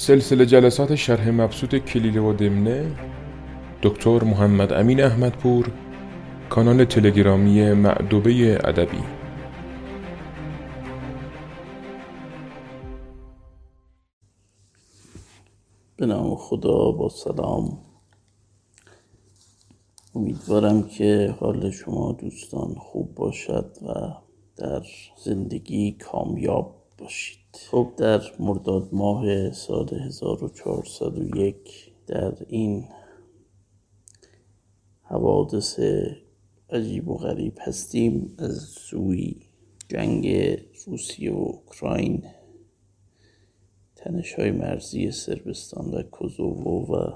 سلسله 0.00 0.44
جلسات 0.46 0.94
شرح 0.94 1.30
مبسوط 1.30 1.74
کلیله 1.74 2.20
و 2.20 2.32
دمنه 2.32 2.96
دکتر 3.82 4.24
محمد 4.24 4.72
امین 4.72 5.02
احمدپور 5.02 5.72
کانال 6.50 6.84
تلگرامی 6.84 7.72
معدوبه 7.72 8.58
ادبی. 8.64 9.02
به 15.96 16.06
نام 16.06 16.36
خدا 16.36 16.90
با 16.90 17.08
سلام. 17.08 17.78
امیدوارم 20.14 20.82
که 20.82 21.34
حال 21.40 21.70
شما 21.70 22.12
دوستان 22.12 22.74
خوب 22.74 23.14
باشد 23.14 23.76
و 23.82 23.92
در 24.56 24.82
زندگی 25.24 25.92
کامیاب 25.92 26.74
باشید. 26.98 27.39
خب 27.52 27.92
در 27.96 28.22
مرداد 28.38 28.88
ماه 28.92 29.52
سال 29.52 29.88
1401 29.88 31.92
در 32.06 32.34
این 32.48 32.88
حوادث 35.02 35.80
عجیب 36.70 37.08
و 37.08 37.16
غریب 37.16 37.58
هستیم. 37.60 38.34
از 38.38 38.62
سوی 38.62 39.36
جنگ 39.88 40.28
روسیه 40.86 41.32
و 41.32 41.36
اوکراین 41.36 42.24
تنش 43.96 44.34
های 44.34 44.50
مرزی 44.50 45.10
سربستان 45.10 45.90
و 45.90 46.02
کوزوو 46.02 46.86
و 46.86 47.12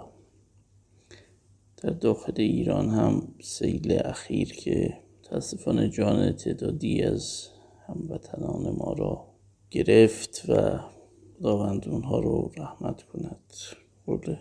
در 1.77 1.91
داخل 1.91 2.33
ایران 2.37 2.91
هم 2.91 3.35
سیل 3.43 4.01
اخیر 4.05 4.53
که 4.53 4.99
متاسفانه 5.21 5.89
جان 5.89 6.33
تعدادی 6.33 7.03
از 7.03 7.49
هموطنان 7.87 8.77
ما 8.77 8.93
را 8.93 9.34
گرفت 9.71 10.43
و 10.49 10.79
خداوند 11.39 11.89
اونها 11.89 12.19
رو 12.19 12.51
رحمت 12.57 13.03
کند. 13.03 13.55
قول 14.07 14.37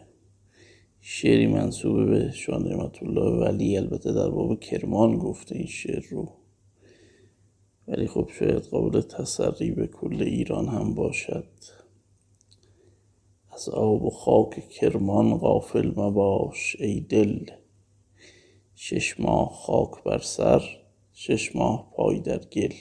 شعری 1.02 1.48
منصوب 1.48 2.10
به 2.10 2.32
شان 2.32 2.68
نعمت 2.68 3.04
الله 3.04 3.46
ولی 3.46 3.78
البته 3.78 4.14
در 4.14 4.30
باب 4.30 4.60
کرمان 4.60 5.18
گفته 5.18 5.56
این 5.56 5.68
شعر 5.68 6.04
رو. 6.10 6.30
ولی 7.88 8.08
خب 8.08 8.30
شاید 8.40 8.64
قابل 8.64 9.02
تسری 9.02 9.72
به 9.72 9.88
کل 9.88 10.22
ایران 10.22 10.68
هم 10.68 10.94
باشد. 10.94 11.48
از 13.52 13.70
آب 13.70 14.04
و 14.04 14.10
خاک 14.10 14.70
کرمان 14.70 15.38
غافل 15.38 15.92
مباش 15.96 16.76
ای 16.80 17.00
دل. 17.00 17.46
شش 18.76 19.20
ماه 19.20 19.50
خاک 19.54 20.04
بر 20.04 20.18
سر 20.18 20.64
شش 21.14 21.56
ماه 21.56 21.92
پای 21.96 22.20
در 22.20 22.40
گل. 22.40 22.74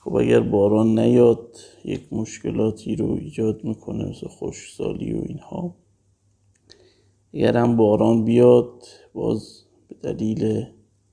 خب 0.00 0.14
اگر 0.14 0.40
باران 0.40 0.98
نیاد 0.98 1.56
یک 1.84 2.12
مشکلاتی 2.12 2.96
رو 2.96 3.12
ایجاد 3.12 3.64
می‌کنه 3.64 4.04
مثل 4.04 4.28
خوشسالی 4.28 5.12
و 5.12 5.22
اینها. 5.26 5.74
اگر 7.34 7.56
هم 7.56 7.76
باران 7.76 8.24
بیاد 8.24 8.84
باز 9.14 9.64
به 9.88 9.94
دلیل 10.12 10.66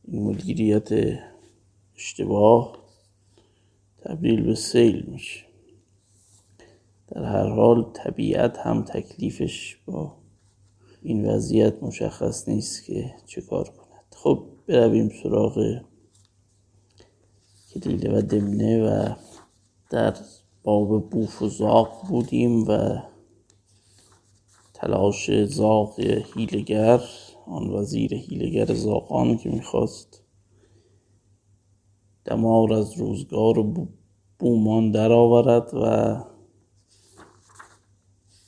این 0.07 0.23
مدیریت 0.23 0.89
اشتباه 1.95 2.77
تبدیل 3.97 4.43
به 4.43 4.55
سیل 4.55 5.05
میشه. 5.07 5.45
در 7.07 7.23
هر 7.23 7.49
حال 7.49 7.91
طبیعت 7.93 8.57
هم 8.57 8.81
تکلیفش 8.83 9.77
با 9.85 10.15
این 11.01 11.25
وضعیت 11.25 11.83
مشخص 11.83 12.49
نیست 12.49 12.85
که 12.85 13.15
چه 13.25 13.41
کار 13.41 13.69
کند. 13.69 14.15
خب 14.15 14.43
برویم 14.67 15.09
سراغ 15.23 15.81
کلیله 17.79 18.17
و 18.17 18.21
دمنه 18.21 18.83
و 18.83 19.13
در 19.89 20.13
باب 20.63 21.09
بوف 21.09 21.41
و 21.41 21.49
زاق 21.49 22.07
بودیم 22.09 22.67
و 22.67 22.97
تلاش 24.73 25.45
زاق 25.45 25.99
هیلگر 25.99 27.01
آن 27.45 27.69
وزیر 27.69 28.13
هیلگر 28.13 28.73
زاقان 28.73 29.37
که 29.37 29.49
می‌خواست 29.49 30.23
دمار 32.25 32.73
از 32.73 32.93
روزگار 32.93 33.73
بومان 34.39 34.91
درآورد 34.91 35.73
و 35.73 36.17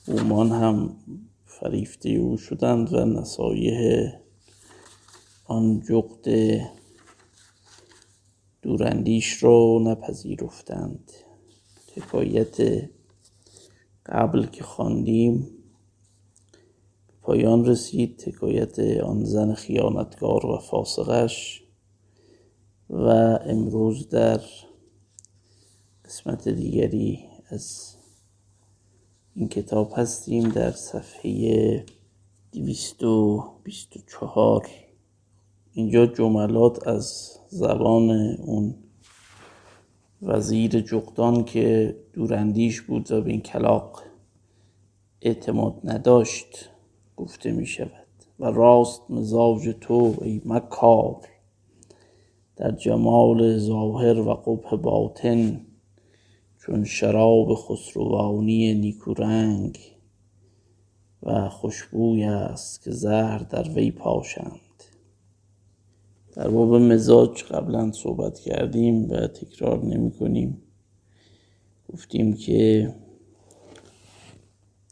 بومان 0.06 0.50
هم 0.50 0.96
فریفته 1.44 2.08
او 2.10 2.36
شدند 2.36 2.94
و 2.94 3.04
نصایح 3.04 4.12
آن 5.44 5.80
جغد 5.88 6.26
دوراندیش 8.62 9.32
رو 9.32 9.80
نپذیرفتند. 9.84 11.12
حکایت 11.96 12.56
قبل 14.06 14.46
که 14.46 14.64
خواندیم 14.64 15.48
پایان 17.22 17.64
رسید. 17.64 18.22
حکایت 18.26 18.78
آن 18.78 19.24
زن 19.24 19.54
خیانتکار 19.54 20.46
و 20.46 20.58
فاسقش 20.58 21.62
و 22.90 23.08
امروز 23.46 24.08
در 24.08 24.40
قسمت 26.04 26.48
دیگری 26.48 27.20
از 27.48 27.94
این 29.34 29.48
کتاب 29.48 29.92
هستیم 29.96 30.48
در 30.48 30.70
صفحه 30.70 31.84
224 32.52 34.68
اینجا 35.72 36.06
جملات 36.06 36.88
از 36.88 37.38
زبان 37.48 38.10
اون 38.36 38.74
وزیر 40.22 40.80
جغدان 40.80 41.44
که 41.44 41.96
دوراندیش 42.12 42.80
بود 42.80 43.12
و 43.12 43.20
به 43.20 43.30
این 43.30 43.40
کلاق 43.40 44.02
اعتماد 45.22 45.80
نداشت 45.84 46.70
گفته 47.16 47.52
می 47.52 47.66
شود 47.66 48.06
و 48.38 48.46
راست 48.46 49.02
مزاج 49.10 49.74
تو 49.80 50.14
ای 50.22 50.40
مکار 50.44 51.28
در 52.56 52.70
جمال 52.70 53.58
ظاهر 53.58 54.18
و 54.18 54.34
قبح 54.34 54.76
باطن 54.76 55.60
چون 56.58 56.84
شراب 56.84 57.54
خسروانی 57.54 58.74
نیکورنگ 58.74 59.78
و 61.22 61.48
خوشبوی 61.48 62.24
است 62.24 62.82
که 62.82 62.90
زهر 62.90 63.38
در 63.38 63.68
وی 63.68 63.90
پاشند. 63.90 64.69
در 66.32 66.48
باب 66.48 66.74
مزاج 66.74 67.42
قبلا 67.42 67.92
صحبت 67.92 68.38
کردیم 68.38 69.10
و 69.10 69.26
تکرار 69.26 69.84
نمی 69.84 70.10
کنیم. 70.10 70.62
گفتیم 71.92 72.32
که 72.32 72.94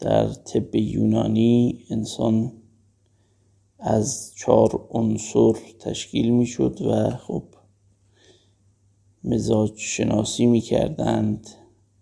در 0.00 0.28
طب 0.28 0.75
یونانی 0.75 1.84
انسان 1.91 2.53
از 3.78 4.32
چهار 4.37 4.88
عنصر 4.91 5.53
تشکیل 5.81 6.31
می 6.31 6.47
شد 6.47 6.82
و 6.82 7.10
خب 7.10 7.43
مزاج 9.25 9.72
شناسی 9.76 10.47
می 10.47 10.60
کردند 10.60 11.49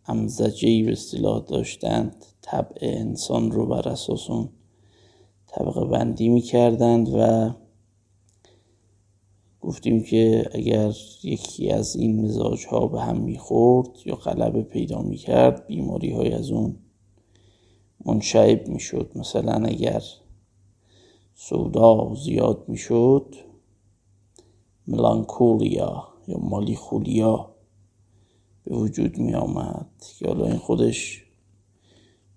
امزجهی 0.08 0.82
به 0.82 0.92
اصطلاح 0.92 1.44
داشتند 1.48 2.24
طبع 2.42 2.76
انسان 2.80 3.50
رو 3.50 3.66
بر 3.66 3.88
اساس 3.88 4.30
اون 4.30 4.48
طبقه 5.46 5.84
بندی 5.84 6.28
می 6.28 6.40
کردند 6.40 7.08
و 7.14 7.50
گفتیم 9.66 10.02
که 10.02 10.50
اگر 10.52 10.92
یکی 11.22 11.70
از 11.70 11.96
این 11.96 12.20
مزاج 12.24 12.66
ها 12.66 12.86
به 12.86 13.00
هم 13.00 13.16
می‌خورد 13.16 13.88
یا 14.04 14.14
غلبه 14.14 14.62
پیدا 14.62 15.02
می‌کرد 15.02 15.66
بیماری 15.66 16.12
های 16.12 16.32
از 16.32 16.50
اون 16.50 16.76
منشعب 18.04 18.68
می‌شد. 18.68 19.10
مثلا 19.14 19.52
اگر 19.52 20.02
سودا 21.34 22.14
زیاد 22.24 22.64
می‌شد 22.68 23.34
ملانکولیا 24.88 26.08
یا 26.28 26.38
مالیخولیا 26.38 27.50
به 28.64 28.76
وجود 28.76 29.18
می 29.18 29.34
آمد 29.34 29.90
که 30.18 30.26
حالا 30.28 30.46
این 30.46 30.56
خودش 30.56 31.22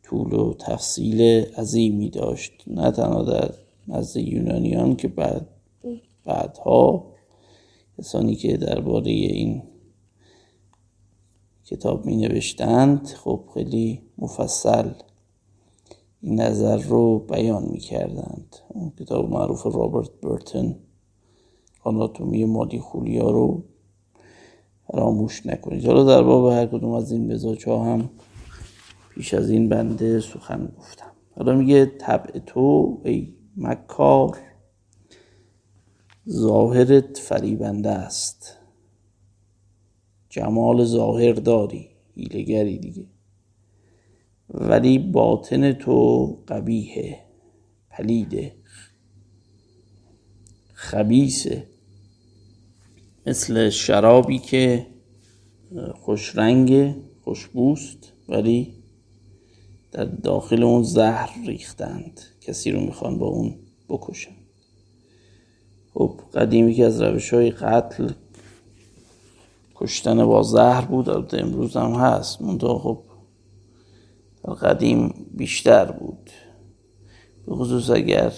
طول 0.03 0.33
و 0.33 0.53
تفصیل 0.53 1.21
عظیمی 1.57 2.09
داشت. 2.09 2.51
نه 2.67 2.91
تنها 2.91 3.23
در 3.23 3.53
نزد 3.87 4.17
یونانیان 4.17 4.95
که 4.95 5.07
بعد 5.07 5.47
بعدها 6.25 7.18
کسانی 7.99 8.35
که 8.35 8.57
درباره 8.57 9.11
این 9.11 9.63
کتاب 11.65 12.05
می 12.05 12.15
نوشتند 12.15 13.07
خب 13.07 13.43
خیلی 13.53 14.01
مفصل 14.17 14.91
این 16.21 16.41
نظر 16.41 16.77
رو 16.77 17.19
بیان 17.19 17.63
می 17.71 17.79
کردند 17.79 18.55
کتاب 18.99 19.29
معروف 19.29 19.65
رابرت 19.65 20.09
برتن 20.21 20.75
آناتومی 21.83 22.45
مالی 22.45 22.79
خولیا 22.79 23.31
رو 23.31 23.63
فراموش 24.91 25.45
نکنید. 25.45 25.85
حالا 25.85 26.03
در 26.03 26.23
باب 26.23 26.51
هر 26.51 26.65
کدوم 26.65 26.91
از 26.91 27.11
این 27.11 27.33
مزاج 27.33 27.65
ها 27.65 27.83
هم 27.83 28.09
پیش 29.09 29.33
از 29.33 29.49
این 29.49 29.69
بنده 29.69 30.19
سخن 30.19 30.71
گفتم. 30.77 31.11
حالا 31.35 31.55
میگه 31.55 31.85
طبع 31.85 32.39
تو 32.39 32.97
ای 33.05 33.33
مکار. 33.57 34.37
ظاهرت 36.31 37.17
فریبنده 37.17 37.89
است. 37.89 38.57
جمال 40.29 40.85
ظاهر 40.85 41.33
داری 41.33 41.89
هیلگری 42.15 42.77
دیگه. 42.77 43.05
ولی 44.49 44.99
باطن 44.99 45.73
تو 45.73 46.25
قبیه 46.47 47.19
پلیده. 47.89 48.55
خبیسه 50.73 51.67
مثل 53.25 53.69
شرابی 53.69 54.39
که 54.39 54.87
خوش 55.93 56.35
رنگ 56.35 56.95
خوشبوست 57.23 58.13
ولی 58.29 58.73
در 59.91 60.05
داخل 60.05 60.63
اون 60.63 60.83
زهر 60.83 61.29
ریختند. 61.47 62.21
کسی 62.41 62.71
رو 62.71 62.79
می‌خوان 62.79 63.17
با 63.17 63.27
اون 63.27 63.55
بکشن. 63.89 64.38
خب 65.99 66.11
قدیمی 66.33 66.73
که 66.73 66.85
از 66.85 67.01
روش 67.01 67.33
های 67.33 67.51
قتل 67.51 68.09
کشتن 69.75 70.25
با 70.25 70.43
زهر 70.43 70.85
بود 70.85 71.09
البته 71.09 71.41
امروز 71.41 71.77
هم 71.77 71.91
هست. 71.91 72.41
منتها 72.41 72.77
خب 72.77 72.99
قدیم 74.61 75.13
بیشتر 75.31 75.85
بود. 75.91 76.29
به 77.47 77.55
خصوص 77.55 77.89
اگر 77.89 78.33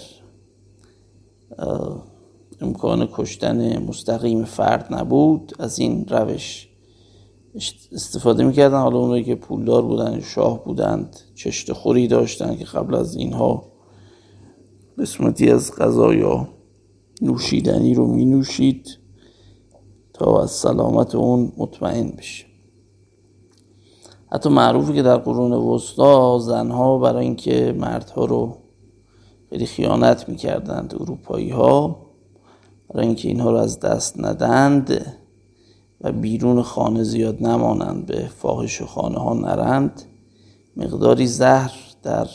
امکان 2.60 3.08
کشتن 3.12 3.78
مستقیم 3.78 4.44
فرد 4.44 4.94
نبود 4.94 5.52
از 5.58 5.78
این 5.78 6.06
روش 6.08 6.68
استفاده 7.92 8.44
می‌کردن. 8.44 8.80
حالا 8.80 8.98
اونایی 8.98 9.24
که 9.24 9.34
پولدار 9.34 9.82
بودن 9.82 10.20
شاه 10.20 10.64
بودند 10.64 11.16
چشت 11.34 11.72
خوری 11.72 12.08
داشتن 12.08 12.56
که 12.56 12.64
قبل 12.64 12.94
از 12.94 13.16
اینها 13.16 13.72
قسمتی 14.98 15.50
از 15.50 15.76
غذا 15.76 16.14
یا 16.14 16.48
نوشیدنی 17.22 17.94
رو 17.94 18.06
می 18.06 18.24
نوشید 18.24 18.98
تا 20.12 20.42
از 20.42 20.50
سلامت 20.50 21.14
اون 21.14 21.52
مطمئن 21.56 22.10
بشه. 22.10 22.44
حتی 24.32 24.48
معروفه 24.48 24.92
که 24.92 25.02
در 25.02 25.16
قرون 25.16 25.52
وسطا 25.52 26.38
زنها 26.38 26.98
برای 26.98 27.24
اینکه 27.24 27.74
مردها 27.78 28.24
رو 28.24 28.56
خیلی 29.50 29.66
خیانت 29.66 30.28
می‌کردند 30.28 30.94
اروپایی 31.00 31.50
ها 31.50 32.06
برای 32.88 33.06
اینکه 33.06 33.28
اینها 33.28 33.50
رو 33.50 33.56
از 33.56 33.80
دست 33.80 34.20
ندند 34.20 35.16
و 36.00 36.12
بیرون 36.12 36.62
خانه 36.62 37.02
زیاد 37.02 37.42
نمانند 37.42 38.06
به 38.06 38.28
فاحش 38.38 38.82
خانه 38.82 39.18
ها 39.18 39.34
نرند 39.34 40.02
مقداری 40.76 41.26
زهر 41.26 41.72
در 42.02 42.28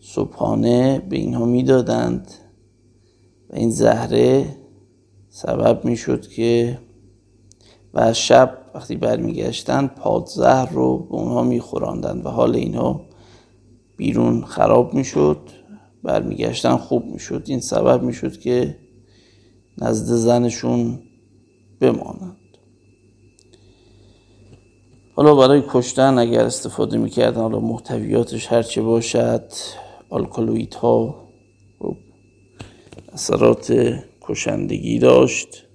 صبحانه 0.00 0.98
به 0.98 1.16
اینها 1.16 1.44
می‌دادند. 1.44 2.30
این 3.56 3.70
زهره 3.70 4.56
سبب 5.28 5.84
می‌شد 5.84 6.26
که 6.26 6.78
و 7.94 8.12
شب 8.12 8.58
وقتی 8.74 8.96
برمیگشتند 8.96 9.94
پادزهر 9.94 10.72
رو 10.72 10.98
به 10.98 11.14
اونها 11.14 11.42
میخوراندند 11.42 12.26
و 12.26 12.28
حال 12.28 12.56
اینها 12.56 13.00
بیرون 13.96 14.44
خراب 14.44 14.94
می‌شد 14.94 15.38
برمیگشتن 16.02 16.76
خوب 16.76 17.04
می‌شد. 17.04 17.44
این 17.46 17.60
سبب 17.60 18.02
می‌شد 18.02 18.38
که 18.38 18.76
نزد 19.78 20.14
زنشون 20.14 20.98
بمانند. 21.80 22.36
حالا 25.14 25.34
برای 25.34 25.62
کشتن 25.68 26.18
اگر 26.18 26.44
استفاده 26.44 26.98
می‌کردن 26.98 27.40
حالا 27.40 27.60
محتویاتش 27.60 28.52
هرچه 28.52 28.82
باشد 28.82 29.52
آلکالویت 30.10 30.74
ها 30.74 31.25
اثرات 33.16 33.72
کشندگی 34.20 34.98
داشت 34.98 35.66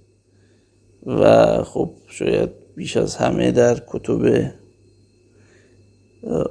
و 1.06 1.64
خب 1.64 1.92
شاید 2.08 2.50
بیش 2.76 2.98
از 2.98 3.16
همه 3.16 3.52
در 3.52 3.82
کتب 3.88 4.52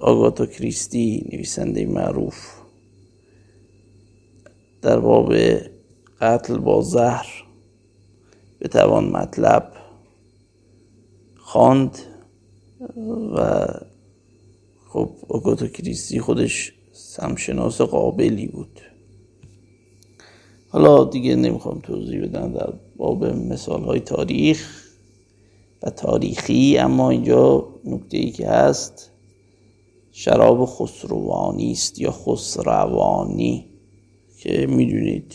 آگاتا 0.01 0.47
کریستی 0.47 1.29
نویسنده 1.33 1.87
معروف 1.87 2.37
در 4.83 4.99
باب 5.01 5.35
قتل 6.21 6.59
با 6.59 6.83
زهر 6.83 7.45
بتوان 8.61 9.05
مطلب 9.05 9.73
خواند 11.37 11.99
و 13.37 13.67
خب 14.89 15.11
آگاتا 15.29 15.67
کریستی 15.67 16.21
خودش 16.21 16.73
سمشناس 16.93 17.81
قابلی 17.81 18.47
بود. 18.47 18.90
حالا 20.73 21.05
دیگه 21.05 21.37
نمی‌خوام 21.37 21.81
توضیح 21.81 22.23
بدم 22.23 22.53
در 22.53 22.73
باب 22.97 23.25
مثال 23.25 23.85
های 23.85 24.01
تاریخ 24.01 24.85
و 25.83 25.91
تاریخی 25.91 26.79
اما 26.79 27.11
اینجا 27.11 27.69
نکته 27.85 28.17
ای 28.17 28.31
که 28.31 28.49
هست 28.49 29.11
شراب 30.13 30.65
خسروانی 30.65 31.73
است 31.73 32.01
یا 32.01 32.11
خسروانی 32.11 33.65
که 34.39 34.67
می‌دونید. 34.67 35.35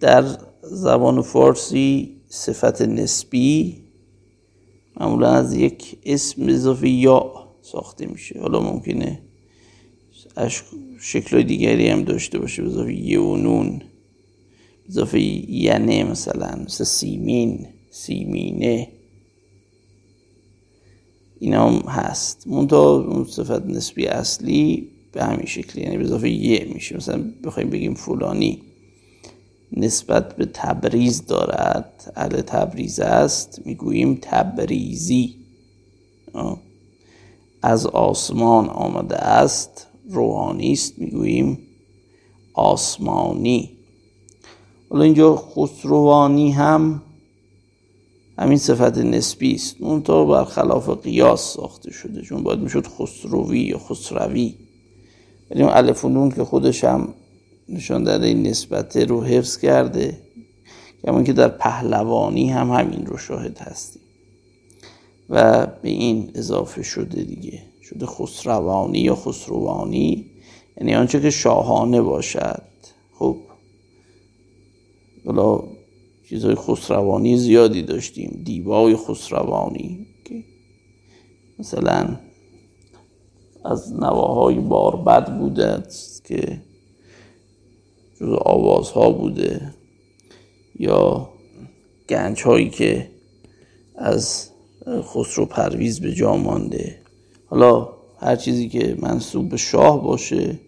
در 0.00 0.24
زبان 0.62 1.22
فارسی 1.22 2.16
صفت 2.28 2.82
نسبی 2.82 3.76
معمولا 5.00 5.30
از 5.30 5.54
یک 5.54 5.98
اسم 6.04 6.48
اضافه 6.48 6.88
یا 6.88 7.32
ساخته 7.62 8.06
میشه. 8.06 8.40
حالا 8.40 8.60
ممکنه 8.60 9.22
شکل 11.00 11.42
دیگری 11.42 11.88
هم 11.88 12.02
داشته 12.02 12.38
باشه 12.38 12.62
به 12.62 12.68
اضافه 12.68 12.94
یه 12.94 13.20
و 13.20 13.36
نون. 13.36 13.82
اضافه 14.88 15.20
ینه 15.20 16.04
مثلا 16.04 16.62
مثل 16.64 16.84
سیمین 16.84 17.66
سیمینه. 17.90 18.88
اینا 21.40 21.70
هم 21.70 21.88
هست. 21.88 22.46
منتها 22.46 22.98
اون 22.98 23.24
صفت 23.24 23.66
نسبی 23.66 24.06
اصلی 24.06 24.88
به 25.12 25.24
همین 25.24 25.46
شکلی 25.46 25.82
یعنی 25.82 25.96
به 25.96 26.04
اضافه 26.04 26.30
یه 26.30 26.68
میشه. 26.74 26.96
مثلا 26.96 27.24
بخوایم 27.44 27.70
بگیم 27.70 27.94
فلانی 27.94 28.62
نسبت 29.72 30.36
به 30.36 30.44
تبریز 30.54 31.26
دارد. 31.26 32.12
اهل 32.16 32.40
تبریز 32.40 33.00
است 33.00 33.62
می‌گوییم 33.66 34.18
تبریزی. 34.22 35.34
از 37.62 37.86
آسمان 37.86 38.68
آمده 38.68 39.16
است 39.16 39.86
روحانی 40.10 40.72
است 40.72 40.98
می‌گوییم 40.98 41.58
آسمانی. 42.54 43.77
حالا 44.90 45.04
اینجا 45.04 45.36
خسروانی 45.36 46.50
هم 46.50 47.02
همین 48.38 48.58
صفت 48.58 48.98
نسبی 48.98 49.54
است. 49.54 49.76
اون 49.80 50.02
تا 50.02 50.24
برخلاف 50.24 50.88
قیاس 50.88 51.54
ساخته 51.54 51.92
شده 51.92 52.22
چون 52.22 52.42
باید 52.42 52.58
می‌شد 52.58 52.86
خسروی 52.86 53.60
یا 53.60 53.78
خسروی. 53.78 54.54
ولی 55.50 55.62
اون 55.62 55.72
الف 55.72 56.04
که 56.34 56.44
خودش 56.44 56.84
هم 56.84 57.08
نشان 57.68 58.04
داده 58.04 58.26
این 58.26 58.46
نسبت 58.46 58.96
رو 58.96 59.22
حفظ 59.22 59.56
کرده. 59.56 60.18
همون 61.08 61.24
که 61.24 61.32
در 61.32 61.48
پهلوانی 61.48 62.50
هم 62.50 62.70
همین 62.70 63.06
رو 63.06 63.16
شاهد 63.16 63.58
هستیم. 63.58 64.02
و 65.30 65.66
به 65.66 65.88
این 65.88 66.30
اضافه 66.34 66.82
شده 66.82 67.22
دیگه. 67.22 67.62
شده 67.82 68.06
خسروانی 68.06 68.98
یا 68.98 69.14
خسروانی. 69.14 70.26
یعنی 70.76 70.94
آنچه 70.94 71.20
که 71.20 71.30
شاهانه 71.30 72.02
باشد. 72.02 72.62
خب 73.18 73.36
حالا 75.26 75.62
چیزهای 76.28 76.54
خسروانی 76.54 77.36
زیادی 77.36 77.82
داشتیم. 77.82 78.42
دیبای 78.44 78.96
خسروانی 78.96 80.06
که 80.24 80.44
مثلا 81.58 82.16
از 83.64 83.92
نواهای 83.92 84.54
باربد 84.54 85.38
بوده 85.38 85.82
که 86.24 86.62
جز 88.20 88.28
آوازها 88.44 89.10
بوده 89.10 89.74
یا 90.78 91.28
گنج 92.08 92.42
هایی 92.42 92.70
که 92.70 93.10
از 93.96 94.50
خسرو 95.02 95.46
پرویز 95.46 96.00
به 96.00 96.12
جا 96.12 96.36
مانده. 96.36 96.98
حالا 97.46 97.88
هر 98.20 98.36
چیزی 98.36 98.68
که 98.68 98.96
منصوب 99.00 99.48
به 99.48 99.56
شاه 99.56 100.04
باشه 100.04 100.58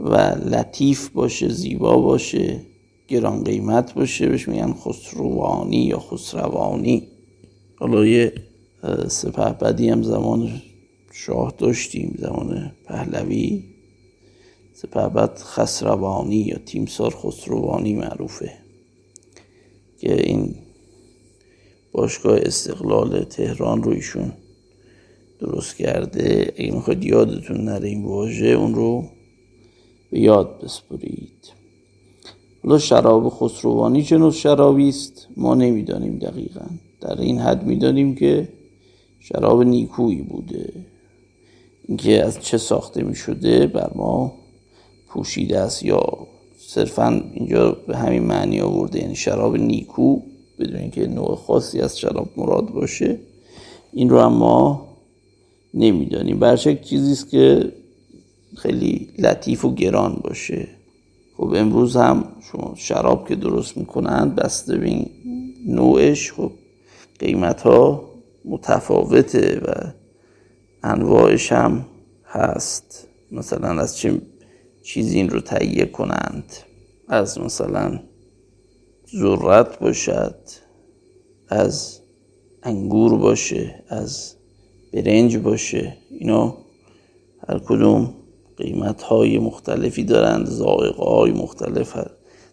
و 0.00 0.16
لطیف 0.44 1.08
باشه 1.08 1.48
زیبا 1.48 1.96
باشه 1.96 2.60
گران 3.12 3.44
قیمت 3.44 3.94
باشه 3.94 4.28
بهش 4.28 4.48
میگن 4.48 4.72
خسروانی 4.72 5.84
یا 5.84 5.98
خسروانی. 5.98 7.08
حالا 7.76 8.06
یه 8.06 8.32
سپه 9.08 9.52
بدی 9.52 9.88
هم 9.88 10.02
زمان 10.02 10.62
شاه 11.12 11.54
داشتیم 11.58 12.16
زمان 12.18 12.72
پهلوی. 12.86 13.64
سپهبد 14.74 15.38
خسروانی 15.38 16.36
یا 16.36 16.58
تیمسار 16.58 17.14
خسروانی 17.14 17.94
معروفه. 17.94 18.52
که 19.98 20.26
این 20.26 20.54
باشگاه 21.92 22.38
استقلال 22.42 23.24
تهران 23.24 23.82
رو 23.82 23.90
ایشون 23.92 24.32
درست 25.40 25.76
کرده. 25.76 26.54
اگه 26.56 26.70
می‌خواید 26.70 27.04
یادتون 27.04 27.64
نره 27.64 27.88
این 27.88 28.04
واژه 28.04 28.46
اون 28.46 28.74
رو 28.74 29.08
به 30.10 30.20
یاد 30.20 30.60
بسپرید. 30.64 31.61
حالا 32.64 32.78
شراب 32.78 33.28
خسروانی 33.28 34.02
چه 34.02 34.18
نوع 34.18 34.32
شرابی 34.32 34.88
است. 34.88 35.28
ما 35.36 35.54
نمی‌دانیم 35.54 36.18
دقیقا. 36.18 36.64
در 37.00 37.20
این 37.20 37.38
حد 37.38 37.66
می‌دانیم 37.66 38.14
که 38.14 38.48
شراب 39.20 39.62
نیکویی 39.62 40.22
بوده. 40.22 40.72
اینکه 41.88 42.24
از 42.24 42.40
چه 42.40 42.58
ساخته 42.58 43.02
می 43.02 43.14
شده 43.14 43.66
بر 43.66 43.90
ما 43.94 44.32
پوشیده 45.08 45.58
است 45.58 45.82
یا 45.82 46.02
صرفا 46.58 47.22
اینجا 47.34 47.72
به 47.86 47.96
همین 47.96 48.22
معنی 48.22 48.60
آورده 48.60 49.00
یعنی 49.00 49.16
شراب 49.16 49.56
نیکو 49.56 50.20
بدون 50.58 50.76
اینکه 50.76 51.06
نوع 51.06 51.34
خاصی 51.34 51.80
از 51.80 51.98
شراب 51.98 52.28
مراد 52.36 52.70
باشه 52.70 53.18
این 53.92 54.10
رو 54.10 54.20
هم 54.20 54.32
ما 54.32 54.88
نمی‌دانیم. 55.74 56.38
برشک 56.38 56.82
چیزی 56.82 57.12
است 57.12 57.30
که 57.30 57.72
خیلی 58.56 59.08
لطیف 59.18 59.64
و 59.64 59.74
گران 59.74 60.20
باشه. 60.24 60.68
خب 61.42 61.54
امروز 61.54 61.96
هم 61.96 62.24
شما 62.52 62.74
شراب 62.76 63.28
که 63.28 63.36
درست 63.36 63.76
می‌کنند 63.76 64.34
بسته 64.34 64.76
به 64.76 65.06
نوعش 65.66 66.32
خب 66.32 66.52
قیمت 67.18 67.62
ها 67.62 68.04
متفاوته 68.44 69.60
و 69.64 69.72
انواعش 70.82 71.52
هم 71.52 71.86
هست. 72.24 73.08
مثلا 73.32 73.80
از 73.80 73.96
چه 73.96 74.20
چیزی 74.82 75.16
این 75.16 75.30
رو 75.30 75.40
تهیه 75.40 75.84
کنند؟ 75.84 76.44
از 77.08 77.38
مثلا 77.38 78.00
ذرت 79.16 79.78
باشد 79.78 80.38
از 81.48 82.00
انگور 82.62 83.16
باشه 83.16 83.84
از 83.88 84.34
برنج 84.92 85.36
باشه 85.36 85.96
اینا 86.10 86.56
هر 87.48 87.58
کدوم 87.58 88.14
قیمت 88.62 89.02
های 89.02 89.38
مختلفی 89.38 90.04
دارند 90.04 90.46
زائقه 90.46 91.04
های 91.04 91.32
مختلف 91.32 91.96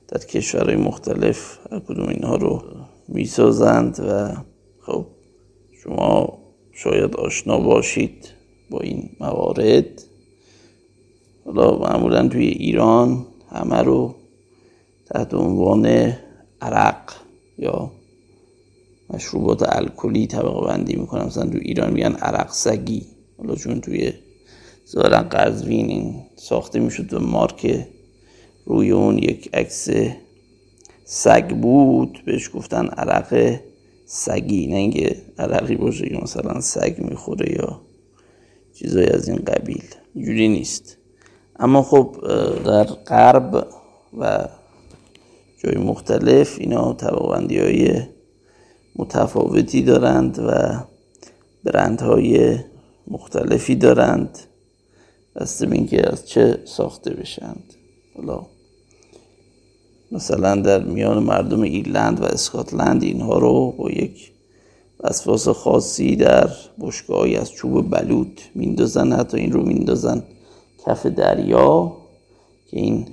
در 0.07 0.17
کشورهای 0.17 0.75
مختلف 0.75 1.57
هر 1.71 1.79
کدوم 1.79 2.09
اینها 2.09 2.35
رو 2.35 2.63
می‌سازند 3.07 3.99
و 3.99 4.35
خب 4.85 5.05
شما 5.83 6.39
شاید 6.71 7.15
آشنا 7.15 7.59
باشید 7.59 8.29
با 8.69 8.79
این 8.79 9.09
موارد. 9.19 10.03
حالا 11.45 11.77
معمولا 11.77 12.27
توی 12.27 12.45
ایران 12.45 13.25
همه 13.49 13.81
رو 13.81 14.15
تحت 15.05 15.33
عنوان 15.33 16.13
عرق 16.61 17.11
یا 17.57 17.91
مشروبات 19.09 19.63
الکلی 19.75 20.27
طبقه 20.27 20.67
بندی 20.67 20.95
می‌کنم 20.95 21.25
مثلا 21.25 21.49
تو 21.49 21.57
ایران 21.61 21.93
میگن 21.93 22.15
عرق 22.15 22.51
سگی 22.51 23.05
حالا 23.37 23.55
چون 23.55 23.81
توی 23.81 24.13
ظاهرا 24.91 25.17
قزوین 25.17 25.89
این 25.89 26.21
ساخته 26.35 26.79
می‌شد 26.79 27.13
و 27.13 27.19
مارک 27.19 27.87
روی 28.65 28.91
اون 28.91 29.17
یک 29.17 29.49
عکس 29.53 29.89
سگ 31.05 31.49
بود. 31.49 32.21
بهش 32.25 32.49
گفتن 32.53 32.85
عرق 32.87 33.59
سگی 34.05 34.67
نه 34.67 34.75
اینکه 34.75 35.15
عرقی 35.37 35.75
باشه 35.75 36.09
که 36.09 36.17
مثلا 36.23 36.61
سگ 36.61 36.95
می‌خوره 36.97 37.51
یا 37.53 37.81
چیزای 38.73 39.05
از 39.05 39.29
این 39.29 39.37
قبیل. 39.37 39.83
اینجوری 40.15 40.47
نیست. 40.47 40.97
اما 41.59 41.81
خب 41.81 42.15
در 42.65 42.83
غرب 42.83 43.67
و 44.17 44.47
جای 45.63 45.77
مختلف 45.77 46.57
اینا 46.59 46.93
طبقه 46.93 47.61
های 47.61 48.01
متفاوتی 48.95 49.81
دارند 49.81 50.39
و 50.39 50.79
برندهای 51.63 52.57
مختلفی 53.07 53.75
دارند. 53.75 54.39
بسته 55.39 55.65
به 55.65 55.75
اینکه 55.75 56.11
از 56.11 56.27
چه 56.27 56.59
ساخته 56.65 57.13
بشند. 57.13 57.73
حالا 58.15 58.45
مثلا 60.11 60.55
در 60.55 60.83
میان 60.83 61.23
مردم 61.23 61.61
ایرلند 61.61 62.21
و 62.21 62.23
اسکاتلند 62.23 63.03
اینها 63.03 63.37
رو 63.37 63.71
با 63.71 63.91
یک 63.91 64.31
وسواس 65.03 65.47
خاصی 65.47 66.15
در 66.15 66.49
بشگاهی 66.79 67.35
از 67.35 67.51
چوب 67.51 67.89
بلوط 67.89 68.41
میندازن 68.55 69.13
حتی 69.13 69.37
این 69.37 69.51
رو 69.51 69.63
میندازن 69.63 70.23
کف 70.85 71.05
دریا 71.05 71.97
که 72.67 72.77
این 72.77 73.07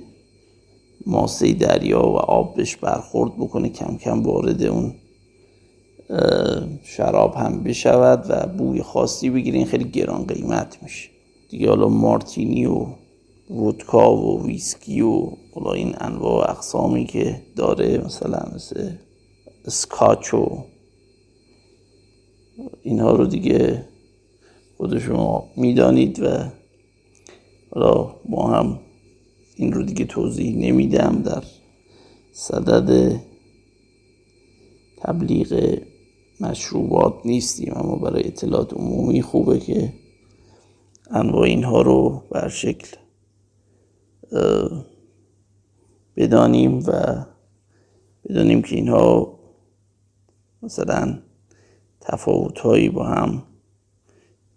ماسه 1.05 1.53
دریا 1.53 2.01
و 2.01 2.17
آب 2.17 2.55
بهش 2.55 2.75
برخورد 2.75 3.37
بکنه 3.37 3.69
کم 3.69 3.97
کم 3.97 4.23
وارد 4.23 4.63
اون 4.63 4.93
شراب 6.83 7.35
هم 7.35 7.63
بشود 7.63 8.25
و 8.29 8.47
بوی 8.47 8.81
خاصی 8.81 9.29
بگیره. 9.29 9.65
خیلی 9.65 9.83
گران 9.83 10.27
قیمت 10.27 10.77
میشه. 10.83 11.16
دیگه 11.49 11.69
حالا 11.69 11.87
مارتینی 11.87 12.65
و 12.65 12.85
ودکا 13.49 14.17
و 14.17 14.45
ویسکی 14.45 15.01
و 15.01 15.31
حالا 15.53 15.73
این 15.73 15.95
انواع 15.99 16.47
و 16.47 16.51
اقسامی 16.51 17.05
که 17.05 17.41
داره 17.55 17.97
مثلا 18.05 18.51
مثل 18.55 18.91
اسکاچ 19.65 20.33
و 20.33 20.65
اینها 22.83 23.11
رو 23.11 23.25
دیگه 23.25 23.85
خود 24.77 24.99
شما 24.99 25.49
می‌دانید 25.57 26.19
و 26.19 26.27
حالا 27.71 28.15
ما 28.29 28.47
هم 28.47 28.79
این 29.55 29.73
رو 29.73 29.83
دیگه 29.83 30.05
توضیح 30.05 30.55
نمیدم 30.57 31.21
در 31.25 31.43
صدد 32.33 33.19
تبلیغ 34.97 35.79
مشروبات 36.39 37.13
نیستیم 37.25 37.73
اما 37.75 37.95
برای 37.95 38.27
اطلاعات 38.27 38.73
عمومی 38.73 39.21
خوبه 39.21 39.59
که 39.59 39.93
انواع 41.11 41.43
اینها 41.43 41.81
رو 41.81 42.23
بر 42.31 42.47
شکل 42.47 42.97
بدانیم 46.15 46.83
و 46.87 47.25
بدانیم 48.29 48.61
که 48.61 48.75
اینها 48.75 49.39
مثلا 50.61 51.19
تفاوت 52.01 52.91
با 52.93 53.05
هم 53.05 53.43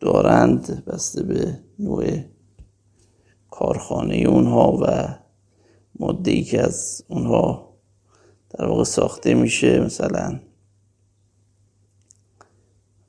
دارند 0.00 0.84
بسته 0.84 1.22
به 1.22 1.58
نوع 1.78 2.04
کارخانه 3.50 4.14
اونها 4.14 4.78
و 4.82 5.08
ماده 5.98 6.42
که 6.42 6.62
از 6.62 7.04
اونها 7.08 7.74
در 8.50 8.66
واقع 8.66 8.84
ساخته 8.84 9.34
میشه 9.34 9.80
مثلا. 9.80 10.40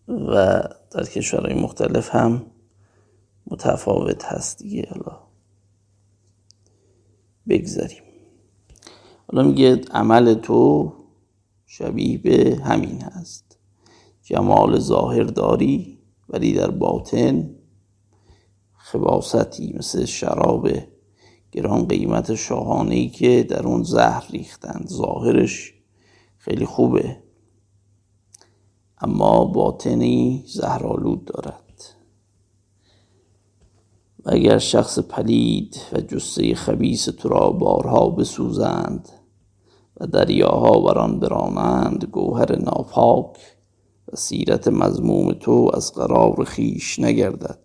و 0.07 0.63
در 0.91 1.03
کشورهای 1.03 1.53
مختلف 1.53 2.15
هم 2.15 2.45
متفاوت 3.51 4.25
هست 4.25 4.57
دیگه 4.57 4.87
حالا 4.89 5.19
بگذاریم. 7.49 8.03
حالا 9.27 9.47
میگه 9.47 9.81
عمل 9.91 10.33
تو 10.33 10.93
شبیه 11.65 12.17
به 12.17 12.61
همین 12.63 13.01
هست. 13.01 13.57
جمال 14.23 14.79
ظاهر 14.79 15.23
داری 15.23 15.99
ولی 16.29 16.53
در 16.53 16.71
باطن 16.71 17.55
خباستی 18.73 19.73
مثل 19.79 20.05
شراب 20.05 20.69
گران 21.51 21.87
قیمت 21.87 22.35
شاهانه 22.35 22.95
ای 22.95 23.09
که 23.09 23.43
در 23.49 23.63
اون 23.67 23.83
زهر 23.83 24.27
ریختند. 24.31 24.87
ظاهرش 24.87 25.73
خیلی 26.37 26.65
خوبه 26.65 27.17
اما 29.01 29.45
باطنی 29.45 30.43
زهرالود 30.47 31.25
دارد. 31.25 31.60
و 34.25 34.29
اگر 34.31 34.57
شخص 34.57 34.99
پلید 34.99 35.77
و 35.93 36.01
جسه 36.01 36.55
خبیس 36.55 37.05
تو 37.05 37.29
را 37.29 37.49
بارها 37.49 38.09
بسوزند 38.09 39.09
و 39.99 40.07
دریاها 40.07 40.79
بران 40.79 41.19
برانند 41.19 42.05
گوهر 42.05 42.59
ناپاک 42.59 43.37
و 44.13 44.15
سیرت 44.15 44.67
مزموم 44.67 45.33
تو 45.33 45.71
از 45.73 45.93
قرار 45.93 46.43
خیش 46.43 46.99
نگردد 46.99 47.59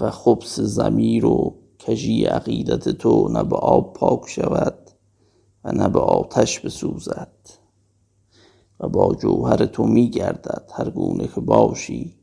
و 0.00 0.10
خبس 0.10 0.60
زمیر 0.60 1.26
و 1.26 1.54
کجی 1.86 2.24
عقیدت 2.24 2.88
تو 2.88 3.28
نه 3.28 3.44
به 3.44 3.56
آب 3.56 3.92
پاک 3.92 4.28
شود 4.28 4.90
و 5.64 5.72
نه 5.72 5.88
به 5.88 6.00
آتش 6.00 6.60
بسوزد 6.60 7.36
و 8.80 8.88
با 8.88 9.14
جوهر 9.14 9.66
تو 9.66 9.84
می 9.86 10.10
گردد 10.10 10.70
هر 10.74 10.90
گونه 10.90 11.28
که 11.34 11.40
باشی 11.40 12.16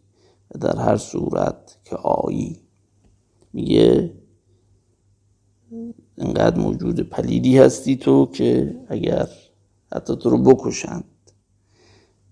و 0.55 0.59
در 0.59 0.79
هر 0.79 0.97
صورت 0.97 1.77
که 1.85 1.95
آیی. 1.95 2.66
میگه 3.57 4.13
انقدر 6.17 6.57
موجود 6.59 6.99
پلیدی 6.99 7.57
هستی 7.57 7.95
تو 7.95 8.25
که 8.25 8.79
اگر 8.87 9.27
حتی 9.93 10.15
تو 10.15 10.29
رو 10.29 10.37
بکشند 10.43 11.03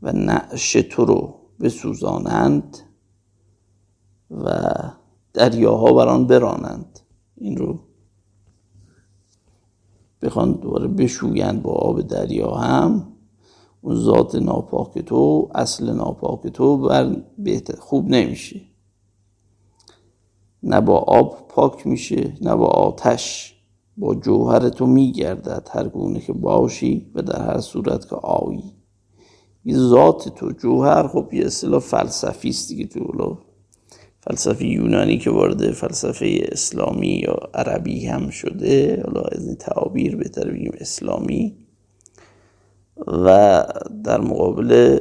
و 0.01 0.11
نعش 0.11 0.71
تو 0.73 1.05
رو 1.05 1.39
بسوزانند 1.59 2.77
و 4.31 4.73
دریاها 5.33 5.93
بر 5.93 6.07
آن 6.07 6.27
برانند. 6.27 6.99
این 7.35 7.57
رو 7.57 7.79
بخوان 10.21 10.53
دوباره 10.53 10.87
بشویند 10.87 11.61
با 11.61 11.71
آب 11.71 12.01
دریا 12.01 12.51
هم. 12.51 13.07
اون 13.81 13.95
ذات 13.95 14.35
ناپاک 14.35 14.99
تو 14.99 15.49
اصل 15.55 15.93
ناپاک 15.93 16.47
تو 16.47 16.77
بر 16.77 17.15
خوب 17.79 18.09
نمیشه. 18.09 18.74
نه 20.65 20.81
با 20.81 20.97
آب 20.97 21.47
پاک 21.49 21.87
میشه 21.87 22.33
نه 22.41 22.55
با 22.55 22.65
آتش. 22.65 23.55
با 23.97 24.15
جوهر 24.15 24.69
تو 24.69 24.85
میگردد 24.85 25.67
هر 25.71 25.87
گونه 25.87 26.19
که 26.19 26.33
باشی 26.33 27.11
و 27.15 27.21
در 27.21 27.41
هر 27.41 27.59
صورت 27.59 28.09
که 28.09 28.15
آیی. 28.15 28.73
ذات 29.71 30.29
تو 30.29 30.51
جوهر 30.51 31.07
خب 31.07 31.33
یه 31.33 31.45
اصطلاح 31.45 31.79
فلسفی 31.79 32.49
است 32.49 32.69
دیگه 32.69 32.85
تو 32.85 33.37
فلسفه 34.19 34.65
یونانی 34.65 35.17
که 35.17 35.29
وارد 35.29 35.71
فلسفه 35.71 36.39
اسلامی 36.51 37.07
یا 37.07 37.35
عربی 37.53 38.05
هم 38.05 38.29
شده. 38.29 39.03
حالا 39.05 39.21
از 39.21 39.47
این 39.47 39.55
تعابیر 39.55 40.15
بهتر 40.15 40.51
بگیم 40.51 40.71
اسلامی. 40.79 41.57
و 43.07 43.63
در 44.03 44.21
مقابل 44.21 44.99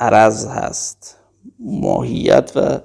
عرض 0.00 0.46
هست. 0.46 1.16
ماهیت 1.58 2.52
و 2.56 2.80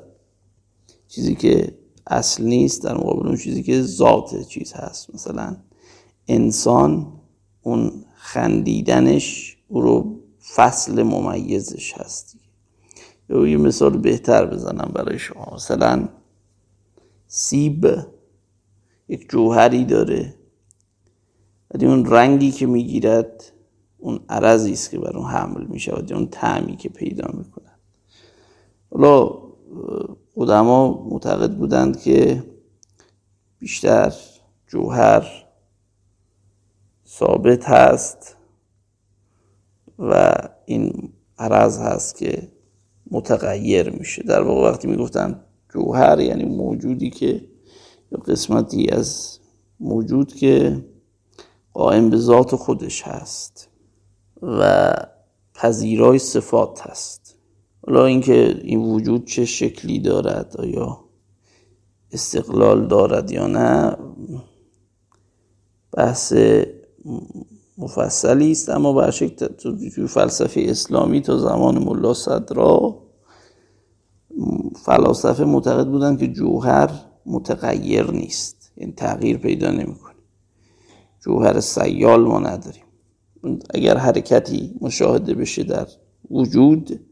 چیزی 1.15 1.35
که 1.35 1.77
اصل 2.07 2.43
نیست 2.43 2.83
در 2.83 2.97
مقابل 2.97 3.27
اون 3.27 3.37
چیزی 3.37 3.63
که 3.63 3.81
ذات 3.81 4.47
چیز 4.47 4.73
هست. 4.73 5.15
مثلا 5.15 5.57
انسان 6.27 7.13
اون 7.61 8.05
خندیدنش 8.15 9.57
او 9.67 9.81
رو 9.81 10.19
فصل 10.55 11.03
ممیزش 11.03 11.93
هست. 11.93 12.37
یا 13.29 13.47
یه 13.47 13.57
مثال 13.57 13.97
بهتر 13.97 14.45
بزنم 14.45 14.91
برای 14.95 15.19
شما. 15.19 15.51
مثلا 15.55 16.09
سیب 17.27 17.87
یک 19.09 19.29
جوهری 19.29 19.85
داره 19.85 20.35
ولی 21.73 21.85
اون 21.85 22.05
رنگی 22.05 22.51
که 22.51 22.65
می‌گیرد 22.65 23.51
اون 23.97 24.19
عرضی 24.29 24.71
است 24.71 24.91
که 24.91 24.99
بر 24.99 25.17
اون 25.17 25.29
حمل 25.29 25.65
می 25.65 25.79
شود 25.79 26.13
اون 26.13 26.27
تعمی 26.27 26.77
که 26.77 26.89
پیدا 26.89 27.27
می‌کنن 27.33 27.75
حالا 28.91 29.45
قدما 30.37 31.03
معتقد 31.09 31.51
بودند 31.57 32.01
که 32.01 32.43
بیشتر 33.59 34.13
جوهر 34.67 35.45
ثابت 37.07 37.65
هست 37.69 38.37
و 39.99 40.35
این 40.65 41.13
عرض 41.37 41.77
هست 41.77 42.17
که 42.17 42.51
متغیر 43.11 43.89
میشه. 43.89 44.23
در 44.23 44.41
واقع 44.41 44.69
وقتی 44.69 44.87
می‌گفتن 44.87 45.43
جوهر 45.73 46.19
یعنی 46.19 46.45
موجودی 46.45 47.09
که 47.09 47.47
قسمتی 48.27 48.89
از 48.89 49.39
موجود 49.79 50.33
که 50.33 50.85
قائم 51.73 52.09
به 52.09 52.17
ذات 52.17 52.55
خودش 52.55 53.01
هست 53.01 53.69
و 54.41 54.93
پذیرای 55.53 56.19
صفات 56.19 56.81
هست. 56.81 57.24
حالا 57.87 58.05
اینکه 58.05 58.61
این 58.63 58.79
وجود 58.79 59.25
چه 59.25 59.45
شکلی 59.45 59.99
دارد 59.99 60.57
آیا 60.57 60.99
استقلال 62.11 62.87
دارد 62.87 63.31
یا 63.31 63.47
نه 63.47 63.97
بحث 65.91 66.33
مفصلی 67.77 68.51
است. 68.51 68.69
اما 68.69 68.93
به 68.93 69.11
شکل 69.11 69.47
تو 69.47 70.07
فلسفه 70.07 70.61
اسلامی 70.67 71.21
تا 71.21 71.37
زمان 71.37 71.83
ملا 71.83 72.13
صدرا 72.13 73.01
فلاسفه 74.85 75.43
معتقد 75.43 75.87
بودن 75.87 76.17
که 76.17 76.27
جوهر 76.27 76.89
متغیر 77.25 78.11
نیست. 78.11 78.71
یعنی 78.77 78.93
تغییر 78.93 79.37
پیدا 79.37 79.71
نمی‌کنه. 79.71 80.15
جوهر 81.19 81.59
سیال 81.59 82.21
ما 82.21 82.39
نداریم. 82.39 82.83
اگر 83.73 83.97
حرکتی 83.97 84.75
مشاهده 84.81 85.33
بشه 85.33 85.63
در 85.63 85.87
وجود 86.31 87.04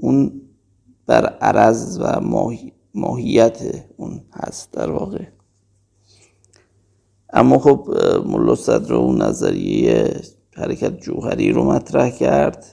اون 0.00 0.40
بر 1.06 1.26
عرض 1.26 1.98
و 2.02 2.20
ماهیت 2.94 3.58
اون 3.96 4.20
هست 4.32 4.72
در 4.72 4.90
واقع. 4.90 5.24
اما 7.32 7.58
خب 7.58 7.88
ملا 8.26 8.54
صدر 8.54 8.94
اون 8.94 9.22
نظریه 9.22 10.20
حرکت 10.56 11.00
جوهری 11.00 11.52
رو 11.52 11.64
مطرح 11.64 12.10
کرد 12.10 12.66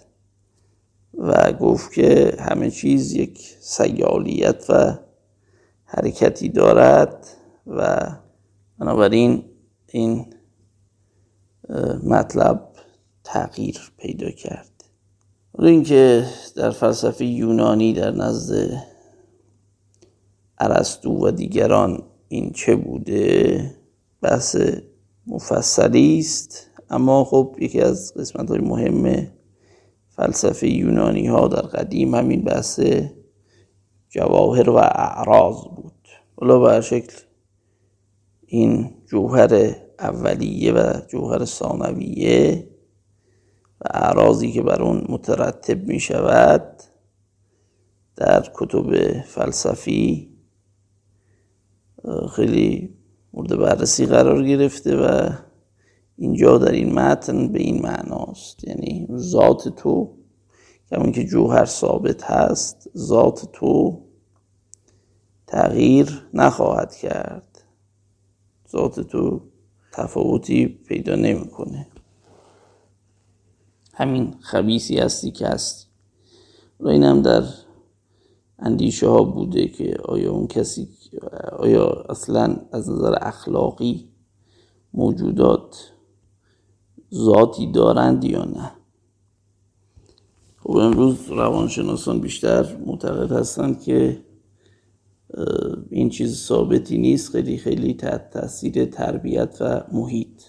و 1.18 1.52
گفت 1.54 1.94
که 1.94 2.38
همه 2.40 2.72
چیز 2.72 3.14
یک 3.14 3.56
سیالیت 3.60 4.70
و 4.70 4.98
حرکتی 5.86 6.50
دارد 6.50 7.28
و 7.68 8.12
بنابراین 8.80 9.44
این 9.88 10.34
مطلب 12.04 12.70
تغییر 13.24 13.92
پیدا 13.98 14.32
کرد. 14.32 14.77
حالا 15.58 15.70
اینکه 15.70 16.26
در 16.56 16.72
فلسفه 16.72 17.26
یونانی 17.26 17.94
در 17.94 18.12
نزد 18.12 18.84
ارسطو 20.60 21.28
و 21.28 21.32
دیگران 21.32 22.04
این 22.28 22.52
چه 22.52 22.76
بوده 22.76 23.76
بحث 24.22 24.58
مفصلی 25.28 26.20
است. 26.20 26.70
اما 26.90 27.24
خب 27.24 27.56
یکی 27.60 27.82
از 27.82 28.14
قسمت 28.14 28.50
های 28.50 28.60
مهم 28.60 29.28
فلسفه 30.10 30.68
یونانی 30.68 31.28
ها 31.28 31.48
در 31.48 31.62
قدیم 31.62 32.16
همین 32.16 32.42
بحث 32.42 32.80
جواهر 34.10 34.70
و 34.70 34.76
اعراض 34.76 35.64
بود. 35.76 36.08
حالا 36.36 36.60
به 36.60 36.82
شکل 36.82 37.18
این 38.46 38.90
جوهر 39.06 39.76
اولیه 40.00 40.74
و 40.74 40.94
جوهر 41.08 41.46
ثانویه 41.46 42.68
و 43.82 43.86
اعراضی 43.94 44.52
که 44.52 44.62
بر 44.62 44.82
اون 44.82 45.06
مترتب 45.10 45.88
می 45.88 46.00
شود 46.00 46.84
در 48.16 48.52
کتب 48.54 49.22
فلسفی 49.22 50.38
خیلی 52.36 52.98
مورد 53.34 53.56
بررسی 53.56 54.06
قرار 54.06 54.44
گرفته 54.44 54.96
و 54.96 55.30
اینجا 56.18 56.58
در 56.58 56.72
این 56.72 56.94
متن 56.94 57.48
به 57.48 57.60
این 57.60 57.82
معناست. 57.82 58.64
یعنی 58.64 59.08
ذات 59.16 59.68
تو 59.68 60.18
کمون 60.90 61.12
که 61.12 61.24
جوهر 61.24 61.66
ثابت 61.66 62.24
هست 62.24 62.90
ذات 62.98 63.50
تو 63.54 64.02
تغییر 65.48 66.28
نخواهد 66.34 66.96
کرد. 66.96 67.64
ذات 68.72 69.00
تو 69.00 69.42
تفاوتی 69.92 70.66
پیدا 70.68 71.16
نمی‌کنه. 71.16 71.88
همین 73.98 74.34
خبیسی 74.40 74.98
هستی 74.98 75.32
که 75.32 75.48
هستی. 75.48 75.88
و 76.80 76.88
این 76.88 77.04
هم 77.04 77.22
در 77.22 77.44
اندیشه 78.60 79.08
ها 79.08 79.24
بوده 79.24 79.68
که 79.68 79.98
آیا 80.06 80.32
اون 80.32 80.48
کسی 80.48 80.90
آیا 81.52 82.06
اصلا 82.10 82.56
از 82.72 82.90
نظر 82.90 83.16
اخلاقی 83.22 84.10
موجودات 84.94 85.92
ذاتی 87.14 87.72
دارند 87.72 88.24
یا 88.24 88.46
نه؟ 88.46 88.72
خب 90.58 90.72
امروز 90.78 91.30
روانشناسان 91.30 92.20
بیشتر 92.20 92.78
معتقد 92.86 93.32
هستند 93.32 93.82
که 93.82 94.24
این 95.90 96.10
چیز 96.10 96.38
ثابتی 96.38 96.98
نیست. 96.98 97.32
خیلی 97.32 97.58
خیلی 97.58 97.94
تحت 97.94 98.30
تاثیر 98.30 98.86
تربیت 98.86 99.58
و 99.62 99.84
محیط 99.92 100.42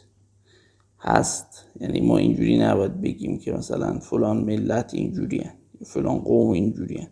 هست 1.01 1.67
یعنی 1.81 2.01
ما 2.01 2.19
اینجوری 2.19 2.59
نباید 2.59 3.01
بگیم 3.01 3.39
که 3.39 3.53
مثلا 3.53 3.99
فلان 3.99 4.45
ملت 4.45 4.95
اینجوری 4.95 5.39
هن. 5.39 5.55
فلان 5.85 6.19
قوم 6.19 6.51
اینجوری 6.51 6.99
هن. 6.99 7.09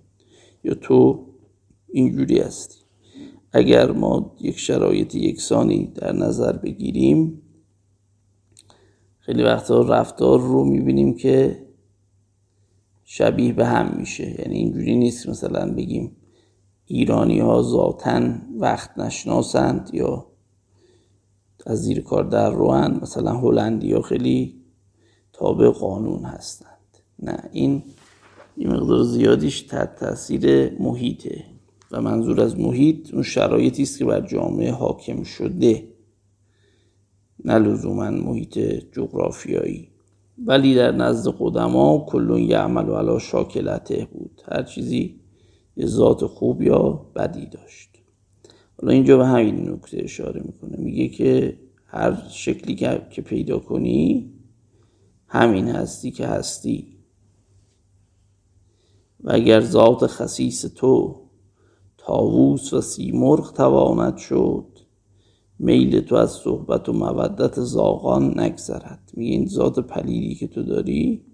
یا 0.65 0.75
تو 0.75 1.27
اینجوری 1.89 2.39
هستی 2.39 2.79
اگر 3.53 3.93
ما 3.93 4.37
یک 4.41 4.59
شرایط 4.59 5.15
یکسانی 5.15 5.93
در 5.95 6.13
نظر 6.13 6.53
بگیریم 6.53 7.43
خیلی 9.19 9.43
وقتا 9.43 9.81
رفتار 9.81 10.41
رو 10.41 10.65
می‌بینیم 10.65 11.15
که 11.15 11.67
شبیه 13.05 13.53
به 13.53 13.67
هم 13.67 13.97
میشه 13.99 14.41
یعنی 14.41 14.55
اینجوری 14.55 14.97
نیست 14.97 15.29
مثلا 15.29 15.75
بگیم 15.75 16.17
ایرانی 16.85 17.39
ها 17.39 17.63
ذاتن 17.63 18.43
وقت 18.59 18.99
نشناسند 18.99 19.91
یا 19.93 20.27
از 21.67 21.83
زیر 21.83 22.01
کار 22.01 22.25
در 22.25 22.51
روان 22.51 22.99
مثلا 23.03 23.33
هلندی 23.33 23.93
ها 23.93 24.03
خیلی 24.03 24.55
تابع 25.33 25.69
قانون 25.69 26.25
هستند. 26.25 26.71
نه 27.19 27.49
این 27.53 27.83
یه 28.57 28.69
مقدار 28.69 29.03
زیادیش 29.03 29.63
تحت 29.63 29.97
تاثیر 29.97 30.75
محیطه 30.79 31.45
و 31.91 32.03
منظور 32.03 32.41
از 32.41 32.61
محیط 32.61 33.15
اون 33.15 33.23
شرایطی 33.23 33.83
است 33.83 33.99
که 33.99 34.05
بر 34.05 34.21
جامعه 34.21 34.73
حاکم 34.73 35.23
شده. 35.23 35.89
نه 37.45 37.59
لزوما 37.59 38.11
محیط 38.11 38.59
جغرافیایی. 38.93 39.89
ولی 40.39 40.75
در 40.75 40.93
نزد 40.93 41.35
قدما 41.39 42.07
کلون 42.09 42.41
یعمل 42.41 42.89
و 42.89 42.95
علا 42.95 43.19
شاکلته 43.19 44.09
بود. 44.13 44.43
هر 44.53 44.63
چیزی 44.63 45.21
یه 45.77 45.87
ذات 45.87 46.27
خوب 46.27 46.63
یا 46.63 47.07
بدی 47.17 47.47
داشت. 47.47 47.96
حالا 48.81 48.93
اینجا 48.93 49.17
به 49.17 49.27
همین 49.27 49.71
نکته 49.71 50.05
اشاره 50.05 50.43
می‌کنه. 50.45 50.77
میگه 50.77 51.09
که 51.09 51.59
هر 51.87 52.29
شکلی 52.31 52.75
که 53.11 53.23
پیدا 53.23 53.59
کنی 53.59 54.33
همین 55.27 55.69
هستی 55.69 56.11
که 56.11 56.27
هستی. 56.27 56.97
و 59.21 59.33
اگر 59.33 59.61
ذات 59.61 60.07
خصیص 60.07 60.67
تو 60.67 61.23
تاووس 61.99 62.73
و 62.73 62.81
سیمرغ 62.81 63.53
تواند 63.53 64.17
شد 64.17 64.67
میل 65.59 66.01
تو 66.01 66.15
از 66.15 66.33
صحبت 66.33 66.89
و 66.89 66.93
مودت 66.93 67.61
زاغان 67.61 68.41
نگذرد. 68.41 69.11
میگه 69.15 69.33
این 69.33 69.47
ذات 69.47 69.79
پلیدی 69.79 70.35
که 70.35 70.47
تو 70.47 70.63
داری 70.63 71.25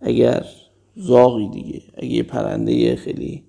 اگر 0.00 0.46
زاغی 0.96 1.48
دیگه 1.48 1.82
اگه 1.94 2.22
پرنده 2.22 2.96
خیلی 2.96 3.47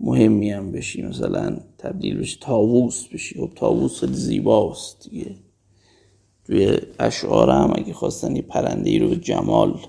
مهمی 0.00 0.50
هم 0.50 0.72
بشی 0.72 1.02
مثلا 1.02 1.56
تبدیل 1.78 2.18
بشی 2.18 2.38
تاووس 2.40 3.08
بشی. 3.08 3.40
خب 3.40 3.50
تاووس 3.54 4.00
خیلی 4.00 4.14
زیباست 4.14 5.08
دیگه. 5.10 5.34
توی 6.44 6.78
اشعار 6.98 7.50
هم 7.50 7.72
اگه 7.74 7.92
خواستن 7.92 8.36
یه 8.36 8.42
پرنده 8.42 8.90
ای 8.90 8.98
رو 8.98 9.08
به 9.08 9.16
جمال 9.16 9.80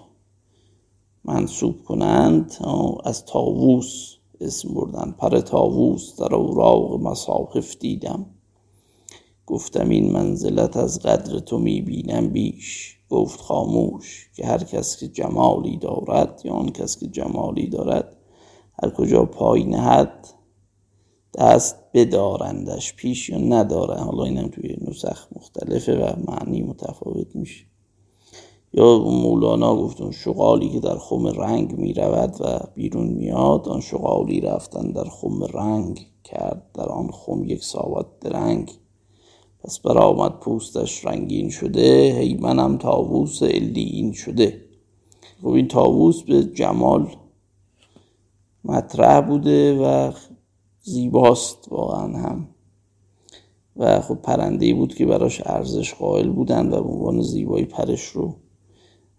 منصوب 1.26 1.84
کنند 1.84 2.58
از 3.04 3.26
تاووس 3.26 4.16
اسم 4.42 4.74
بردن. 4.74 5.16
پر 5.18 5.40
تاووس 5.40 6.20
در 6.20 6.36
اوراق 6.36 7.02
مصاحف 7.02 7.78
دیدم. 7.80 8.26
گفتم 9.46 9.90
این 9.90 10.12
منزلت 10.12 10.78
از 10.78 11.00
قدر 11.00 11.40
تو 11.40 11.58
می‌بینم 11.60 12.30
بیش. 12.30 12.98
گفت 13.10 13.40
خاموش 13.40 14.30
که 14.36 14.46
هر 14.46 14.64
کس 14.64 14.98
که 14.98 15.08
جمالی 15.08 15.78
دارد 15.78 16.42
یا 16.46 16.54
آن 16.54 16.70
کس 16.70 17.00
که 17.00 17.08
جمالی 17.08 17.70
دارد 17.70 18.17
هر 18.84 18.90
کجا 18.90 19.26
پای 19.26 19.64
نهد 19.64 20.28
دست 21.38 21.76
بدارندش 21.94 22.96
پیش 22.96 23.30
یا 23.30 23.38
نداره. 23.38 23.96
حالا 23.96 24.24
اینم 24.24 24.48
توی 24.48 24.76
نسخ 24.88 25.28
مختلفه 25.36 25.96
و 25.96 26.32
معنی 26.32 26.62
متفاوت 26.62 27.36
میشه. 27.36 27.66
یا 28.74 29.00
مولانا 29.00 29.76
گفت 29.76 30.12
شغالی 30.12 30.70
که 30.70 30.80
در 30.80 30.98
خم 30.98 31.28
رنگ 31.28 31.78
می 31.78 31.94
رود 31.94 32.36
و 32.40 32.60
بیرون 32.76 33.08
میاد 33.08 33.68
آن 33.68 33.82
شغالی 33.82 34.42
رفتن 34.42 34.92
در 34.92 35.04
خم 35.04 35.44
رنگ 35.44 36.08
کرد 36.24 36.72
در 36.74 36.86
آن 36.86 37.12
خم 37.12 37.44
یک 37.44 37.64
ساوت 37.64 38.06
درنگ. 38.22 38.72
پس 39.64 39.80
برآمد 39.80 40.40
پوستش 40.40 41.06
رنگین 41.06 41.50
شده 41.50 42.18
هی 42.20 42.34
منم 42.34 42.78
تاووس 42.78 43.44
این 43.44 44.12
شده. 44.12 44.62
خب 45.42 45.48
این 45.48 45.68
تاووس 45.68 46.24
به 46.24 46.44
جمال 46.44 47.08
مطرح 48.68 49.22
بوده 49.22 49.78
و 49.78 50.12
زیباست 50.82 51.72
واقعا 51.72 52.18
هم. 52.18 52.48
و 53.76 54.02
خب 54.02 54.16
پرنده 54.16 54.74
بود 54.74 54.96
که 54.96 55.06
براش 55.06 55.42
ارزش 55.46 55.94
قائل 55.94 56.30
بودن 56.30 56.68
و 56.68 56.84
به 56.84 56.90
عنوان 56.90 57.22
زیبایی 57.22 57.66
پرش 57.66 58.04
رو 58.06 58.36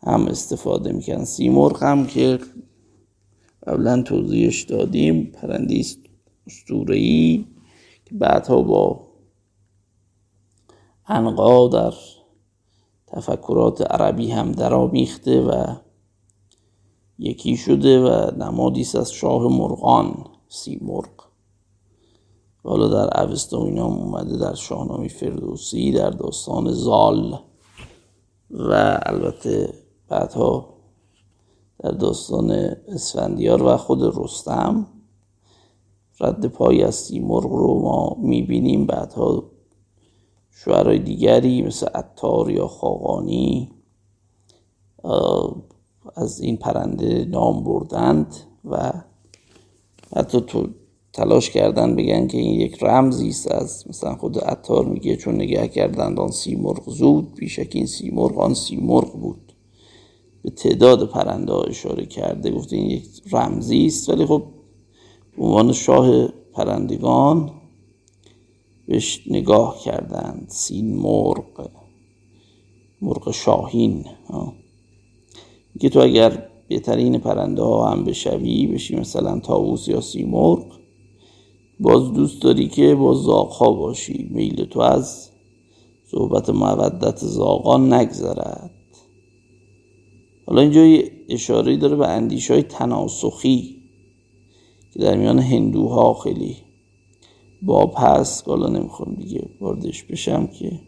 هم 0.02 0.26
استفاده 0.26 0.92
می‌کنن 0.92 1.24
سیمرغ 1.24 1.82
هم 1.82 2.06
که 2.06 2.38
قبلا 3.66 4.02
توضیحش 4.02 4.62
دادیم 4.62 5.24
پرنده 5.24 5.78
است 5.78 5.98
ای 6.88 7.44
که 8.04 8.14
بعدها 8.14 8.62
با 8.62 9.08
انقا 11.08 11.68
در 11.68 11.94
تفکرات 13.06 13.92
عربی 13.92 14.30
هم 14.30 14.52
درآمیخته 14.52 15.40
و 15.40 15.76
یکی 17.18 17.57
شده 17.57 18.00
و 18.00 18.31
نمادیست 18.37 18.96
از 18.96 19.12
شاه 19.12 19.42
مرغان 19.42 20.24
سیمرغ 20.48 21.28
حالا 22.64 22.88
در 22.88 23.22
اوستا 23.22 23.64
اینا 23.64 23.87
اومده 23.87 24.37
در 24.37 24.54
شاهنامه 24.54 25.09
فردوسی 25.09 25.92
در 25.92 26.11
داستان 26.11 26.72
زال 26.72 27.38
و 28.50 29.00
البته 29.07 29.74
بعدها 30.09 30.74
در 31.78 31.90
داستان 31.90 32.50
اسفندیار 32.88 33.62
و 33.62 33.76
خود 33.76 34.18
رستم. 34.18 34.87
رد 36.20 36.46
پای 36.46 36.83
از 36.83 36.94
سیمرغ 36.94 37.52
رو 37.52 37.81
ما 37.81 38.16
می‌بینیم. 38.18 38.87
بعدها 38.87 39.44
شعرهای 40.50 40.98
دیگری 40.98 41.62
مثل 41.62 41.87
اتار 41.94 42.50
یا 42.50 42.68
خاقانی 42.68 43.70
از 46.16 46.40
این 46.40 46.57
پرنده 46.57 47.25
نام 47.25 47.64
بردند 47.64 48.37
و 48.64 48.92
حتی 50.16 50.40
تو 50.40 50.68
تلاش 51.12 51.51
کردن 51.51 51.97
بگن 51.97 52.27
که 52.27 52.38
این 52.38 52.61
یک 52.61 52.83
رمزی 52.83 53.29
است. 53.29 53.53
از 53.53 53.85
مثلا 53.88 54.16
خود 54.16 54.38
اتار 54.44 54.85
میگه 54.85 55.16
چون 55.16 55.35
نگه 55.35 55.68
کردند 55.68 56.21
آن 56.21 56.31
سیمرغ 56.31 56.90
زود 56.90 57.35
بیشک 57.35 57.71
این 57.73 57.87
سیمرغ 57.87 58.38
آن 58.38 58.55
سیمرغ 58.55 59.12
بود. 59.12 59.53
به 60.42 60.51
تعداد 60.51 61.11
پرنده 61.11 61.53
ها 61.53 61.62
اشاره 61.62 62.07
کرده 62.07 62.51
گفته 62.51 62.77
این 62.77 62.90
یک 62.90 63.05
رمزی 63.33 63.87
است. 63.87 64.09
ولی 64.09 64.27
خب 64.27 64.42
به 65.37 65.44
عنوان 65.44 65.73
شاه 65.73 66.29
پرندگان 66.29 67.51
بهش 68.87 69.23
نگاه 69.31 69.79
کردند. 69.85 70.47
سین 70.49 70.97
مرغ 70.97 71.71
مرغ 73.03 73.31
شاهین 73.31 74.05
میگه 75.78 75.88
تو 75.88 76.00
اگر 76.00 76.48
بهترین 76.68 77.18
پرنده 77.18 77.62
ها 77.62 77.90
هم 77.90 78.04
بشوی 78.04 78.66
بشی 78.66 78.96
مثلا 78.96 79.40
تاووس 79.40 79.88
یا 79.88 80.00
سیمرغ 80.00 80.64
باز 81.80 82.12
دوست 82.12 82.42
داری 82.42 82.68
که 82.68 82.94
با 82.94 83.14
زاغ 83.14 83.78
باشی. 83.78 84.28
میل 84.30 84.64
تو 84.64 84.80
از 84.80 85.30
صحبت 86.06 86.50
مودت 86.50 87.18
زاغان 87.18 87.92
نگذرد. 87.92 88.70
حالا 90.46 90.60
اینجا 90.60 90.86
یه 90.86 91.12
اشاره 91.28 91.76
داره 91.76 91.96
به 91.96 92.08
اندیش 92.08 92.50
های 92.50 92.62
تناسخی 92.62 93.76
که 94.94 95.00
در 95.00 95.16
میان 95.16 95.38
هندوها 95.38 96.14
خیلی 96.14 96.56
باب 97.62 97.94
هست 97.96 98.48
حالا 98.48 98.68
نمی‌خوام 98.68 99.14
دیگه 99.14 99.48
واردش 99.60 100.02
بشم 100.02 100.46
که 100.46 100.80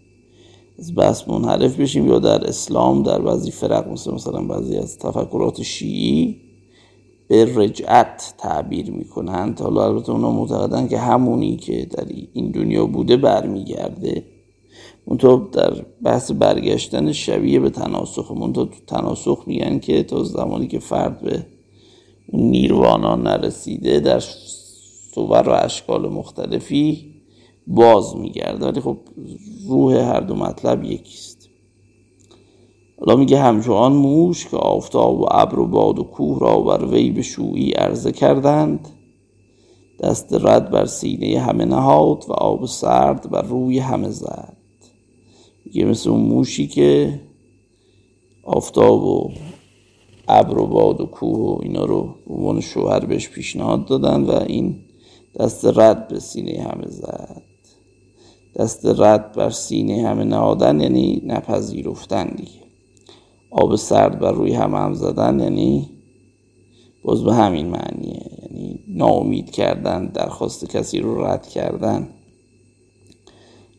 از 0.81 0.95
بحث 0.95 1.29
منحرف 1.29 1.81
بشیم 1.81 2.09
یا 2.09 2.19
در 2.19 2.45
اسلام 2.45 3.03
در 3.03 3.19
بعضی 3.21 3.51
فرق 3.51 3.88
مثل 3.88 4.14
مثلا 4.14 4.43
بعضی 4.43 4.77
از 4.77 4.99
تفکرات 4.99 5.62
شیعی 5.62 6.37
به 7.29 7.57
رجعت 7.57 8.35
تعبیر 8.38 8.90
می‌کنند 8.90 9.61
حالا 9.61 9.85
البته 9.85 10.12
اونا 10.12 10.33
معتقدن 10.33 10.88
که 10.88 10.99
همونی 10.99 11.57
که 11.57 11.85
در 11.90 12.05
این 12.33 12.51
دنیا 12.51 12.87
بوده 12.87 13.16
برمیگرده. 13.16 14.25
منتها 15.07 15.49
در 15.53 15.85
بحث 16.03 16.33
برگشتن 16.33 17.12
شبیه 17.12 17.61
به 17.61 17.71
تناسخ 17.71 18.31
منتها 18.33 18.64
تو 18.64 18.77
تناسخ 18.87 19.43
میگن 19.47 19.79
که 19.79 20.03
تا 20.03 20.25
زمانی 20.25 20.66
که 20.66 20.79
فرد 20.79 21.21
به 21.21 21.47
نیروانا 22.33 23.16
نرسیده 23.16 24.01
در 24.01 24.21
صور 25.14 25.49
و 25.49 25.51
اشکال 25.64 26.09
مختلفی 26.09 27.10
باز 27.66 28.16
میگرده. 28.16 28.66
ولی 28.66 28.81
خب 28.81 28.99
روح 29.68 29.94
هر 29.94 30.20
دو 30.20 30.35
مطلب 30.35 30.85
یکیست. 30.85 31.49
حالا 32.99 33.16
میگه 33.16 33.38
همچون 33.38 33.92
موش 33.92 34.46
که 34.46 34.57
آفتاب 34.57 35.20
و 35.20 35.27
ابر 35.31 35.59
و 35.59 35.66
باد 35.66 35.99
و 35.99 36.03
کوه 36.03 36.40
را 36.40 36.61
بر 36.61 36.85
وی 36.85 37.11
به 37.11 37.23
شویی 37.23 37.70
عرضه 37.70 38.12
کردند. 38.12 38.88
دست 40.01 40.35
رد 40.35 40.70
بر 40.70 40.87
سینه 40.87 41.40
همه 41.40 41.64
نهاد 41.64 42.25
و 42.29 42.33
آب 42.33 42.66
سرد 42.66 43.31
بر 43.31 43.42
روی 43.42 43.79
همه 43.79 44.11
زد. 44.11 44.57
میگه 45.64 45.85
مثل 45.85 46.11
اون 46.11 46.20
موشی 46.20 46.66
که 46.66 47.20
آفتاب 48.44 49.05
و 49.05 49.31
ابر 50.29 50.59
و 50.59 50.66
باد 50.66 51.01
و 51.01 51.07
کوه 51.07 51.38
و 51.38 51.59
اینا 51.62 51.85
رو 51.85 52.14
عنوان 52.27 52.61
شوهر 52.61 53.07
بهش 53.07 53.29
پیشنهاد 53.29 53.87
دادن 53.87 54.23
و 54.23 54.31
این 54.46 54.81
دست 55.40 55.64
رد 55.64 56.09
به 56.09 56.20
سینه 56.20 56.62
همه 56.62 56.87
زد. 56.87 57.42
دست 58.57 58.87
رد 58.87 59.33
بر 59.33 59.51
سینه 59.51 60.09
همه 60.09 60.25
نهادن 60.25 60.81
یعنی 60.81 61.23
نپذیرفتن 61.27 62.29
دیگه. 62.29 62.61
آب 63.51 63.77
سرد 63.77 64.19
بر 64.19 64.33
روی 64.33 64.53
همه 64.53 64.79
هم 64.79 64.95
زدن 64.95 65.41
یعنی 65.41 65.91
باز 67.05 67.25
به 67.25 67.35
همین 67.35 67.67
معنیه. 67.67 68.23
یعنی 68.43 68.81
ناامید 68.89 69.51
کردن 69.51 70.07
درخواست 70.07 70.71
کسی 70.71 71.01
رو 71.01 71.25
رد 71.25 71.49
کردن. 71.49 72.09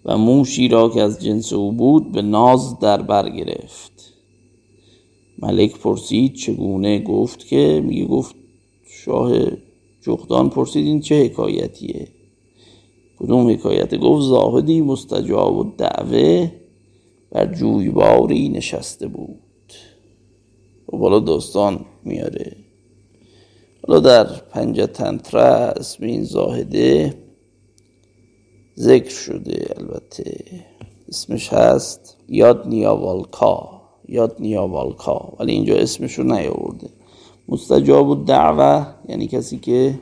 و 0.06 0.18
موشی 0.18 0.68
را 0.68 0.90
که 0.90 1.02
از 1.02 1.22
جنس 1.22 1.54
او 1.54 1.72
بود 1.72 2.12
به 2.12 2.22
ناز 2.22 2.80
در 2.80 3.02
بر 3.02 3.30
گرفت. 3.30 4.14
ملک 5.40 5.78
پرسید 5.78 6.34
چگونه 6.34 7.00
گفت 7.00 7.48
که؟ 7.48 7.84
میگه 7.86 8.06
گفت 8.06 8.36
شاه 8.86 9.32
جغدان 10.02 10.50
پرسید 10.50 10.86
این 10.86 11.02
چه 11.02 11.26
حکایتیه؟ 11.26 12.08
کدوم 13.22 13.50
حکایت 13.50 13.96
گفت 13.96 14.24
زاهدی 14.24 14.82
مستجاب 14.82 15.58
و 15.58 15.64
دعوه 15.78 16.52
بر 17.32 17.46
جویباری 17.46 18.50
نشسته 18.50 19.08
بود. 19.08 19.40
و 20.88 20.92
خب 20.92 20.98
بالا 20.98 21.20
داستان 21.20 21.86
میاره. 22.04 22.56
حالا 23.88 24.00
در 24.00 24.24
پنج 24.24 24.82
تنتره 24.94 25.42
اسم 25.42 26.06
این 26.06 26.24
زاهده 26.24 27.14
ذکر 28.78 29.10
شده 29.10 29.68
البته. 29.78 30.36
اسمش 31.10 31.54
هست 31.54 32.18
یاد 32.30 32.68
نیاوالکا 32.68 33.82
یاد 34.08 34.36
نیاوالکا 34.40 35.34
ولی 35.40 35.52
اینجا 35.52 35.76
اسمش 35.76 36.14
رو 36.14 36.24
نیاورده. 36.24 36.90
مستجاب 37.48 38.10
و 38.10 38.16
دعوه 38.16 38.88
یعنی 39.10 39.28
کسی 39.28 39.58
که 39.58 40.00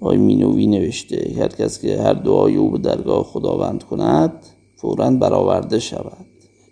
آی 0.00 0.16
مینوی 0.16 0.66
نوشته 0.66 1.34
هر 1.38 1.48
کس 1.48 1.80
که 1.80 2.02
هر 2.02 2.12
دعای 2.12 2.56
او 2.56 2.70
به 2.70 2.78
درگاه 2.78 3.24
خداوند 3.24 3.82
کند 3.82 4.32
فورا 4.76 5.10
برآورده 5.10 5.78
شود. 5.78 6.26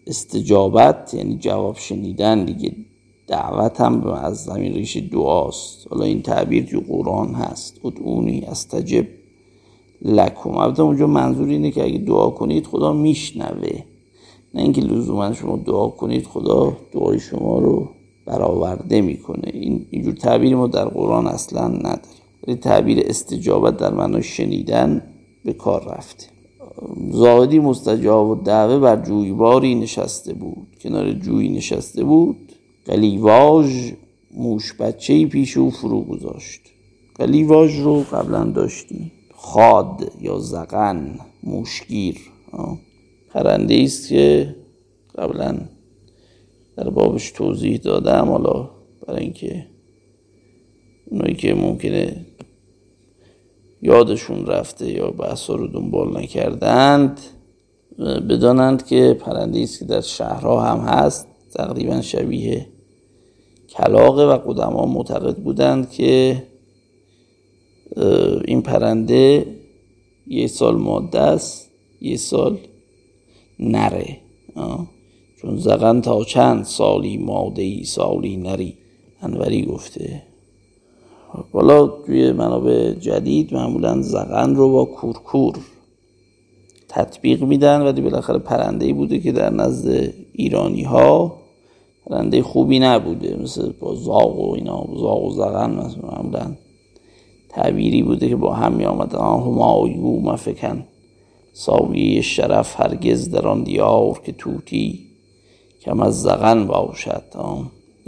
استجابت 0.06 1.14
یعنی 1.14 1.36
جواب 1.36 1.76
شنیدن 1.78 2.44
دیگه 2.44 2.72
دعوت 3.26 3.80
هم 3.80 4.06
از 4.06 4.44
زمین 4.44 4.72
ریش 4.72 4.96
دعاست. 4.96 5.86
حالا 5.90 6.04
این 6.04 6.22
تعبیر 6.22 6.64
تو 6.64 6.80
قرآن 6.88 7.34
هست. 7.34 7.84
ادعونی 7.84 8.40
استجب 8.40 9.06
لکم. 10.02 10.50
البته 10.50 10.82
اونجا 10.82 11.06
منظور 11.06 11.48
اینه 11.48 11.70
که 11.70 11.84
اگه 11.84 11.98
دعا 11.98 12.30
کنید 12.30 12.66
خدا 12.66 12.92
میشنوه. 12.92 13.82
نه 14.54 14.62
اینکه 14.62 14.80
لزوما 14.80 15.32
شما 15.32 15.56
دعا 15.56 15.88
کنید 15.88 16.26
خدا 16.26 16.76
دعای 16.92 17.20
شما 17.20 17.58
رو 17.58 17.88
برآورده 18.26 19.00
می‌کنه. 19.00 19.50
این 19.52 19.86
اینجور 19.90 20.14
تعبیری 20.14 20.54
ما 20.54 20.66
در 20.66 20.84
قرآن 20.84 21.26
اصلا 21.26 21.68
نداریم. 21.68 22.27
ولی 22.46 22.56
تعبیر 22.56 23.02
استجابت 23.06 23.76
در 23.76 23.94
معنای 23.94 24.22
شنیدن 24.22 25.02
به 25.44 25.52
کار 25.52 25.94
رفته 25.94 26.26
زاهدی 27.10 27.58
مستجاب 27.58 28.28
و 28.28 28.34
دعوه 28.34 28.78
بر 28.78 28.96
جویباری 28.96 29.74
نشسته 29.74 30.32
بود. 30.32 30.66
کنار 30.80 31.12
جوی 31.12 31.48
نشسته 31.48 32.04
بود. 32.04 32.52
قلیواژ 32.84 33.92
موش 34.34 34.72
بچه 34.72 35.26
پیش 35.26 35.56
او 35.56 35.70
فرو 35.70 36.00
گذاشت. 36.00 36.60
قلیواژ 37.14 37.80
رو 37.80 38.02
قبلا 38.12 38.44
داشتیم. 38.44 39.12
خاد 39.34 40.12
یا 40.20 40.38
زغن 40.38 41.18
موشگیر. 41.42 42.16
پرنده 43.30 43.82
است 43.82 44.08
که 44.08 44.56
قبلا 45.18 45.58
در 46.76 46.90
بابش 46.90 47.30
توضیح 47.30 47.76
دادم. 47.76 48.28
حالا 48.28 48.70
برای 49.06 49.22
اینکه 49.22 49.66
اونایی 51.10 51.34
که 51.34 51.54
ممکنه 51.54 52.26
یادشون 53.82 54.46
رفته 54.46 54.90
یا 54.90 55.10
بحثا 55.10 55.54
رو 55.54 55.66
دنبال 55.66 56.16
نکردند 56.16 57.20
بدانند 58.30 58.86
که 58.86 59.16
پرنده 59.20 59.60
است 59.60 59.78
که 59.78 59.84
در 59.84 60.00
شهرها 60.00 60.62
هم 60.62 60.78
هست 60.78 61.26
تقریبا 61.54 62.00
شبیه 62.00 62.66
کلاقه 63.68 64.22
و 64.22 64.38
قدما 64.38 64.86
معتقد 64.86 65.36
بودند 65.36 65.90
که 65.90 66.42
این 68.44 68.62
پرنده 68.62 69.46
یه 70.26 70.46
سال 70.46 70.76
ماده 70.76 71.20
است 71.20 71.70
یه 72.00 72.16
سال 72.16 72.58
نره. 73.58 74.16
چون 75.42 75.56
زغن 75.56 76.00
تا 76.00 76.24
چند 76.24 76.64
سالی 76.64 77.16
ماده 77.16 77.62
ای 77.62 77.84
سالی 77.84 78.36
نری 78.36 78.74
انوری 79.22 79.64
گفته. 79.64 80.22
حالا 81.52 81.86
توی 81.86 82.32
منابع 82.32 82.90
جدید 82.90 83.54
معمولا 83.54 84.02
زغن 84.02 84.54
رو 84.54 84.72
با 84.72 84.84
کورکور 84.84 85.54
تطبیق 86.88 87.42
میدن 87.42 87.82
ولی 87.82 88.00
بالاخره 88.00 88.38
پرنده 88.38 88.86
ای 88.86 88.92
بوده 88.92 89.18
که 89.18 89.32
در 89.32 89.50
نزد 89.50 90.14
ایرانی 90.32 90.82
ها 90.82 91.38
پرنده 92.06 92.42
خوبی 92.42 92.78
نبوده 92.78 93.36
مثل 93.42 93.72
با 93.80 93.94
زاغ 93.94 94.38
و 94.38 94.54
اینا 94.54 94.86
زاغ 94.96 95.24
و 95.24 95.30
زغن 95.30 95.70
معمولا 96.02 96.56
تعبیری 97.48 98.02
بوده 98.02 98.28
که 98.28 98.36
با 98.36 98.54
هم 98.54 98.72
می 98.72 98.84
آمد 98.84 99.14
همایو 99.14 100.20
مفکن 100.20 100.84
ساویه 101.52 102.20
شرف 102.20 102.80
هرگز 102.80 103.30
در 103.30 103.48
آن 103.48 103.62
دیار 103.62 104.20
که 104.24 104.32
توتی 104.32 105.00
کم 105.80 106.00
از 106.00 106.22
زغن 106.22 106.66
باشد. 106.66 107.22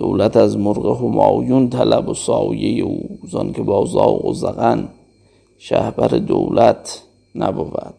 دولت 0.01 0.37
از 0.37 0.57
مرغ 0.57 1.01
همایون 1.01 1.69
طلب 1.71 2.09
و 2.09 2.15
سایه 2.15 2.85
او 2.85 3.19
زان 3.29 3.53
که 3.53 3.63
با 3.63 3.85
زاغ 3.85 4.25
و 4.25 4.35
زغن 4.35 4.89
شهبر 5.59 6.09
دولت 6.09 7.03
نبود. 7.35 7.95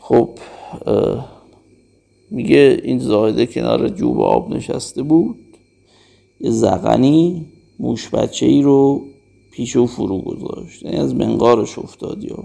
خب 0.00 0.28
میگه 2.30 2.80
این 2.84 2.98
زاهده 2.98 3.46
کنار 3.46 3.88
جوب 3.88 4.20
آب 4.20 4.50
نشسته 4.50 5.02
بود. 5.02 5.36
یه 6.40 6.50
زغنی 6.50 7.46
موش 7.78 8.08
بچه 8.10 8.46
ای 8.46 8.62
رو 8.62 9.00
پیش 9.52 9.76
او 9.76 9.86
فرو 9.86 10.18
گذاشت. 10.18 10.82
یعنی 10.82 10.96
از 10.96 11.14
منقارش 11.14 11.78
افتاد 11.78 12.24
یا 12.24 12.44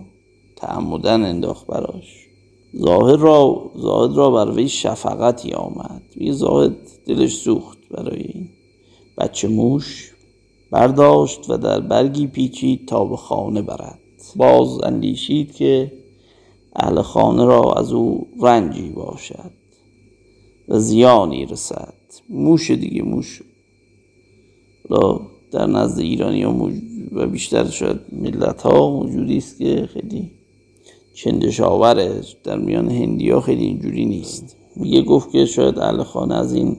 تعمدن 0.55 1.25
انداخت 1.25 1.67
براش. 1.67 2.27
زاهد 2.73 3.19
را 3.19 3.71
زاهد 3.75 4.17
را 4.17 4.31
بر 4.31 4.51
وی 4.51 4.69
شفقتی 4.69 5.51
آمد. 5.51 6.01
یه 6.17 6.31
زاهد 6.31 6.75
دلش 7.05 7.35
سوخت 7.35 7.77
برای 7.89 8.21
این. 8.21 8.49
بچه 9.17 9.47
موش 9.47 10.11
برداشت 10.71 11.49
و 11.49 11.57
در 11.57 11.79
برگی 11.79 12.27
پیچید 12.27 12.87
تا 12.87 13.05
به 13.05 13.17
خانه 13.17 13.61
برد. 13.61 13.99
باز 14.35 14.83
اندیشید 14.83 15.55
که 15.55 15.91
اهل 16.75 17.01
خانه 17.01 17.45
را 17.45 17.73
از 17.73 17.91
او 17.91 18.27
رنجی 18.41 18.89
باشد 18.89 19.51
و 20.67 20.79
زیانی 20.79 21.45
رسد. 21.45 21.93
موش 22.29 22.71
دیگه 22.71 23.01
موش 23.01 23.41
را 24.89 25.21
در 25.51 25.65
نزد 25.65 25.99
ایرانی 25.99 26.43
ها 26.43 26.69
و 27.11 27.27
بیشتر 27.27 27.69
شاید 27.69 27.99
ملت 28.11 28.61
ها 28.61 28.89
موجودی 28.89 29.37
است 29.37 29.57
که 29.57 29.89
خیلی 29.93 30.31
چندشاوره 31.13 32.21
در 32.43 32.57
میان 32.57 32.89
هندی 32.89 33.29
ها 33.29 33.41
خیلی 33.41 33.65
اینجوری 33.65 34.05
نیست. 34.05 34.55
میگه 34.75 35.01
گفت 35.01 35.31
که 35.31 35.45
شاید 35.45 35.79
اهل 35.79 36.03
خانه 36.03 36.35
از 36.35 36.53
این 36.53 36.77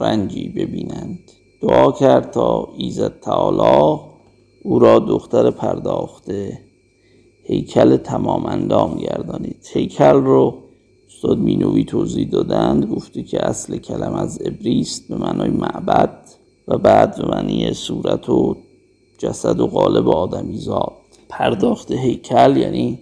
رنجی 0.00 0.48
ببینند. 0.48 1.32
دعا 1.60 1.92
کرد 1.92 2.30
تا 2.30 2.68
ایزد 2.76 3.20
تعالی 3.20 4.00
او 4.62 4.78
را 4.78 4.98
دختر 4.98 5.50
پرداخته 5.50 6.60
هیکل 7.44 7.96
تمام 7.96 8.46
اندام 8.46 8.98
گردانید. 8.98 9.66
هیکل 9.72 10.12
رو 10.12 10.54
استاد 11.08 11.38
مینوی 11.38 11.84
توضیح 11.84 12.28
دادند 12.28 12.86
گفته 12.86 13.22
که 13.22 13.46
اصل 13.46 13.76
کلم 13.76 14.12
از 14.14 14.38
عبریست 14.44 15.08
به 15.08 15.16
معنای 15.16 15.50
معبد 15.50 16.18
و 16.68 16.78
بعد 16.78 17.16
به 17.16 17.28
معنی 17.28 17.72
صورت 17.72 18.28
و 18.28 18.56
جسد 19.18 19.60
و 19.60 19.66
قالب 19.66 20.08
آدمی 20.08 20.58
زاد. 20.58 20.92
پرداخت 21.28 21.92
هیکل 21.92 22.56
یعنی 22.56 22.98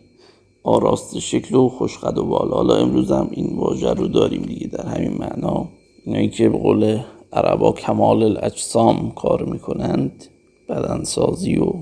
آراست 0.64 1.18
شکل 1.18 1.54
و 1.54 1.68
خوشقد 1.68 2.18
و 2.18 2.24
بالا. 2.24 2.56
حالا 2.56 2.74
امروز 2.74 3.12
هم 3.12 3.28
این 3.30 3.56
واژه 3.56 3.90
رو 3.90 4.08
داریم 4.08 4.42
دیگه 4.42 4.66
در 4.66 4.86
همین 4.86 5.18
معنا. 5.18 5.68
اینایی 6.04 6.28
که 6.28 6.48
به 6.48 6.58
قول 6.58 7.00
عربا 7.32 7.72
کمال 7.72 8.22
الاجسام 8.22 9.10
کار 9.10 9.44
می‌کنند 9.44 10.24
بدنسازی 10.68 11.56
و 11.56 11.72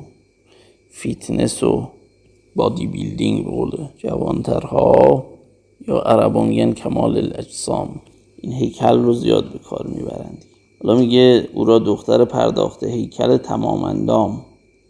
فیتنس 0.91 1.63
و 1.63 1.89
بادی 2.57 2.87
بیلدینگ 2.87 3.45
به 3.45 3.51
قول 3.51 3.71
جوانترها 3.97 5.25
یا 5.89 5.99
عربا 5.99 6.45
میگن 6.45 6.73
کمال 6.73 7.17
الاجسام. 7.17 8.01
این 8.37 8.53
هیکل 8.53 8.99
رو 9.03 9.13
زیاد 9.13 9.53
به 9.53 9.59
کار 9.59 9.87
می‌برند. 9.87 10.45
حالا 10.83 10.99
میگه 10.99 11.49
او 11.55 11.65
را 11.65 11.79
دختر 11.79 12.25
پرداخته 12.25 12.87
هیکل 12.87 13.37
تمام 13.37 13.85
اندام. 13.85 14.43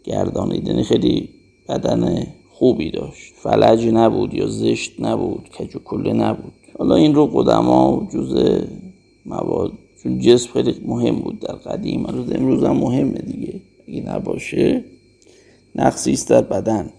گردانید 0.03 0.67
یعنی 0.67 0.83
خیلی 0.83 1.29
بدن 1.69 2.27
خوبی 2.53 2.91
داشت. 2.91 3.33
فلج 3.35 3.87
نبود 3.87 4.33
یا 4.33 4.47
زشت 4.47 4.91
نبود 4.99 5.49
کج 5.49 5.75
و 5.75 5.79
کله 5.79 6.13
نبود. 6.13 6.53
حالا 6.79 6.95
این 6.95 7.15
رو 7.15 7.25
قدما 7.25 8.07
جز 8.13 8.61
مواد 9.25 9.71
چون 10.03 10.19
جسم 10.19 10.51
خیلی 10.53 10.81
مهم 10.85 11.15
بود 11.15 11.39
در 11.39 11.55
قدیم. 11.55 12.05
روز 12.05 12.31
امروز 12.31 12.63
هم 12.63 12.77
مهمه 12.77 13.19
دیگه. 13.19 13.61
اگه 13.87 14.01
نباشه 14.01 14.83
نقصی 15.75 16.11
است 16.11 16.29
در 16.29 16.41
بدن. 16.41 16.89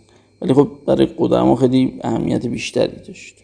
ولی 0.43 0.55
خب 0.55 0.69
برای 0.87 1.09
قدما 1.19 1.57
خیلی 1.57 1.93
اهمیت 2.01 2.47
بیشتری 2.47 3.07
داشت. 3.07 3.35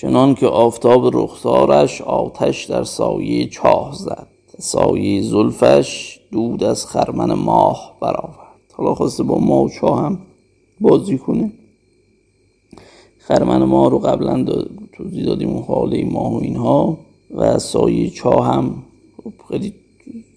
چنان 0.00 0.34
که 0.34 0.46
آفتاب 0.46 1.16
رخسارش 1.16 2.00
آتش 2.00 2.64
در 2.64 2.84
سایه 2.84 3.48
چاه 3.48 3.94
زد. 3.94 4.26
سایه 4.58 5.22
زلفش 5.22 6.20
دود 6.32 6.64
از 6.64 6.86
خرمن 6.86 7.32
ماه 7.32 7.96
برآورد. 8.00 8.38
حالا 8.72 8.94
خواسته 8.94 9.22
با 9.22 9.38
ماه 9.38 9.64
و 9.64 9.68
چاه 9.68 10.04
هم 10.04 10.18
بازی 10.80 11.18
کنه. 11.18 11.52
خرمن 13.18 13.62
ماه 13.62 13.90
رو 13.90 13.98
قبلا 13.98 14.44
توضیح 14.92 15.24
دادیم 15.24 15.48
اون 15.48 15.62
حاله 15.62 16.04
ماه 16.04 16.34
و 16.34 16.36
اینها. 16.36 16.98
و 17.34 17.58
سایه 17.58 18.10
چاه 18.10 18.46
هم 18.46 18.82
خیلی 19.48 19.74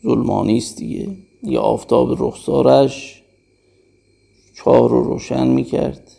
ظلمانی 0.04 0.58
است 0.58 0.78
دیگه. 0.78 1.08
یه 1.44 1.60
آفتاب 1.60 2.24
رخسارش 2.24 3.24
چاه 4.56 4.90
رو 4.90 5.04
روشن 5.04 5.48
می‌کرد. 5.48 6.12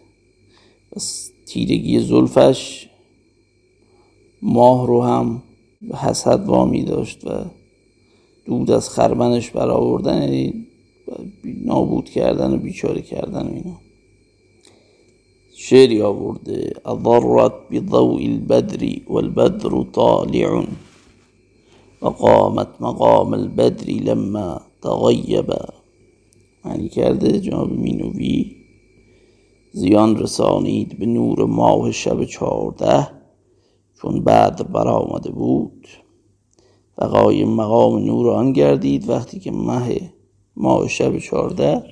و 0.97 1.01
تیرگی 1.47 2.01
زلفش 2.01 2.89
ماه 4.43 4.87
رو 4.87 5.03
هم 5.03 5.43
به 5.83 5.99
حسد 5.99 6.47
وامی 6.47 6.83
داشت 6.83 7.27
و 7.27 7.31
دود 8.47 8.71
از 8.71 8.91
خرمنش 8.91 9.51
برآوردن 9.51 10.23
یعنی 10.23 10.67
نابود 11.45 12.11
کردن 12.11 12.55
و 12.55 12.57
بیچاره 12.57 13.03
کردن 13.03 13.47
و 13.47 13.53
اینا. 13.53 13.88
شعری 15.69 16.03
آورده. 16.03 16.73
اضرت 16.93 17.53
بضوء 17.71 18.21
البدر 18.33 18.83
والبدر 19.09 19.73
طالع. 19.93 20.65
وقامت 22.03 22.69
مقام 22.81 23.35
البدر 23.35 23.87
لما 23.93 24.61
تغیب 24.83 25.55
معنی 26.65 26.89
کرده 26.89 27.41
جناب 27.41 27.73
مینوی. 27.73 28.57
زیان 29.73 30.17
رسانید 30.17 30.99
به 30.99 31.07
نور 31.07 31.45
ماه 31.45 31.91
شب 31.91 32.25
چهارده 32.25 33.09
چون 34.03 34.25
بعد 34.25 34.73
برآمده 34.73 35.31
بود. 35.31 35.89
بقای 36.99 37.45
مقام 37.45 37.99
نور 37.99 38.31
آن 38.31 38.53
گردید 38.53 39.09
وقتی 39.09 39.41
که 39.41 39.51
مه 39.51 40.13
ماه 40.57 40.89
شب 40.89 41.19
چهارده 41.19 41.83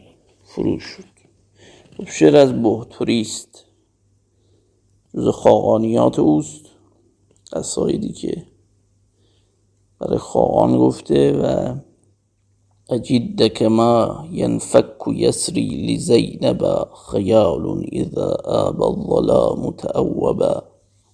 فرو 0.44 0.78
شد. 0.78 1.16
خب 1.96 2.08
شعر 2.08 2.36
از 2.36 2.52
جز 5.16 5.28
خاقانیات 5.28 6.18
اوست. 6.18 6.66
قصایدی 7.52 8.12
که 8.12 8.46
برای 9.98 10.18
خاقان 10.18 10.78
گفته 10.78 11.32
و 11.32 11.74
أجدك 12.90 13.62
ما 13.62 14.24
ينفك 14.32 14.96
يسري 15.08 15.68
لزينب 15.86 16.86
خيال 17.10 17.88
إذا 17.92 18.36
آب 18.44 18.82
الظلام 18.82 19.70
تأوبا 19.70 20.62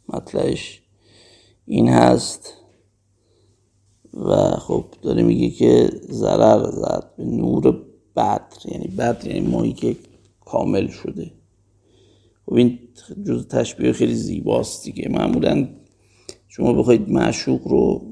مطلعش 0.08 0.82
این 1.66 1.88
هست 1.88 2.52
و 4.14 4.50
خب 4.50 4.84
داره 5.02 5.22
میگه 5.22 5.50
که 5.50 5.90
ضرر 6.10 6.70
زد 6.70 7.10
به 7.16 7.24
نور 7.24 7.82
بدر 8.16 8.40
یعنی 8.64 8.88
بدر 8.88 9.26
یعنی 9.26 9.48
ماهی 9.48 9.72
که 9.72 9.96
کامل 10.40 10.86
شده. 10.86 11.41
خب 12.52 12.58
این 12.58 12.78
جز 13.26 13.48
تشبیه 13.48 13.92
خیلی 13.92 14.14
زیباست 14.14 14.84
دیگه. 14.84 15.08
معمولا 15.08 15.68
شما 16.48 16.72
بخواید 16.72 17.08
معشوق 17.08 17.68
رو 17.68 18.06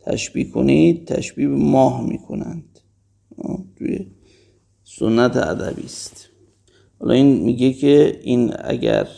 تشبیه 0.00 0.50
کنید 0.50 1.06
تشبیه 1.06 1.48
به 1.48 1.56
ماه 1.56 2.06
می‌کنند. 2.06 2.80
توی 3.76 4.06
سنت 4.84 5.36
ادبی 5.36 5.82
است. 5.82 6.28
حالا 7.00 7.14
این 7.14 7.42
میگه 7.42 7.72
که 7.72 8.20
این 8.24 8.52
اگر 8.64 9.08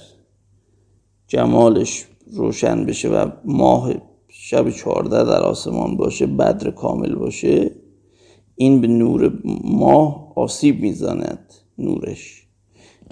جمالش 1.26 2.04
روشن 2.26 2.86
بشه 2.86 3.08
و 3.08 3.30
ماه 3.44 3.94
شب 4.28 4.70
چهارده 4.70 5.24
در 5.24 5.42
آسمان 5.42 5.96
باشه 5.96 6.26
بدر 6.26 6.70
کامل 6.70 7.14
باشه 7.14 7.70
این 8.56 8.80
به 8.80 8.86
نور 8.86 9.42
ماه 9.64 10.32
آسیب 10.36 10.80
می‌زند 10.80 11.54
نورش. 11.78 12.41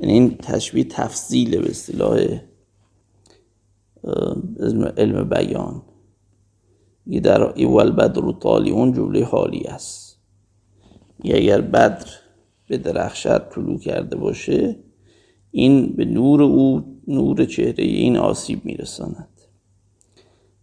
یعنی 0.00 0.12
این 0.12 0.36
تشبیه 0.36 0.84
تفصیل 0.84 1.60
به 1.60 1.70
اصطلاح 1.70 2.18
علم 4.96 5.28
بیان. 5.28 5.82
یه 7.06 7.20
در 7.20 7.42
اول 7.42 7.90
بدر 7.90 8.32
طالی 8.32 8.70
اون 8.70 8.92
جمله 8.92 9.24
حالی 9.24 9.64
است. 9.64 10.18
یه 11.24 11.36
اگر 11.36 11.60
بدر 11.60 12.06
به 12.68 12.76
درخشت 12.76 13.48
طلوع 13.48 13.78
کرده 13.78 14.16
باشه 14.16 14.76
این 15.50 15.86
به 15.86 16.04
نور 16.04 16.42
او 16.42 16.84
نور 17.08 17.44
چهره 17.44 17.84
این 17.84 18.16
آسیب 18.16 18.64
میرساند. 18.64 19.28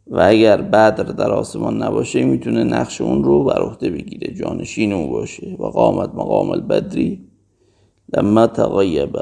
و 0.08 0.20
اگر 0.30 0.62
بدر 0.62 1.04
در 1.04 1.32
آسمان 1.32 1.84
نباشه 1.84 2.26
می‌تونه 2.26 2.64
نقش 2.64 3.02
اون 3.02 3.24
رو 3.24 3.44
بر 3.44 3.62
عهده 3.62 3.90
بگیره 3.90 4.34
جانشین 4.34 4.94
او 4.94 5.10
باشه. 5.10 5.56
و 5.60 5.64
قامت 5.66 6.10
مقام 6.10 6.50
البدری 6.50 7.27
لما 8.14 8.48
تغیب 8.48 9.18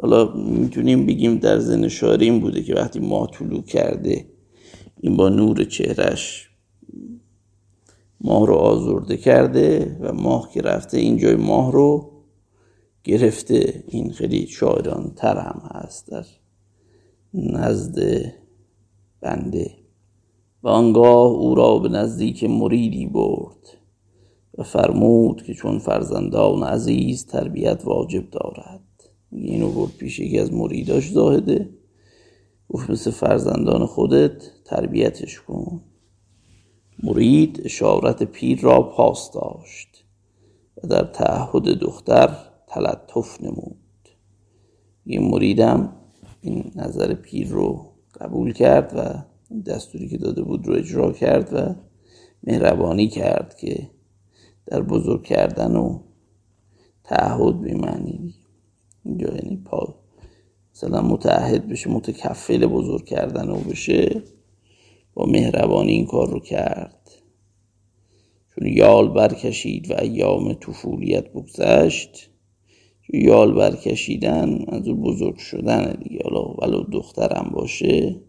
حالا 0.00 0.32
می‌تونیم 0.34 1.06
بگیم 1.06 1.36
در 1.36 1.58
زن 1.58 1.88
شارین 1.88 2.40
بوده 2.40 2.62
که 2.62 2.74
وقتی 2.74 3.00
ماه 3.00 3.30
طلوع 3.30 3.62
کرده 3.62 4.26
این 5.00 5.16
با 5.16 5.28
نور 5.28 5.64
چهرش 5.64 6.50
ماه 8.20 8.46
رو 8.46 8.54
آزرده 8.54 9.16
کرده 9.16 9.96
و 10.00 10.12
ماه 10.12 10.50
که 10.52 10.60
رفته 10.60 10.98
اینجای 10.98 11.36
ماه 11.36 11.72
رو 11.72 12.12
گرفته. 13.04 13.84
این 13.88 14.12
خیلی 14.12 14.46
شاعران 14.46 15.12
تر 15.16 15.36
هم 15.36 15.62
هست 15.74 16.10
در 16.10 16.24
نزد 17.34 18.32
بنده. 19.20 19.70
و 20.62 20.68
آنگاه 20.68 21.30
او 21.30 21.54
را 21.54 21.78
به 21.78 21.88
نزدیک 21.88 22.44
مریدی 22.44 23.06
برد. 23.06 23.75
و 24.58 24.62
فرمود 24.62 25.42
که 25.42 25.54
چون 25.54 25.78
فرزندان 25.78 26.62
عزیز 26.62 27.26
تربیت 27.26 27.80
واجب 27.84 28.30
دارد. 28.30 28.80
اینو 29.32 29.68
برد 29.68 29.92
پیش 29.98 30.18
یکی 30.18 30.38
از 30.38 30.52
مریداش 30.52 31.10
زاهده. 31.10 31.70
گفت 32.68 32.90
مثل 32.90 33.10
فرزندان 33.10 33.86
خودت 33.86 34.42
تربیتش 34.64 35.40
کن. 35.40 35.80
مرید 37.02 37.62
اشارت 37.64 38.22
پیر 38.22 38.60
را 38.60 38.82
پاس 38.82 39.30
داشت 39.32 40.04
و 40.84 40.86
در 40.86 41.02
تعهد 41.02 41.62
دختر 41.62 42.36
تلطف 42.68 43.42
نمود. 43.42 43.76
یه 45.06 45.20
مریدم 45.20 45.92
این 46.40 46.72
نظر 46.74 47.14
پیر 47.14 47.48
رو 47.48 47.92
قبول 48.20 48.52
کرد 48.52 48.92
و 48.96 49.24
دستوری 49.70 50.08
که 50.08 50.18
داده 50.18 50.42
بود 50.42 50.66
رو 50.66 50.74
اجرا 50.74 51.12
کرد 51.12 51.54
و 51.54 51.74
مهربانی 52.42 53.08
کرد 53.08 53.56
که 53.56 53.90
در 54.66 54.82
بزرگ 54.82 55.24
کردن 55.24 55.76
و 55.76 55.98
تعهد 57.04 57.60
بیمعنی 57.60 58.34
اینجا 59.04 59.28
یعنی 59.28 59.56
پا 59.56 59.94
مثلا 60.74 61.02
متعهد 61.02 61.68
بشه 61.68 61.90
متکفل 61.90 62.66
بزرگ 62.66 63.04
کردن 63.04 63.50
او 63.50 63.60
بشه 63.60 64.22
با 65.14 65.26
مهربانی 65.26 65.92
این 65.92 66.06
کار 66.06 66.30
رو 66.30 66.40
کرد. 66.40 67.10
چون 68.54 68.66
یال 68.66 69.08
برکشید 69.08 69.90
و 69.90 69.94
ایام 70.00 70.54
طفولیت 70.54 71.32
بگذشت 71.32 72.30
یال 73.12 73.54
برکشیدن 73.54 74.64
منظور 74.72 74.94
بزرگ 74.94 75.36
شدن 75.36 75.96
دیگه. 76.02 76.20
حالا 76.24 76.42
ولو 76.42 76.82
دخترم 76.82 77.50
باشه 77.54 78.20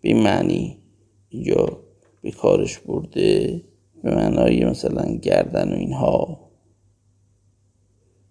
به 0.00 0.14
معنی 0.14 0.78
اینجا 1.28 1.80
به 2.22 2.30
کارش 2.30 2.78
برده. 2.78 3.62
به 4.08 4.14
معنای 4.14 4.64
مثلا 4.64 5.16
گردن 5.16 5.72
و 5.72 5.74
اینها. 5.74 6.50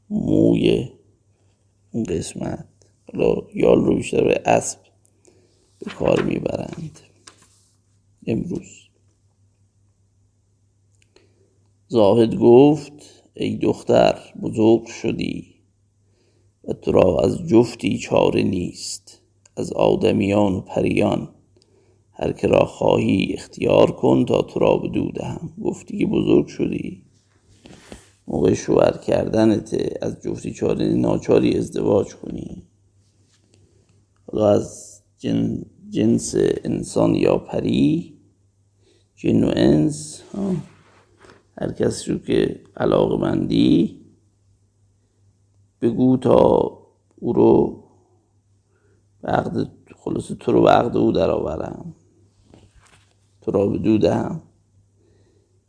موی 0.09 0.89
اون 1.91 2.03
قسمت. 2.03 2.67
حالا 3.13 3.41
یال 3.53 3.85
رو 3.85 3.95
بیشتر 3.95 4.23
به 4.23 4.41
اسب 4.45 4.79
به 5.79 5.91
کار 5.91 6.21
می‌برند. 6.21 6.99
امروز. 8.27 8.87
زاهد 11.87 12.35
گفت 12.35 13.23
ای 13.33 13.57
دختر 13.57 14.19
بزرگ 14.41 14.85
شدی 14.85 15.55
و 16.63 16.73
تو 16.73 16.91
را 16.91 17.19
از 17.23 17.47
جفتی 17.47 17.97
چاره 17.97 18.43
نیست. 18.43 19.21
از 19.57 19.73
آدمیان 19.73 20.53
و 20.53 20.61
پریان 20.61 21.29
هر 22.19 22.32
که 22.32 22.47
را 22.47 22.65
خواهی 22.65 23.34
اختیار 23.34 23.91
کن 23.91 24.25
تا 24.25 24.41
تو 24.41 24.60
را 24.60 24.77
بدو 24.77 25.12
هم 25.23 25.53
گفتی 25.63 25.97
که 25.97 26.06
بزرگ 26.06 26.47
شدی. 26.47 27.03
موقع 28.27 28.53
شوهر 28.53 28.97
کردنت 28.97 29.97
از 30.01 30.21
جفتی 30.23 30.53
چاره 30.53 30.88
ناچاری 30.88 31.58
ازدواج 31.58 32.15
کنی. 32.15 32.63
حالا 34.32 34.49
از 34.49 34.97
جن 35.17 35.65
جنس 35.89 36.36
انسان 36.63 37.15
یا 37.15 37.38
پری 37.38 38.17
جن 39.15 39.43
و 39.43 39.51
انس 39.56 40.23
هر 41.58 41.71
کسی 41.71 42.12
رو 42.12 42.17
که 42.17 42.62
علاقه 42.77 43.17
مندی 43.17 44.01
بگو 45.82 46.17
تا 46.17 46.38
او 47.15 47.34
رو 47.34 47.84
به 49.21 49.30
عقد 49.30 49.69
خلاصه 49.95 50.36
تو 50.36 50.51
رو 50.51 50.62
به 50.62 50.69
عقد 50.69 50.97
او 50.97 51.12
در 51.12 51.30
آورم 51.30 51.95
تو 53.47 53.53
را 53.53 53.67
به 53.67 53.77
دودم 53.77 54.41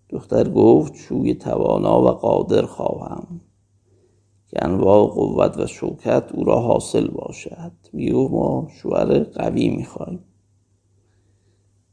دختر 0.09 0.49
گفت 0.49 0.95
شوی 0.95 1.35
توانا 1.35 2.03
و 2.03 2.07
قادر 2.07 2.67
خواهم 2.67 3.41
که 4.47 4.65
انواع 4.65 5.07
قوت 5.07 5.59
و 5.59 5.67
شوکت 5.67 6.33
او 6.35 6.45
را 6.45 6.61
حاصل 6.61 7.09
باشد. 7.09 7.73
میگه 7.93 8.13
ما 8.13 8.69
شوهر 8.71 9.23
قوی 9.23 9.69
می‌خوایم 9.69 10.25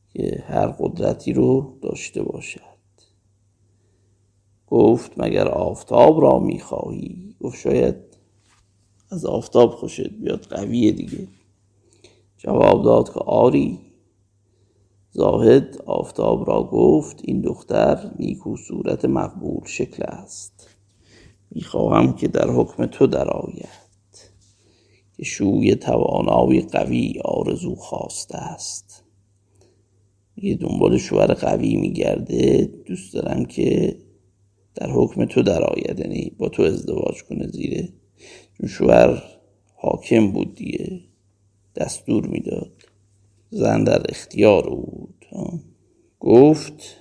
که 0.10 0.43
هر 0.48 0.67
قدرتی 0.67 1.34
رو 1.34 1.77
داشته 1.81 2.23
باشد. 2.23 2.62
گفت 4.67 5.12
مگر 5.17 5.48
آفتاب 5.48 6.21
را 6.21 6.40
می‌خواهی؟ 6.40 7.36
گفت 7.42 7.58
شاید 7.60 7.96
از 9.12 9.25
آفتاب 9.25 9.69
خوشت 9.69 10.10
بیاد 10.10 10.46
قویه 10.46 10.92
دیگه. 10.92 11.27
جواب 12.38 12.83
داد 12.83 13.13
که 13.13 13.19
آری 13.19 13.85
زاهد 15.16 15.82
آفتاب 15.86 16.48
را 16.48 16.63
گفت 16.63 17.22
این 17.24 17.42
دختر 17.42 18.12
نیکو 18.20 18.58
صورت 18.58 19.06
مقبول 19.06 19.66
شکل 19.66 20.04
است. 20.04 20.70
می‌خواهم 21.52 22.16
که 22.16 22.28
در 22.28 22.50
حکم 22.50 22.86
تو 22.86 23.08
درآید 23.08 23.70
که 25.18 25.24
شوی 25.24 25.76
توانایی 25.76 26.62
قوی 26.62 27.13
آرزو 27.26 27.76
خواسته 27.76 28.38
است. 28.38 29.04
یه 30.38 30.56
دنبال 30.56 30.98
شوهر 30.98 31.34
قوی 31.34 31.76
میگرده. 31.76 32.70
دوست 32.86 33.13
دارم 33.13 33.46
که 33.46 33.98
در 34.76 34.92
حکم 34.92 35.26
تو 35.26 35.42
درآید 35.42 36.00
یعنی 36.00 36.32
با 36.38 36.50
تو 36.50 36.63
ازدواج 36.63 37.24
کنه 37.24 37.48
زیره 37.48 37.90
چون 38.58 38.70
شوهر 38.70 39.24
حاکم 39.76 40.32
بود 40.32 40.56
دیگه 40.56 41.02
دستور 41.76 42.28
می‌داد. 42.28 42.72
زن 43.50 43.83
در 43.83 44.04
اختیار 44.10 44.67
او 44.67 44.81
بود 44.81 45.25
گفت 46.19 46.96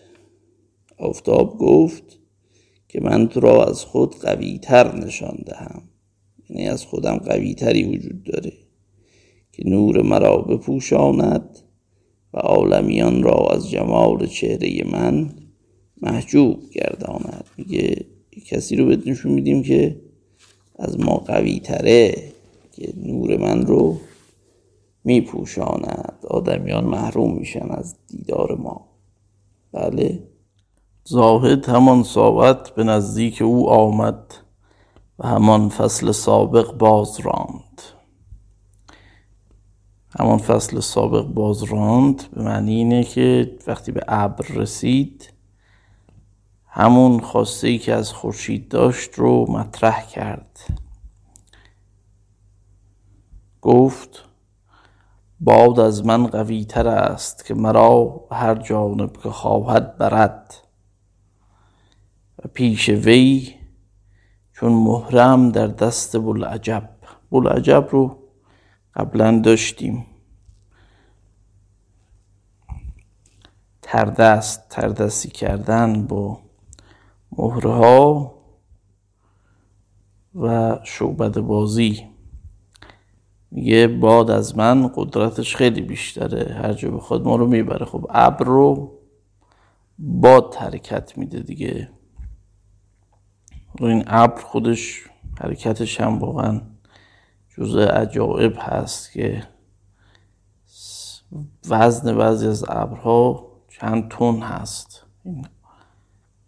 آفتاب 0.99 1.59
گفت 1.59 2.18
که 2.88 3.01
من 3.01 3.28
تو 3.28 3.40
را 3.40 3.64
از 3.64 3.84
خود 3.84 4.14
قوی 4.14 4.59
تر 4.59 4.97
نشان 4.97 5.38
دهم. 5.47 5.82
یعنی 6.51 6.68
از 6.68 6.84
خودم 6.84 7.16
قوی 7.16 7.55
تری 7.55 7.84
وجود 7.84 8.22
داره 8.22 8.53
که 9.53 9.68
نور 9.68 10.03
مرا 10.03 10.36
بپوشاند 10.36 11.59
و 12.34 12.38
عالمیان 12.38 13.22
را 13.22 13.47
از 13.51 13.70
جمال 13.70 14.26
چهره 14.26 14.84
من 14.92 15.30
محجوب 16.03 16.70
گرداند. 16.72 17.45
میگه 17.57 18.07
کسی 18.47 18.76
رو 18.76 18.86
بهت 18.86 19.07
نشون 19.07 19.32
میدیم 19.32 19.62
که 19.62 20.01
از 20.78 21.01
ما 21.01 21.16
قوی 21.16 21.61
تره 21.61 22.14
که 22.72 22.92
نور 22.97 23.36
من 23.36 23.66
رو 23.66 24.01
میپوشاند. 25.05 26.24
آدمیان 26.30 26.84
محروم 26.84 27.34
میشن 27.34 27.70
از 27.70 27.96
دیدار 28.07 28.57
ما. 28.57 28.88
بله؟ 29.72 30.22
زاهد 31.05 31.68
همان 31.68 32.02
ساعت 32.02 32.70
به 32.70 32.84
نزدیک 32.84 33.42
او 33.42 33.70
آمد 33.70 34.34
و 35.18 35.26
همان 35.26 35.68
فصل 35.68 36.12
سابق 36.12 36.72
باز 36.72 37.20
راند. 37.20 37.82
همان 40.18 40.38
فصل 40.38 40.80
سابق 40.80 41.26
باز 41.26 41.62
راند 41.62 42.30
به 42.32 42.42
معنی 42.42 42.74
اینه 42.74 43.05
که 43.05 43.57
وقتی 43.66 43.92
به 43.92 44.00
ابر 44.09 44.46
رسید 44.55 45.32
همون 46.66 47.20
خواسته 47.20 47.68
ای 47.68 47.78
که 47.78 47.94
از 47.94 48.12
خورشید 48.12 48.68
داشت 48.68 49.14
رو 49.14 49.52
مطرح 49.52 50.07
کرد. 50.07 50.61
گفت 53.62 54.24
باد 55.45 55.80
از 55.80 56.07
من 56.07 56.26
قوی 56.26 56.64
تر 56.64 56.88
است 56.88 57.45
که 57.45 57.55
مرا 57.55 58.26
هر 58.30 58.55
جانب 58.55 59.16
که 59.22 59.30
خواهد 59.30 59.99
برد. 59.99 60.55
و 62.38 62.49
پیش 62.49 62.88
وی 62.88 63.55
چون 64.53 64.72
محرم 64.72 65.51
در 65.51 65.66
دست 65.66 66.16
بلعجب 66.16 66.90
بلعجب 67.30 67.88
رو 67.90 68.18
قبلا 68.95 69.40
داشتیم. 69.45 70.07
تردست 73.82 74.68
تردستی 74.68 75.30
کردن 75.30 76.07
با 76.07 76.38
مهره 77.38 77.70
ها 77.70 78.34
و 80.34 80.78
شعبد 80.84 81.38
بازی. 81.38 82.14
میگه 83.55 83.86
باد 83.86 84.30
از 84.30 84.57
من 84.57 84.90
قدرتش 84.94 85.57
خیلی 85.57 85.80
بیشتره 85.80 86.55
هر 86.55 86.72
جا 86.72 86.90
بخواد 86.90 87.24
ما 87.24 87.36
رو 87.36 87.46
می‌بره. 87.46 87.86
خب 87.86 88.07
ابر 88.11 88.44
رو 88.44 88.98
باد 89.98 90.55
حرکت 90.55 91.18
میده 91.18 91.40
دیگه. 91.40 91.88
این 93.80 94.05
ابر 94.07 94.42
خودش 94.42 95.05
حرکتش 95.40 96.00
هم 96.00 96.18
واقعا 96.18 96.61
جزء 97.48 97.86
عجایب 97.86 98.57
هست 98.59 99.12
که 99.12 99.42
وزن 101.68 102.18
بعضی 102.18 102.46
از 102.46 102.64
ابرها 102.68 103.46
چند 103.68 104.09
تن 104.11 104.40
هست. 104.40 105.07
این 105.24 105.46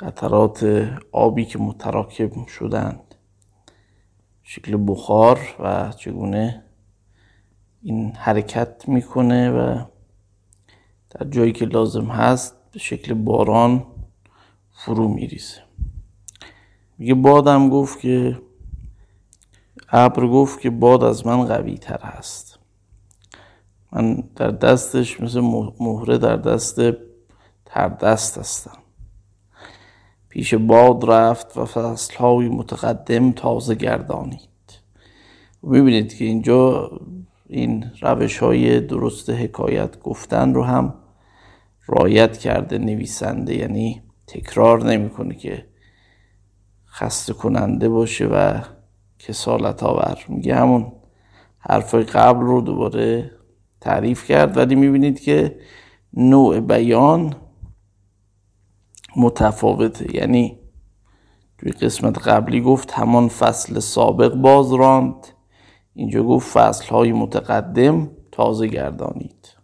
قطرات 0.00 0.88
آبی 1.12 1.44
که 1.44 1.58
متراکب 1.58 2.46
شدند 2.46 3.14
شکل 4.42 4.84
بخار 4.86 5.40
و 5.60 5.92
چگونه 5.92 6.65
این 7.86 8.12
حرکت 8.12 8.88
می‌کنه 8.88 9.50
و 9.50 9.84
در 11.10 11.26
جایی 11.26 11.52
که 11.52 11.64
لازم 11.64 12.06
هست 12.06 12.54
به 12.72 12.78
شکل 12.78 13.14
باران 13.14 13.86
فرو 14.72 15.08
میریزه. 15.08 15.62
میگه 16.98 17.14
بادم 17.14 17.68
گفت 17.68 18.00
که 18.00 18.40
ابر 19.88 20.26
گفت 20.26 20.60
که 20.60 20.70
باد 20.70 21.04
از 21.04 21.26
من 21.26 21.44
قوی 21.44 21.74
تر 21.74 22.00
هست. 22.00 22.58
من 23.92 24.14
در 24.36 24.50
دستش 24.50 25.20
مثل 25.20 25.40
مهره 25.80 26.18
در 26.18 26.36
دست 26.36 26.80
تردست 27.64 28.38
هستم. 28.38 28.78
پیش 30.28 30.54
باد 30.54 31.10
رفت 31.10 31.56
و 31.56 31.64
فصلهای 31.64 32.48
متقدم 32.48 33.32
تازه 33.32 33.74
گردانید. 33.74 34.80
می‌بینید 35.62 36.14
که 36.14 36.24
اینجا 36.24 36.90
این 37.48 37.84
روش 38.02 38.38
های 38.38 38.80
درست 38.80 39.30
حکایت 39.30 39.98
گفتن 39.98 40.54
رو 40.54 40.62
هم 40.64 40.94
رایت 41.86 42.38
کرده 42.38 42.78
نویسنده 42.78 43.54
یعنی 43.54 44.02
تکرار 44.26 44.84
نمی‌کنه 44.84 45.34
که 45.34 45.66
خسته 46.88 47.32
کننده 47.32 47.88
باشه 47.88 48.26
و 48.26 48.60
کسالت 49.18 49.82
آور. 49.82 50.24
میگه 50.28 50.54
همون 50.54 50.92
حرفای 51.58 52.02
قبل 52.02 52.40
رو 52.40 52.60
دوباره 52.60 53.30
تعریف 53.80 54.24
کرد. 54.24 54.56
ولی 54.56 54.74
می‌بینید 54.74 55.20
که 55.20 55.58
نوع 56.12 56.60
بیان 56.60 57.36
متفاوته. 59.16 60.16
یعنی 60.16 60.58
توی 61.58 61.72
قسمت 61.72 62.18
قبلی 62.18 62.60
گفت 62.60 62.92
همان 62.92 63.28
فصل 63.28 63.78
سابق 63.78 64.34
باز 64.34 64.72
راند. 64.72 65.35
اینجا 65.96 66.22
گفت 66.22 66.58
فصل 66.58 66.88
های 66.88 67.12
متقدم 67.12 68.10
تازه 68.32 68.66
گردانید. 68.66 69.56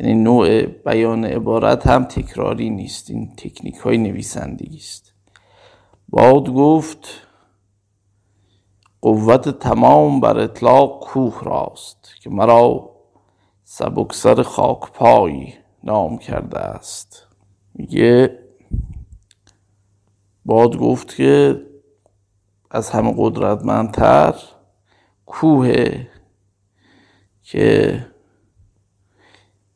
یعنی 0.00 0.14
نوع 0.14 0.62
بیان 0.62 1.24
عبارت 1.24 1.86
هم 1.86 2.04
تکراری 2.04 2.70
نیست 2.70 3.10
این 3.10 3.32
تکنیک 3.36 3.74
های 3.74 3.98
نویسندگی 3.98 4.76
است. 4.76 5.12
باد 6.08 6.50
گفت 6.50 7.08
قوت 9.00 9.48
تمام 9.48 10.20
بر 10.20 10.38
اطلاق 10.38 11.00
کوه 11.00 11.40
راست 11.44 12.10
که 12.22 12.30
مرا 12.30 12.90
سبکسر 13.64 14.42
خاک 14.42 14.92
پای 14.92 15.52
نام 15.84 16.18
کرده 16.18 16.58
است. 16.58 17.26
میگه 17.74 18.38
باد 20.44 20.76
گفت 20.76 21.16
که 21.16 21.62
از 22.70 22.90
همه 22.90 23.14
قدرتمندتر 23.16 24.34
کوه 25.26 26.06
که 27.42 28.06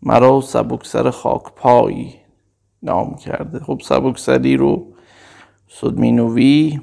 مرا 0.03 0.41
سبکسر 0.41 1.11
خاک 1.11 1.43
پای 1.57 2.15
نام 2.83 3.15
کرده. 3.15 3.59
خب 3.59 3.81
سبکسری 3.85 4.57
رو 4.57 4.95
صدمینوی 5.69 6.81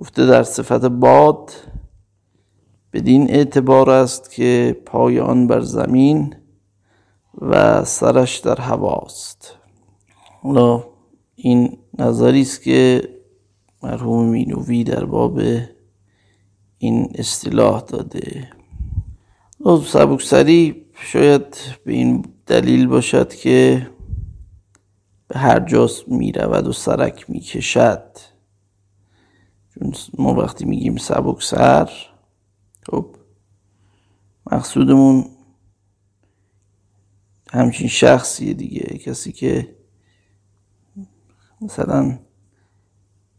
گفته 0.00 0.26
در 0.26 0.42
صفت 0.42 0.84
باد 0.84 1.52
بدین 2.92 3.30
اعتبار 3.30 3.90
است 3.90 4.30
که 4.30 4.76
پای 4.86 5.20
آن 5.20 5.46
بر 5.46 5.60
زمین 5.60 6.34
و 7.40 7.84
سرش 7.84 8.38
در 8.38 8.60
هواست. 8.60 9.54
حالا 10.42 10.84
این 11.34 11.78
نظری 11.98 12.40
است 12.40 12.62
که 12.62 13.08
مرحوم 13.82 14.28
مینوی 14.28 14.84
در 14.84 15.04
باب 15.04 15.40
این 16.78 17.12
اصطلاح 17.14 17.80
داده. 17.80 18.50
سبکسری 19.86 20.86
شاید 20.94 21.56
به 21.84 21.92
این 21.92 22.24
دلیل 22.46 22.86
باشد 22.86 23.34
که 23.34 23.90
به 25.28 25.38
هر 25.38 25.60
جاست 25.60 26.08
می 26.08 26.32
رود 26.32 26.66
و 26.66 26.72
سرک 26.72 27.30
می 27.30 27.40
کشد 27.40 28.16
چون 29.74 29.94
ما 30.18 30.34
وقتی 30.34 30.64
میگیم 30.64 30.96
سبکسر 30.96 31.90
خب 32.90 33.16
مقصودمون 34.52 35.24
همچین 37.52 37.88
شخصیه 37.88 38.54
دیگه 38.54 38.98
کسی 38.98 39.32
که 39.32 39.76
مثلا 41.60 42.18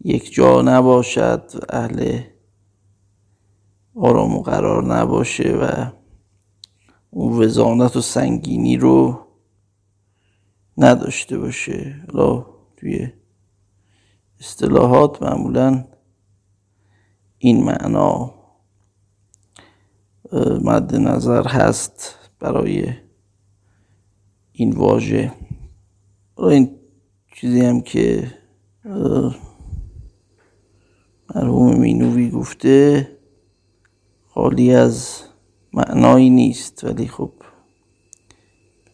یک 0.02 0.34
جا 0.34 0.62
نباشد 0.62 1.52
و 1.56 1.60
اهل 1.70 2.20
آرام 3.96 4.36
و 4.36 4.42
قرار 4.42 4.96
نباشه 4.96 5.54
و 5.54 5.92
اون 7.10 7.44
وزانت 7.44 7.96
و 7.96 8.02
سنگینی 8.02 8.78
رو 8.78 9.20
نداشته 10.78 11.38
باشه. 11.38 11.96
حالا 12.08 12.46
توی 12.78 13.12
اصطلاحات 14.40 15.24
معمولا 15.24 15.86
این 17.38 17.64
معنا 17.64 18.34
مد 20.62 20.96
نظر 20.96 21.48
هست 21.48 22.20
برای 22.40 22.94
این 24.52 24.72
واژه. 24.72 25.34
این 26.38 26.80
چیزی 27.36 27.66
هم 27.66 27.82
که 27.82 28.32
مرحوم 31.36 31.80
مینوی 31.80 32.30
گفته 32.30 33.08
خالی 34.28 34.74
از 34.74 35.24
معنایی 35.74 36.30
نیست 36.30 36.84
ولی 36.84 37.08
خب 37.08 37.32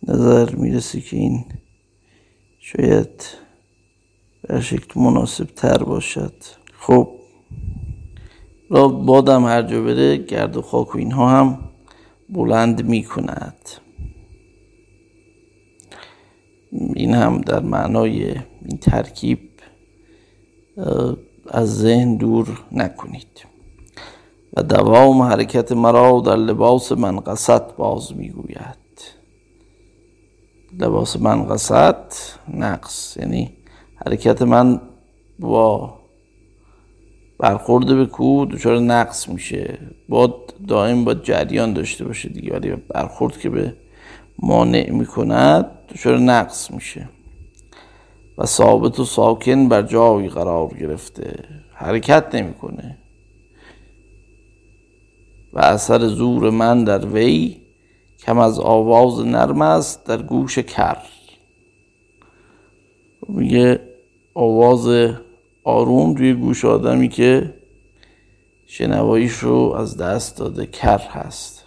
نظر 0.07 0.55
می‌رسه 0.55 1.01
که 1.01 1.17
این 1.17 1.45
شاید 2.59 3.23
به 4.41 4.61
شکل 4.61 5.01
مناسب 5.01 5.45
تر 5.45 5.83
باشد. 5.83 6.33
خب 6.79 7.09
را 8.69 8.87
بادم 8.87 9.45
هر 9.45 9.61
جا 9.61 9.81
بره 9.81 10.17
گرد 10.17 10.57
و 10.57 10.61
خاک 10.61 10.95
و 10.95 10.97
اینها 10.97 11.29
هم 11.29 11.59
بلند 12.29 12.85
می 12.85 13.03
کند 13.03 13.69
این 16.71 17.13
هم 17.13 17.41
در 17.41 17.59
معنای 17.59 18.29
این 18.65 18.77
ترکیب 18.81 19.39
از 21.49 21.77
ذهن 21.77 22.15
دور 22.15 22.59
نکنید. 22.71 23.45
و 24.57 24.63
دوام 24.63 25.21
حرکت 25.21 25.71
مرا 25.71 26.21
در 26.25 26.35
لباس 26.35 26.91
منقصت 26.91 27.75
باز 27.75 28.17
می‌گوید. 28.17 28.85
لباس 30.79 31.17
منقصت 31.21 32.39
نقص 32.53 33.17
یعنی 33.17 33.57
حرکت 34.05 34.41
من 34.41 34.81
با 35.39 35.93
برخورد 37.39 37.87
به 37.87 38.05
کوه 38.05 38.47
دچار 38.51 38.79
نقص 38.79 39.29
میشه. 39.29 39.79
باد 40.09 40.53
دائم 40.67 41.05
با 41.05 41.13
جریان 41.13 41.73
داشته 41.73 42.05
باشه 42.05 42.29
دیگه 42.29 42.53
ولی 42.53 42.75
برخورد 42.75 43.37
که 43.37 43.49
به 43.49 43.73
مانع 44.39 44.91
می‌کند 44.91 45.65
دچار 45.89 46.17
نقص 46.17 46.71
میشه. 46.71 47.09
و 48.37 48.45
ثابت 48.45 48.99
و 48.99 49.05
ساکن 49.05 49.69
بر 49.69 49.81
جایی 49.81 50.29
قرار 50.29 50.67
گرفته. 50.67 51.43
حرکت 51.73 52.35
نمی‌کنه. 52.35 52.97
و 55.53 55.59
اثر 55.59 56.07
زور 56.07 56.49
من 56.49 56.83
در 56.83 57.05
وی 57.05 57.57
کم 58.19 58.37
از 58.37 58.59
آواز 58.59 59.25
نرم 59.25 59.61
است 59.61 60.05
در 60.05 60.21
گوش 60.21 60.59
کر. 60.59 60.97
میگه 63.27 63.79
آواز 64.33 65.13
آروم 65.63 66.13
توی 66.13 66.33
گوش 66.33 66.65
آدمی 66.65 67.09
که 67.09 67.53
شنواییش 68.65 69.33
رو 69.33 69.73
از 69.77 69.97
دست 69.97 70.37
داده 70.37 70.65
کر 70.65 70.97
هست. 70.97 71.65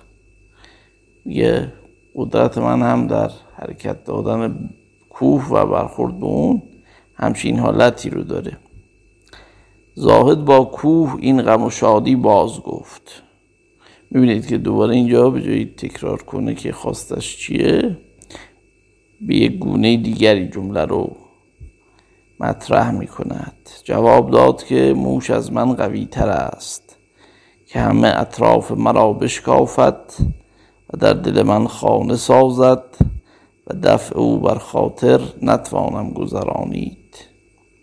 میگه 1.25 1.73
قدرت 2.14 2.59
من 2.59 2.83
هم 2.83 3.07
در 3.07 3.31
حرکت 3.57 4.05
دادن 4.05 4.71
کوه 5.19 5.49
و 5.49 5.66
برخورد 5.66 6.21
به 6.21 6.27
اون 6.27 6.62
همچین 7.14 7.59
حالتی 7.59 8.11
رو 8.11 8.23
داره. 8.23 8.57
زاهد 9.95 10.45
با 10.45 10.64
کوه 10.64 11.16
این 11.19 11.43
غم 11.43 11.62
و 11.62 11.71
شادی 11.71 12.16
باز 12.16 12.61
گفت. 12.61 13.23
می‌بینید 14.11 14.47
که 14.47 14.59
دوباره 14.59 14.95
اینجا 14.95 15.31
به 15.31 15.43
جایی 15.43 15.64
تکرار 15.64 16.23
کنه 16.23 16.55
که 16.55 16.73
خواستش 16.73 17.37
چیه؟ 17.37 17.97
به 19.21 19.37
یک 19.37 19.59
گونه 19.59 19.97
دیگری 19.97 20.49
جمله 20.49 20.85
رو 20.85 21.16
مطرح 22.41 22.91
می 22.91 23.07
کند 23.07 23.71
جواب 23.85 24.31
داد 24.31 24.64
که 24.64 24.95
موش 24.97 25.31
از 25.31 25.53
من 25.53 25.75
قوی 25.75 26.07
تر 26.07 26.29
است 26.29 26.97
که 27.66 27.81
همه 27.81 28.12
اطراف 28.16 28.73
مرا 28.73 29.12
بشکافت 29.12 30.21
و 30.93 30.97
در 31.01 31.12
دل 31.12 31.43
من 31.43 31.66
خانه 31.66 32.16
سازد 32.16 32.85
و 33.71 33.75
دفع 33.75 34.19
او 34.19 34.39
بر 34.39 34.59
خاطر 34.59 35.21
نتوانم 35.43 36.11
گذرانید. 36.11 36.99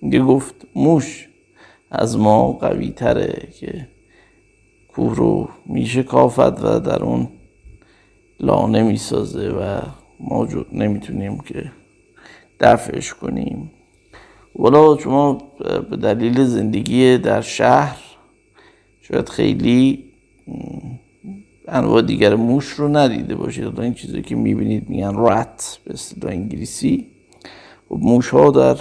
میگه 0.02 0.20
گفت 0.20 0.56
موش 0.76 1.28
از 1.92 2.18
ما 2.18 2.52
قوی 2.52 2.90
تره 2.90 3.48
که 3.60 3.88
کوه 4.88 5.16
رو 5.16 5.50
میشه 5.66 6.04
کافت 6.04 6.40
و 6.40 6.80
در 6.80 7.04
اون 7.04 7.28
لانه 8.40 8.84
می‌سازه 8.84 9.50
و 9.50 9.82
ما 10.20 10.48
نمی‌تونیم 10.72 11.40
که 11.40 11.72
دفعش 12.60 13.14
کنیم. 13.14 13.72
ولی 14.60 15.02
شما 15.02 15.38
به 15.90 15.98
دلیل 15.98 16.44
زندگی 16.44 17.18
در 17.18 17.42
شهر 17.42 17.98
شاید 19.02 19.30
خیلی 19.30 20.04
انواع 21.68 22.01
دیگر 22.01 22.36
موش 22.36 22.66
رو 22.66 22.88
ندیده 22.88 23.36
باشید 23.36 23.80
این 23.80 23.93
چیزی 23.93 24.22
که 24.22 24.36
می‌بینید 24.36 24.89
میگن 24.89 25.16
رات 25.16 25.80
به 25.86 25.93
اصطلاح 25.93 26.32
انگلیسی. 26.34 27.07
و 27.91 27.95
موش 27.95 28.30
ها 28.30 28.51
در 28.51 28.78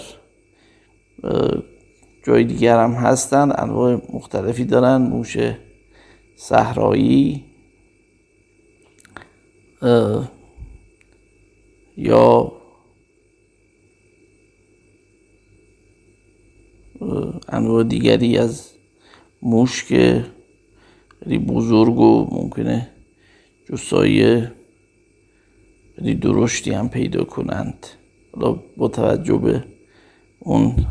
جای 2.27 2.45
دیگر 2.45 2.79
هم 2.79 2.91
هستن. 2.91 3.53
انواع 3.59 4.01
مختلفی 4.13 4.65
دارن. 4.65 4.97
موش 4.97 5.37
صحرایی. 6.37 7.45
یا 11.97 12.53
انواع 17.49 17.85
دیگری 17.85 18.39
از 18.39 18.71
موش 19.43 19.85
که 19.85 20.27
خیلی 21.25 21.39
بزرگ 21.39 21.99
و 21.99 22.27
ممکنه 22.31 22.91
جسایی 23.71 24.43
خیلی 25.97 26.15
درشتی 26.15 26.71
هم 26.71 26.89
پیدا 26.89 27.25
کنند. 27.25 27.87
حالا 28.33 28.59
با 28.77 28.89
توجه 28.89 29.37
به 29.37 29.65
اون 30.39 30.87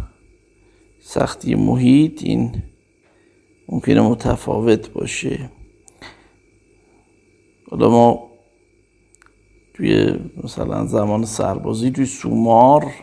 سختی 1.01 1.55
محیط 1.55 2.23
این 2.23 2.63
ممکنه 3.69 4.01
متفاوت 4.01 4.89
باشه. 4.89 5.49
حالا 7.71 7.89
ما 7.89 8.29
توی 9.73 10.13
مثلا 10.43 10.86
زمان 10.86 11.25
سربازی 11.25 11.91
توی 11.91 12.05
سومار 12.05 12.93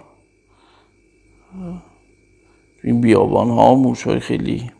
توی 2.80 2.90
این 2.90 3.00
بیابان 3.00 3.50
ها 3.50 3.74
موش 3.74 4.02
های 4.02 4.20
خیلی 4.20 4.70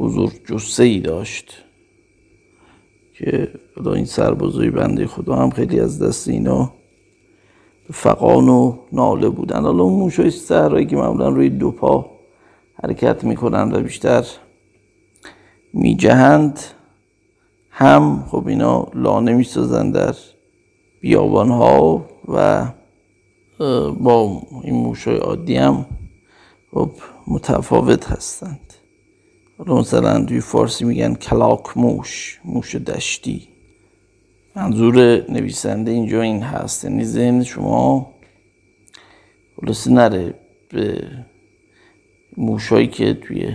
بزرگ 0.00 0.32
جسه 0.46 0.82
ای 0.82 1.00
داشت 1.00 1.64
که 3.18 3.48
حالا 3.76 3.94
این 3.94 4.04
سربازای 4.04 4.70
بنده 4.70 5.06
خدا 5.06 5.36
هم 5.36 5.50
خیلی 5.50 5.80
از 5.80 6.02
دست 6.02 6.28
اینا 6.28 6.72
فقان 7.92 8.48
و 8.48 8.78
ناله 8.92 9.28
بودن. 9.28 9.62
حالا 9.62 9.82
اون 9.82 9.98
موش 9.98 10.20
های 10.20 10.30
صحرایی 10.30 10.86
که 10.86 10.96
معمولا 10.96 11.28
روی 11.28 11.50
دو 11.50 11.70
پا 11.70 12.10
حرکت 12.82 13.24
می‌کنن 13.24 13.72
و 13.72 13.80
بیشتر 13.80 14.26
میجهند 15.72 16.60
هم 17.70 18.24
خب 18.30 18.46
اینا 18.46 18.86
لانه 18.94 19.32
می‌سازن 19.32 19.90
در 19.90 20.14
بیابان 21.00 21.48
ها 21.48 22.06
و 22.28 22.66
با 24.00 24.42
این 24.64 24.74
موشای 24.74 25.16
عادی 25.16 25.56
هم 25.56 25.86
خب 26.72 26.90
متفاوت 27.26 28.06
هستند. 28.06 28.69
مثلا 29.68 30.24
توی 30.24 30.40
فارسی 30.40 30.84
میگن 30.84 31.14
کلاک 31.14 31.76
موش 31.76 32.40
موش 32.44 32.74
دشتی. 32.74 33.48
منظور 34.56 34.96
نویسنده 35.30 35.90
اینجا 35.90 36.22
این 36.22 36.42
هست 36.42 36.84
یعنی 36.84 37.04
ذهن 37.04 37.44
شما 37.44 38.14
خلاصه 39.56 39.90
نره 39.90 40.34
به 40.68 41.08
موشایی 42.36 42.86
که 42.86 43.14
توی 43.14 43.54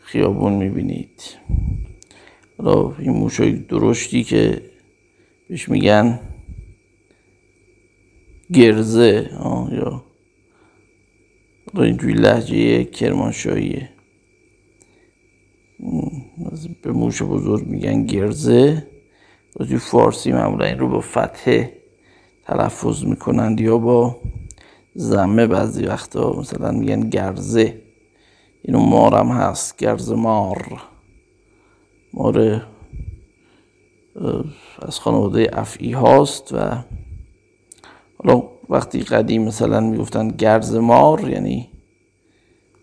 خیابون 0.00 0.52
می‌بینید. 0.52 1.22
حالا 2.58 2.96
این 2.98 3.12
موشای 3.12 3.52
درشتی 3.52 4.24
که 4.24 4.62
بهش 5.48 5.68
میگن 5.68 6.20
گرزه 8.52 9.30
یا 9.72 10.04
اینجوری 11.74 12.14
لحجه 12.14 12.84
کرمانشاهیه. 12.84 13.88
به 16.82 16.92
موش 16.92 17.22
بزرگ 17.22 17.66
میگن 17.66 18.06
گرزه. 18.06 18.86
توی 19.58 19.78
فارسی 19.78 20.32
معمولا 20.32 20.64
این 20.64 20.78
رو 20.78 20.88
با 20.88 21.00
فتحه 21.00 21.72
تلفظ 22.46 23.04
می‌کنند 23.04 23.60
یا 23.60 23.78
با 23.78 24.16
زمه 24.94 25.46
بعضی 25.46 25.84
وقتا 25.84 26.32
مثلا 26.32 26.70
میگن 26.70 27.00
گرزه. 27.00 27.82
اینو 28.62 28.80
مارم 28.80 29.28
هست 29.28 29.76
گرز 29.76 30.12
مار. 30.12 30.82
مار 32.14 32.66
از 34.82 35.00
خانواده 35.00 35.50
افعی 35.52 35.92
هاست 35.92 36.54
و 36.54 36.58
حالا 38.18 38.42
وقتی 38.68 39.00
قدیم 39.00 39.42
مثلا 39.42 39.80
می‌گفتن 39.80 40.28
گرز 40.28 40.74
مار 40.74 41.30
یعنی 41.30 41.67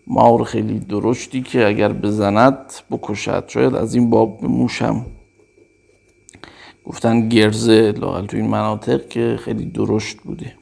مار 0.06 0.44
خیلی 0.44 0.78
درشتی 0.78 1.42
که 1.42 1.66
اگر 1.66 1.92
بزند 1.92 2.72
بکشد. 2.90 3.44
شاید 3.48 3.74
از 3.74 3.94
این 3.94 4.10
باب 4.10 4.44
موشم 4.44 5.06
گفتن 6.84 7.28
گرزه 7.28 7.92
لاغل 7.92 8.26
تو 8.26 8.36
این 8.36 8.48
مناطق 8.48 9.08
که 9.08 9.36
خیلی 9.40 9.64
درشت 9.66 10.16
بوده. 10.16 10.52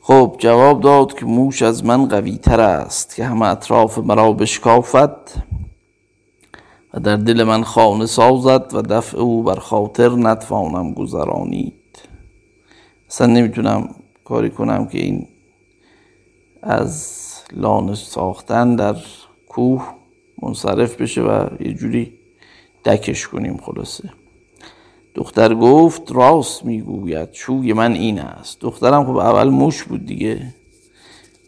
خب 0.00 0.36
جواب 0.38 0.80
داد 0.80 1.18
که 1.18 1.26
موش 1.26 1.62
از 1.62 1.84
من 1.84 2.08
قوی 2.08 2.36
تر 2.36 2.60
است 2.60 3.16
که 3.16 3.24
همه 3.24 3.46
اطراف 3.46 3.98
مرا 3.98 4.32
بشکافت 4.32 5.34
و 6.94 7.00
در 7.00 7.16
دل 7.16 7.42
من 7.42 7.64
خانه 7.64 8.06
سازد 8.06 8.74
و 8.74 8.82
دفع 8.82 9.18
او 9.18 9.42
بر 9.42 9.54
خاطر 9.54 10.08
نتوانم 10.08 10.92
گذرانید. 10.92 11.74
اصلا 13.10 13.26
نمی‌تونم 13.26 13.94
کاری 14.24 14.50
کنم 14.50 14.86
که 14.86 14.98
این 14.98 15.28
از 16.62 17.22
لانه 17.52 17.94
ساختن 17.94 18.76
در 18.76 18.96
کوه 19.48 19.94
منصرف 20.42 21.00
بشه 21.00 21.22
و 21.22 21.46
یه 21.60 21.74
جوری 21.74 22.12
دکش 22.84 23.28
کنیم 23.28 23.56
خلاصه. 23.56 24.10
دختر 25.14 25.54
گفت 25.54 26.12
راست 26.12 26.64
می‌گوید 26.64 27.28
شوی 27.32 27.72
من 27.72 27.92
این 27.92 28.18
است. 28.18 28.60
دخترم 28.60 29.04
خب 29.04 29.16
اول 29.16 29.48
موش 29.48 29.82
بود 29.82 30.06
دیگه. 30.06 30.54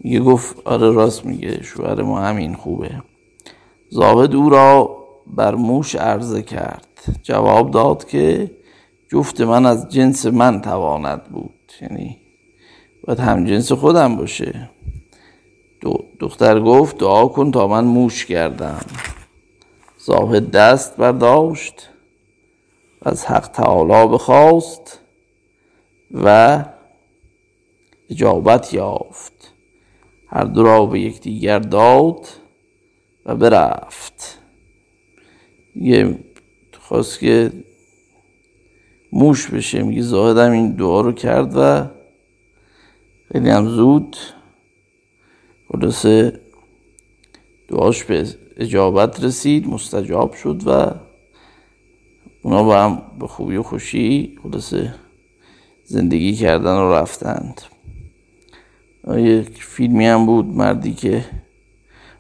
میگه 0.01 0.21
گفت 0.21 0.67
آره 0.67 0.91
راست 0.91 1.27
میگه 1.27 1.63
شوهر 1.63 2.03
ما 2.03 2.21
همین 2.21 2.55
خوبه. 2.55 3.03
زاهد 3.91 4.35
او 4.35 4.51
را 4.51 4.97
بر 5.27 5.55
موش 5.55 5.95
عرضه 5.95 6.43
کرد. 6.43 6.87
جواب 7.23 7.71
داد 7.71 8.09
که 8.09 8.51
جفت 9.13 9.41
من 9.41 9.67
از 9.67 9.89
جنس 9.89 10.27
من 10.27 10.61
تواند 10.61 11.25
بود. 11.25 11.73
یعنی 11.83 12.17
باید 13.07 13.21
هم 13.21 13.45
جنس 13.45 13.73
خودم 13.73 14.17
باشه. 14.17 14.71
دختر 16.21 16.61
گفت 16.61 16.99
دعا 16.99 17.27
کن 17.27 17.51
تا 17.51 17.67
من 17.67 17.85
موش 17.85 18.27
کردم. 18.27 18.81
زاهد 19.99 20.51
دست 20.51 20.97
برداشت 20.97 21.89
از 23.03 23.27
حق 23.27 23.49
تعالی 23.49 24.09
بخواست 24.15 25.01
و 26.15 26.65
اجابت 28.11 28.75
یافت. 28.75 29.33
هر 30.29 30.45
دو 30.45 30.63
را 30.63 30.87
به 30.87 31.01
یکدیگر 31.01 31.59
داد 31.59 32.29
و 33.27 33.37
برفت. 33.37 34.39
یه 35.77 36.19
خواست 36.81 37.21
که 37.21 37.53
موش 39.13 39.49
بشه 39.51 39.83
میگه 39.83 40.03
زاهدم 40.03 40.51
این 40.51 40.73
دعا 40.73 41.01
رو 41.01 41.13
کرد 41.13 41.53
و 41.57 41.87
خیلی 43.33 43.51
هم 43.51 43.69
زود 43.69 44.17
خلاصه 45.75 46.41
دعاش 47.69 48.05
به 48.05 48.27
اجابت 48.57 49.25
رسید 49.25 49.69
مستجاب 49.69 50.35
شد 50.35 50.63
و 50.67 50.95
اونا 52.43 52.63
با 52.63 52.83
هم 52.83 53.03
به 53.19 53.27
خوبی 53.27 53.57
و 53.57 53.63
خوشی 53.63 54.39
خلاصه 54.43 54.95
زندگی 55.85 56.35
کردن 56.35 56.77
و 56.77 56.93
رفتند. 56.93 57.61
یک 59.17 59.65
فیلمی 59.65 60.07
هم 60.07 60.27
بود 60.27 60.47
مردی 60.47 60.95
که 60.95 61.25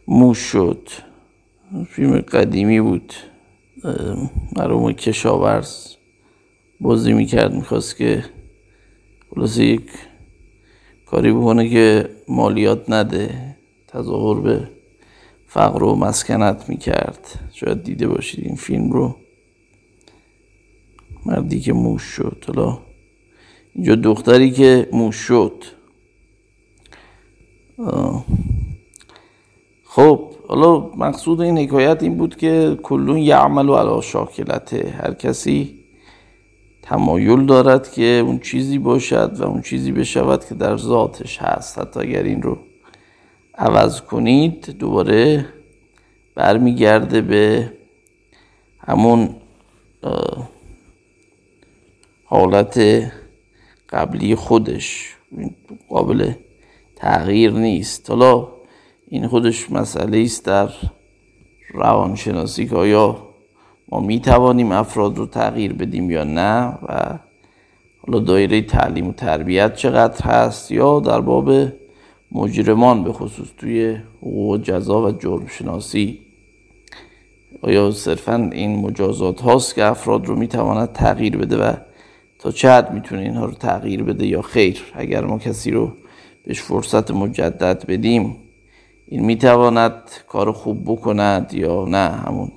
موش 0.08 0.38
شد. 0.38 0.88
فیلم 1.88 2.20
قدیمی 2.20 2.80
بود. 2.80 3.14
مرحوم 4.56 4.92
کشاورز 4.92 5.94
بازی 6.80 7.12
می‌کرد 7.12 7.54
می‌خواست 7.54 7.96
که 7.96 8.24
خلاصه 9.34 9.64
یک 9.64 9.90
کاری 11.06 11.32
بکنه 11.32 11.68
که 11.68 12.13
مالیات 12.28 12.90
نده 12.90 13.56
تظاهر 13.88 14.40
به 14.40 14.68
فقر 15.46 15.82
و 15.82 15.94
مسکنت 15.94 16.68
می‌کرد. 16.68 17.50
شاید 17.52 17.82
دیده 17.82 18.08
باشید 18.08 18.46
این 18.46 18.56
فیلم 18.56 18.90
رو. 18.92 19.16
مردی 21.26 21.60
که 21.60 21.72
موش 21.72 22.02
شد. 22.02 22.44
حالا 22.46 22.78
اینجا 23.74 23.94
دختری 23.94 24.50
که 24.50 24.88
موش 24.92 25.16
شد. 25.16 25.64
خب 29.84 30.30
حالا 30.48 30.78
مقصود 30.78 31.40
این 31.40 31.58
حکایت 31.58 32.02
این 32.02 32.16
بود 32.16 32.36
که 32.36 32.78
کلون 32.82 33.18
یعمل 33.18 33.68
و 33.68 33.74
علا 33.74 34.00
شاکلته. 34.00 34.94
هر 35.02 35.14
کسی 35.14 35.83
تمایل 36.84 37.46
دارد 37.46 37.92
که 37.92 38.04
اون 38.04 38.38
چیزی 38.38 38.78
باشد 38.78 39.40
و 39.40 39.44
اون 39.44 39.62
چیزی 39.62 39.92
بشود 39.92 40.44
که 40.44 40.54
در 40.54 40.76
ذاتش 40.76 41.38
هست. 41.38 41.78
حتی 41.78 42.00
اگر 42.00 42.22
این 42.22 42.42
رو 42.42 42.58
عوض 43.54 44.00
کنید 44.00 44.66
دوباره 44.78 45.46
برمیگرده 46.34 47.20
به 47.20 47.72
همون 48.78 49.36
حالت 52.24 52.80
قبلی 53.88 54.34
خودش. 54.34 55.16
قابل 55.88 56.32
تغییر 56.96 57.52
نیست. 57.52 58.10
حالا 58.10 58.48
این 59.08 59.26
خودش 59.26 59.70
مسئله 59.70 60.18
است 60.18 60.44
در 60.44 60.68
روانشناسی 61.70 62.68
که 62.68 62.76
آیا 62.76 63.33
می 64.00 64.20
توانیم 64.20 64.72
افراد 64.72 65.18
رو 65.18 65.26
تغییر 65.26 65.72
بدیم 65.72 66.10
یا 66.10 66.24
نه 66.24 66.78
و 66.88 67.18
حالا 68.06 68.18
دایره 68.18 68.62
تعلیم 68.62 69.08
و 69.08 69.12
تربیت 69.12 69.74
چقدر 69.74 70.24
هست 70.24 70.72
یا 70.72 71.00
در 71.00 71.20
باب 71.20 71.50
مجرمان 72.32 73.04
به 73.04 73.12
خصوص 73.12 73.48
توی 73.58 73.96
حقوق 74.20 74.62
جزا 74.62 75.02
و 75.02 75.10
جرم 75.10 75.46
شناسی 75.46 76.18
آیا 77.62 77.90
صرفا 77.90 78.50
این 78.52 78.78
مجازات 78.78 79.40
هاست 79.40 79.74
که 79.74 79.84
افراد 79.84 80.26
رو 80.26 80.36
می‌تواند 80.36 80.92
تغییر 80.92 81.36
بده 81.36 81.56
و 81.56 81.72
تا 82.38 82.50
چه 82.50 82.70
حد 82.70 82.92
می‌تونه 82.92 83.22
اینها 83.22 83.44
رو 83.44 83.52
تغییر 83.54 84.02
بده 84.02 84.26
یا 84.26 84.42
خیر؟ 84.42 84.82
اگر 84.94 85.24
ما 85.24 85.38
کسی 85.38 85.70
رو 85.70 85.92
بهش 86.44 86.60
فرصت 86.60 87.10
مجدد 87.10 87.86
بدیم 87.86 88.36
این 89.06 89.24
می‌تواند 89.24 89.94
کار 90.28 90.52
خوب 90.52 90.84
بکند 90.84 91.54
یا 91.54 91.84
نه؟ 91.84 92.08
همون 92.08 92.52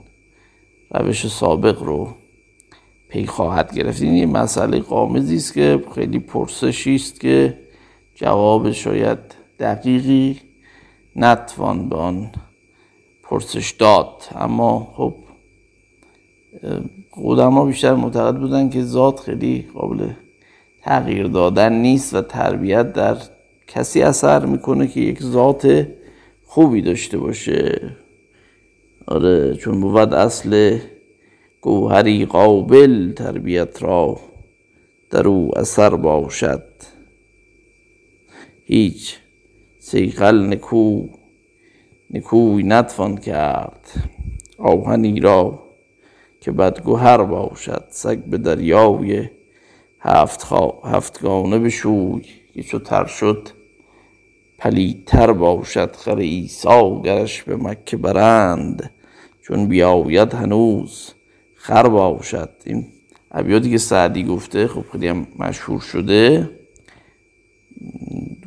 روش 0.91 1.27
سابق 1.27 1.83
رو 1.83 2.07
پی 3.09 3.25
خواهد 3.25 3.73
گرفت. 3.75 4.01
این 4.01 4.13
یه 4.13 4.25
مسئله 4.25 4.79
قامزی 4.79 5.35
است 5.35 5.53
که 5.53 5.83
خیلی 5.95 6.19
پرسشی 6.19 6.95
است 6.95 7.19
که 7.19 7.57
جواب 8.15 8.71
شاید 8.71 9.19
دقیقی 9.59 10.41
نتوان 11.15 11.89
به 11.89 11.95
آن 11.95 12.31
پرسش 13.23 13.71
داد. 13.71 14.23
اما 14.35 14.93
خب 14.95 15.13
قدما 17.23 17.65
بیشتر 17.65 17.93
معتقد 17.93 18.35
بودن 18.35 18.69
که 18.69 18.83
ذات 18.83 19.19
خیلی 19.19 19.67
قابل 19.73 20.09
تغییر 20.81 21.27
دادن 21.27 21.73
نیست 21.73 22.13
و 22.13 22.21
تربیت 22.21 22.93
در 22.93 23.17
کسی 23.67 24.01
اثر 24.01 24.45
می‌کنه 24.45 24.87
که 24.87 24.99
یک 24.99 25.23
ذات 25.23 25.87
خوبی 26.45 26.81
داشته 26.81 27.17
باشه. 27.17 27.91
آره 29.07 29.53
چون 29.55 29.81
بود 29.81 30.13
اصل 30.13 30.79
گوهری 31.61 32.25
قابل 32.25 33.11
تربیت 33.11 33.83
را 33.83 34.19
در 35.09 35.27
او 35.27 35.57
اثر 35.59 35.95
باشد. 35.95 36.63
هیچ 38.65 39.17
سیقل 39.79 40.47
نکو 40.47 41.07
نکوی 42.11 42.63
نتوان 42.63 43.17
کرد. 43.17 43.87
آهنی 44.57 45.19
را 45.19 45.63
که 46.41 46.51
بدگوهر 46.51 47.23
باشد 47.23 47.83
سگ 47.89 48.17
به 48.17 48.37
دریای 48.37 49.29
هفت 49.99 50.47
هفتگانه 50.83 51.59
بشوی 51.59 52.21
که 52.53 52.63
چو 52.63 52.79
تر 52.79 53.05
شد 53.05 53.49
پلیتر 54.59 55.31
باشد. 55.31 55.95
خر 55.95 56.17
ایسا 56.17 57.01
گرش 57.01 57.43
به 57.43 57.55
مکه 57.55 57.97
برند. 57.97 58.91
چون 59.47 59.67
بیاید 59.67 60.33
هنوز 60.33 61.11
خر 61.55 61.87
باشد. 61.87 62.49
این 62.65 62.87
ابیاتی 63.31 63.71
که 63.71 63.77
سعدی 63.77 64.23
گفته 64.23 64.67
خب 64.67 64.83
خیلی 64.91 65.07
هم 65.07 65.27
مشهور 65.39 65.79
شده. 65.81 66.49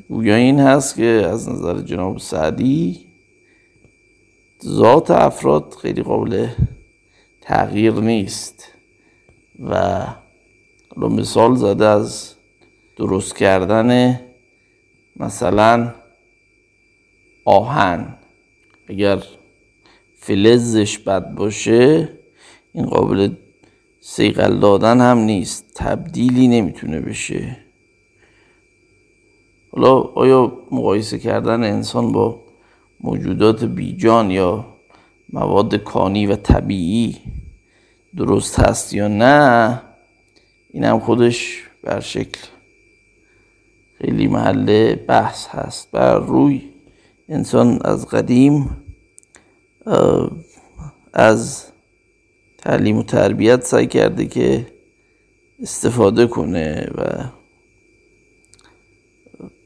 گویا 0.09 0.35
این 0.35 0.61
هست 0.61 0.97
که 0.97 1.27
از 1.33 1.49
نظر 1.49 1.81
جناب 1.81 2.19
سعدی 2.19 3.07
ذات 4.65 5.11
افراد 5.11 5.75
خیلی 5.83 6.03
قابل 6.03 6.49
تغییر 7.41 7.93
نیست 7.93 8.65
و 9.65 10.07
مثال 10.97 11.55
زده 11.55 11.87
از 11.87 12.35
درست 12.97 13.37
کردن 13.37 14.21
مثلا 15.17 15.95
آهن. 17.45 18.15
اگر 18.89 19.23
فلزش 20.21 20.99
بد 20.99 21.35
باشه 21.35 22.09
این 22.73 22.87
قابل 22.87 23.29
سیقل 24.01 24.59
دادن 24.59 25.01
هم 25.01 25.19
نیست 25.19 25.65
تبدیلی 25.75 26.49
نمی‌تونه 26.49 27.01
بشه. 27.01 27.57
حالا 29.73 30.01
آیا 30.01 30.53
مقایسه 30.71 31.19
کردن 31.19 31.65
انسان 31.65 32.13
با 32.13 32.41
موجودات 33.01 33.65
بیجان 33.65 34.31
یا 34.31 34.65
مواد 35.33 35.75
کانی 35.75 36.27
و 36.27 36.37
طبیعی 36.37 37.17
درست 38.17 38.61
هست 38.61 38.95
یا 38.95 39.09
نه؟ 39.09 39.83
این 40.71 40.85
هم 40.85 40.99
خودش 40.99 41.63
بر 41.83 42.01
شکل 42.01 42.41
خیلی 43.99 44.27
محل 44.27 44.95
بحث 44.95 45.47
هست. 45.47 45.91
بر 45.91 46.19
روی 46.19 46.63
انسان 47.29 47.79
از 47.85 48.07
قدیم 48.07 48.77
از 51.13 51.65
تعلیم 52.59 52.97
و 52.99 53.03
تربیت 53.03 53.65
سعی 53.65 53.87
کرده 53.87 54.27
که 54.27 54.67
استفاده 55.63 56.27
کنه 56.27 56.91
و 56.95 57.25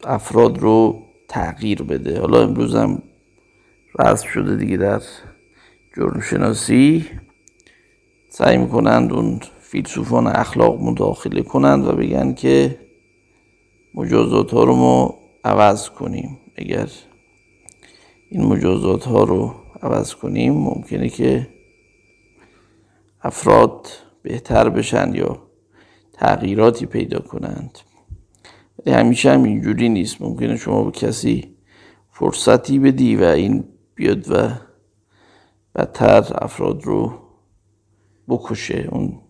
افراد 0.04 0.58
رو 0.58 1.02
تغییر 1.28 1.82
بده. 1.82 2.20
حالا 2.20 2.42
امروز 2.42 2.74
هم 2.74 3.02
رسم 3.98 4.28
شده 4.28 4.56
دیگه 4.56 4.76
در 4.76 5.02
جرم 5.96 6.20
شناسی 6.20 7.06
سعی 8.28 8.56
می‌کنند 8.56 9.12
اون 9.12 9.40
فیلسوفان 9.60 10.26
اخلاق 10.26 10.80
مداخله 10.80 11.42
کنند 11.42 11.86
و 11.86 11.92
بگن 11.92 12.34
که 12.34 12.78
مجازات 13.94 14.50
ها 14.50 14.64
رو 14.64 14.76
ما 14.76 15.18
عوض 15.44 15.88
کنیم. 15.88 16.38
اگر 16.56 16.88
این 18.30 18.44
مجازات 18.44 19.04
ها 19.04 19.24
رو 19.24 19.54
عوض 19.84 20.14
کنیم 20.14 20.54
ممکنه 20.54 21.08
که 21.08 21.48
افراد 23.22 23.88
بهتر 24.22 24.68
بشن 24.68 25.14
یا 25.14 25.42
تغییراتی 26.12 26.86
پیدا 26.86 27.18
کنند. 27.18 27.78
ولی 28.78 28.94
همیشه 28.94 29.32
هم 29.32 29.42
اینجوری 29.42 29.88
نیست. 29.88 30.22
ممکنه 30.22 30.56
شما 30.56 30.84
به 30.84 30.90
کسی 30.90 31.56
فرصتی 32.10 32.78
بدی 32.78 33.16
و 33.16 33.24
این 33.24 33.64
بیاد 33.94 34.30
و 34.30 34.50
بدتر 35.74 36.44
افراد 36.44 36.84
رو 36.84 37.18
بکشه. 38.28 38.88
اون 38.92 39.20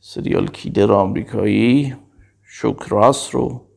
سریال 0.00 0.46
کیلر 0.46 0.92
آمریکایی 0.92 1.94
شکراس 2.42 3.34
رو 3.34 3.68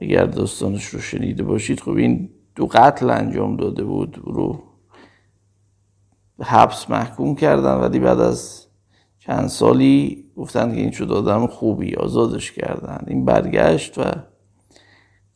اگر 0.00 0.24
داستانش 0.24 0.84
رو 0.84 1.00
شنیده 1.00 1.42
باشید 1.42 1.80
خب 1.80 1.90
این 1.90 2.30
دو 2.54 2.66
قتل 2.66 3.10
انجام 3.10 3.56
داده 3.56 3.84
بود 3.84 4.22
رو 4.24 4.62
حبس 6.42 6.90
محکوم 6.90 7.34
کردن 7.34 7.74
ولی 7.74 7.98
بعد 7.98 8.20
از 8.20 8.66
چند 9.18 9.46
سالی 9.46 10.24
گفتن 10.36 10.74
که 10.74 10.80
این 10.80 10.90
شد 10.90 11.12
آدم 11.12 11.46
خوبی 11.46 11.94
آزادش 11.94 12.52
کردن. 12.52 13.04
این 13.06 13.24
برگشت 13.24 13.98
و 13.98 14.02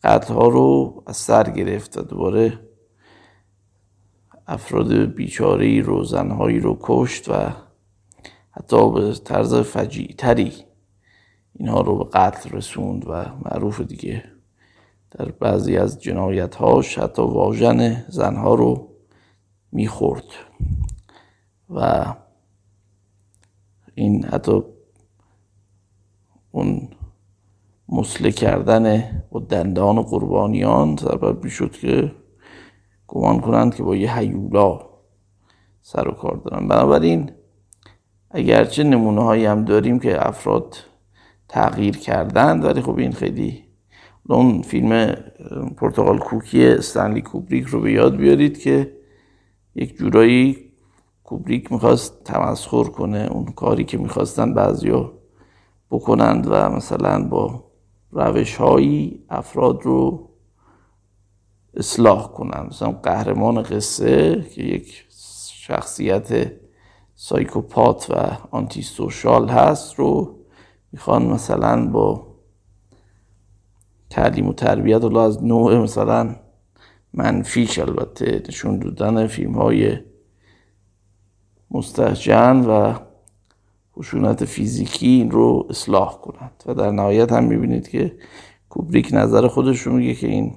قتل 0.03 0.33
ها 0.33 0.47
رو 0.47 1.03
از 1.07 1.17
سر 1.17 1.43
گرفت 1.43 1.97
و 1.97 2.01
دوباره 2.01 2.59
افراد 4.47 4.93
بیچاره 4.93 5.81
رو 5.81 6.03
زنهایی 6.03 6.59
رو 6.59 6.77
کشت 6.81 7.29
و 7.29 7.33
حتی 8.51 8.91
به 8.91 9.13
طرز 9.13 9.55
فجیع 9.55 10.15
تری 10.17 10.53
اینها 11.55 11.81
رو 11.81 11.97
به 11.97 12.09
قتل 12.13 12.49
رسوند 12.49 13.07
و 13.07 13.25
معروف 13.45 13.81
دیگه 13.81 14.23
در 15.11 15.31
بعضی 15.31 15.77
از 15.77 16.01
جنایت 16.01 16.55
هاش 16.55 16.97
حتی 16.99 17.21
واژن 17.21 18.05
زنها 18.09 18.55
رو 18.55 18.87
می‌خورد. 19.71 20.23
و 21.69 22.05
این 23.95 24.25
حتی 24.25 24.61
اون 26.51 26.89
مسله 27.89 28.31
کردن 28.31 29.01
و 29.31 29.39
دندان 29.39 30.01
قربانیان 30.01 30.97
سبب 30.97 31.43
می‌شد 31.43 31.71
که 31.71 32.11
گمان 33.07 33.39
کنند 33.39 33.75
که 33.75 33.83
با 33.83 33.95
یه 33.95 34.17
حیولا 34.17 34.79
سر 35.81 36.07
و 36.07 36.11
کار 36.11 36.35
دارن. 36.35 36.67
بنابراین 36.67 37.31
اگرچه 38.31 38.83
نمونه 38.83 39.23
هایی 39.23 39.45
هم 39.45 39.65
داریم 39.65 39.99
که 39.99 40.27
افراد 40.27 40.75
تغییر 41.47 41.97
کردند 41.97 42.65
ولی 42.65 42.81
خب 42.81 42.97
این 42.97 43.11
خیلی 43.11 43.68
اون 44.35 44.61
فیلم 44.61 45.15
پرتغال 45.77 46.17
کوکی 46.17 46.67
استنلی 46.67 47.21
کوبریک 47.21 47.65
رو 47.67 47.81
به 47.81 47.91
یاد 47.91 48.15
بیارید 48.15 48.59
که 48.59 48.93
یک 49.75 49.97
جورایی 49.97 50.71
کوبریک 51.23 51.71
می‌خواست 51.71 52.23
تمسخر 52.23 52.83
کنه 52.83 53.27
اون 53.31 53.45
کاری 53.45 53.83
که 53.83 53.97
می‌خواستن 53.97 54.53
بعضیا 54.53 55.13
بکنند 55.91 56.47
و 56.49 56.69
مثلا 56.69 57.27
با 57.27 57.63
روش 58.11 58.55
هایی 58.55 59.23
افراد 59.29 59.83
رو 59.83 60.29
اصلاح 61.73 62.31
کنند 62.31 62.67
مثلا 62.67 62.91
قهرمان 62.91 63.61
قصه 63.61 64.45
که 64.55 64.63
یک 64.63 65.05
شخصیت 65.53 66.51
سایکوپات 67.15 68.07
و 68.09 68.37
آنتی 68.51 68.81
سوشال 68.81 69.49
هست 69.49 69.95
رو 69.95 70.39
می‌خوان 70.91 71.25
مثلا 71.25 71.87
با 71.87 72.28
تعلیم 74.09 74.47
و 74.47 74.53
تربیت 74.53 75.03
الله 75.03 75.19
از 75.19 75.43
نوع 75.43 75.77
مثلا 75.77 76.35
منفیش 77.13 77.79
البته 77.79 78.43
نشون 78.47 78.79
دادن 78.79 79.27
فیلم 79.27 79.53
های 79.53 79.97
مستحجن 81.71 82.65
و 82.65 82.93
خشونت 83.97 84.45
فیزیکی 84.45 85.07
این 85.07 85.31
رو 85.31 85.67
اصلاح 85.69 86.21
کنند. 86.21 86.63
و 86.65 86.73
در 86.73 86.91
نهایت 86.91 87.31
هم 87.31 87.43
می‌بینید 87.43 87.87
که 87.87 88.17
کوبریک 88.69 89.09
نظر 89.11 89.47
خودش 89.47 89.79
رو 89.79 89.93
میگه 89.93 90.13
که 90.13 90.27
این 90.27 90.55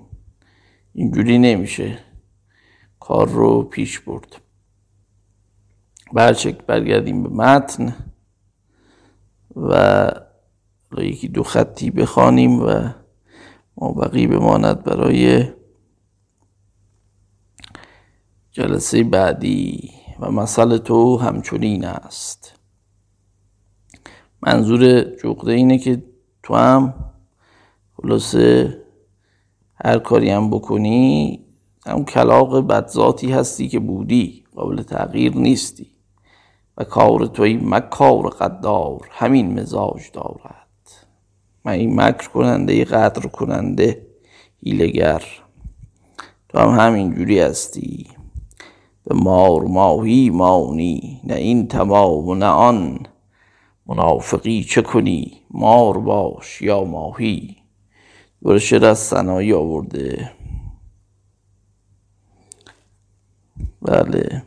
اینجوری 0.92 1.38
نمیشه. 1.38 1.98
کار 3.00 3.28
رو 3.28 3.62
پیش 3.62 3.98
برد. 3.98 4.36
برچک 6.12 6.66
برگردیم 6.66 7.22
به 7.22 7.28
متن 7.28 7.94
و 9.56 10.10
یکی 10.98 11.28
دو 11.28 11.42
خطی 11.42 11.90
بخوانیم 11.90 12.62
و 12.62 12.88
ما 13.76 13.92
بقی 13.92 14.26
بماند 14.26 14.84
برای 14.84 15.44
جلسه 18.50 19.04
بعدی 19.04 19.90
و 20.20 20.30
مسئله 20.30 20.78
تو 20.78 21.16
همچنین 21.16 21.84
است. 21.84 22.58
منظور 24.42 25.00
جغده 25.00 25.52
اینه 25.52 25.78
که 25.78 26.02
تو 26.42 26.54
هم 26.54 26.94
خلاصه 27.96 28.78
هر 29.74 29.98
کاری 29.98 30.30
هم 30.30 30.50
بکنی 30.50 31.40
هم 31.86 32.04
کلاق 32.04 32.66
بدذاتی 32.66 33.32
هستی 33.32 33.68
که 33.68 33.78
بودی 33.78 34.44
قابل 34.54 34.82
تغییر 34.82 35.36
نیستی. 35.36 35.92
و 36.78 36.84
کار 36.84 37.26
توی 37.26 37.56
مکار 37.62 38.28
قدار 38.28 39.08
همین 39.10 39.60
مزاج 39.60 40.10
دارد 40.12 40.61
من 41.64 41.72
این 41.72 42.00
مکر 42.00 42.28
کننده 42.28 42.84
قدر 42.84 43.26
کننده 43.26 44.06
هیلگر 44.62 45.22
تو 46.48 46.58
هم 46.58 46.68
همین 46.68 47.14
جوری 47.14 47.40
هستی. 47.40 48.08
به 49.04 49.14
مار 49.14 49.62
ماهی 49.62 50.30
مانی 50.30 51.20
نه 51.24 51.34
این 51.34 51.68
تمام 51.68 52.28
و 52.28 52.34
نه 52.34 52.46
آن. 52.46 52.98
منافقی 53.86 54.64
چه 54.64 54.82
کنی؟ 54.82 55.32
مار 55.50 55.98
باش 55.98 56.62
یا 56.62 56.84
ماهی. 56.84 57.56
شعر 58.60 58.84
از 58.84 58.98
سنایی 58.98 59.52
آورده؟ 59.52 60.30
بله. 63.82 64.42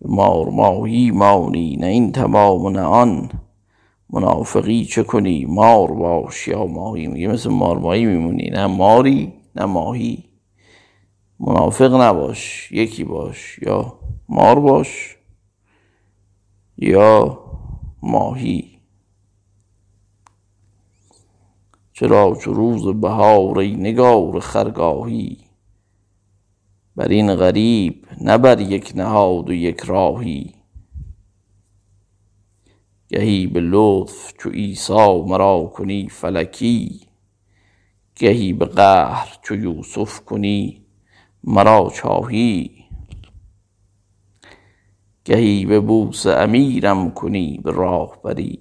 مار 0.00 0.48
ماهی 0.48 1.10
مانی 1.10 1.76
نه 1.76 1.86
این 1.86 2.12
تمام 2.12 2.64
و 2.64 2.70
نه 2.70 2.82
آن. 2.82 3.30
منافقی 4.14 4.84
چه 4.84 5.02
کنی؟ 5.02 5.44
مار 5.44 5.92
باش. 5.92 6.48
یا 6.48 6.66
ماهی. 6.66 7.06
میگه 7.06 7.28
مثل 7.28 7.50
مار 7.50 7.78
ماهی 7.78 8.04
میمونی. 8.06 8.50
نه 8.50 8.66
ماری 8.66 9.32
نه 9.56 9.64
ماهی. 9.64 10.24
منافق 11.40 11.94
نباش. 11.94 12.72
یکی 12.72 13.04
باش. 13.04 13.58
یا 13.58 13.98
مار 14.28 14.60
باش 14.60 15.16
یا 16.78 17.38
ماهی. 18.02 18.78
چرا 21.92 22.34
چو 22.40 22.52
روز 22.52 23.00
بهار 23.00 23.58
ای 23.58 23.76
نگار 23.76 24.40
خرگاهی؟ 24.40 25.38
بر 26.96 27.08
این 27.08 27.34
غریب 27.34 28.06
نه 28.20 28.38
بر 28.38 28.60
یک 28.60 28.92
نهاد 28.96 29.50
و 29.50 29.52
یک 29.52 29.80
راهی. 29.80 30.53
گهی 33.14 33.46
به 33.46 33.60
لطف 33.60 34.32
چو 34.38 34.50
عیسی 34.50 35.22
مرا 35.26 35.72
کنی 35.74 36.08
فلکی 36.08 37.00
گهی 38.16 38.52
به 38.52 38.64
قهر 38.64 39.38
چو 39.42 39.54
یوسف 39.54 40.20
کنی 40.20 40.82
مرا 41.44 41.90
چاهی. 41.94 42.70
گهی 45.24 45.66
به 45.66 45.80
بوس 45.80 46.26
امیرم 46.26 47.10
کنی 47.10 47.60
به 47.64 47.70
راه 47.70 48.22
بری 48.22 48.58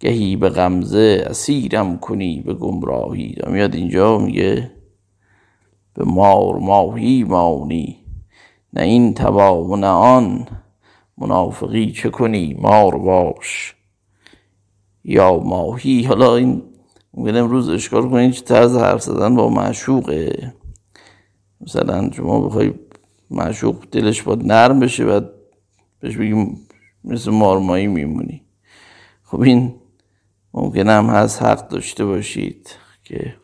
گهی 0.00 0.36
به 0.36 0.48
غمزه 0.48 1.24
اسیرم 1.26 1.98
کنی 1.98 2.40
به 2.40 2.54
گمراهی. 2.54 3.34
میاد 3.46 3.74
اینجا 3.74 4.18
میگه؟ 4.18 4.72
به 5.94 6.04
مار 6.04 6.58
ماهی 6.58 7.24
مانی 7.24 7.96
نه 8.72 8.82
این 8.82 9.14
تمام 9.14 9.70
و 9.70 9.76
نه 9.76 9.86
آن. 9.86 10.46
منافقی 11.18 11.92
چه 11.92 12.10
کنی؟ 12.10 12.54
مار 12.54 12.98
باش. 12.98 13.74
یا 15.04 15.38
ماهی 15.38 16.02
حالا 16.02 16.36
این 16.36 16.62
ممکن 17.14 17.36
امروز 17.36 17.68
اشکال 17.68 18.10
کنید 18.10 18.32
چه 18.32 18.42
طرز 18.42 18.76
حرف 18.76 19.02
زدن 19.02 19.34
با 19.34 19.48
معشوقه. 19.48 20.54
مثلا 21.60 22.10
شما 22.12 22.40
بخوای 22.40 22.74
معشوق 23.30 23.84
دلش 23.92 24.22
باید 24.22 24.44
نرم 24.44 24.80
بشه 24.80 25.04
و 25.04 25.20
بهش 26.00 26.16
بگیم 26.16 26.66
مثل 27.04 27.30
مارمایی 27.30 27.86
میمونی. 27.86 28.42
خب 29.22 29.40
این 29.40 29.74
ممکن 30.54 30.88
هم 30.88 31.06
هست 31.06 31.42
حق 31.42 31.68
داشته 31.68 32.04
باشید 32.04 32.70
که 33.04 33.36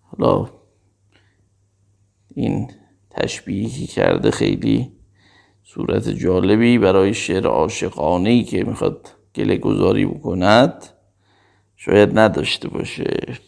حالا 0.00 0.50
این 2.34 2.70
تشبیهی 3.10 3.86
کرده 3.86 4.30
خیلی 4.30 4.92
صورت 5.74 6.08
جالبی 6.08 6.78
برای 6.78 7.14
شعر 7.14 7.46
عاشقانه 7.46 8.42
که 8.42 8.64
می‌خواد 8.64 9.08
گله 9.34 9.56
گذاری 9.56 10.06
بکند 10.06 10.86
شاید 11.76 12.18
نداشته 12.18 12.68
باشه. 12.68 13.38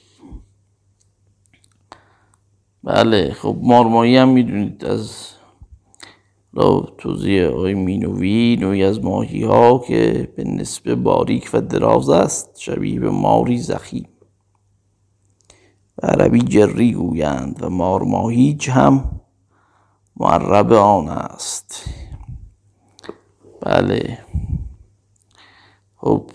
بله 2.84 3.32
خب 3.32 3.56
مارمایی 3.62 4.16
هم 4.16 4.28
می‌دونید 4.28 4.84
از 4.84 5.28
را 6.52 6.94
توضیح 6.98 7.46
آقای 7.46 7.74
مینوی 7.74 8.56
نوعی 8.60 8.84
از 8.84 9.04
ماهی 9.04 9.44
ها 9.44 9.78
که 9.78 10.32
به 10.36 10.44
نسبه 10.44 10.94
باریک 10.94 11.50
و 11.52 11.60
دراز 11.60 12.08
است 12.08 12.60
شبیه 12.60 13.00
به 13.00 13.10
ماری 13.10 13.58
زخیم 13.58 14.08
و 15.98 16.06
عربی 16.06 16.40
جری 16.40 16.92
گویند 16.92 17.62
و 17.62 17.70
مارماهیچ 17.70 18.68
هم 18.68 19.20
معرب 20.16 20.72
آن 20.72 21.08
است. 21.08 21.84
بله. 23.62 24.18
خب 25.96 26.30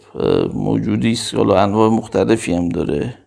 موجودی 0.53 1.11
است. 1.11 1.35
حالا 1.35 1.61
انواع 1.63 1.89
مختلفی 1.89 2.53
هم 2.53 2.69
داره. 2.69 3.17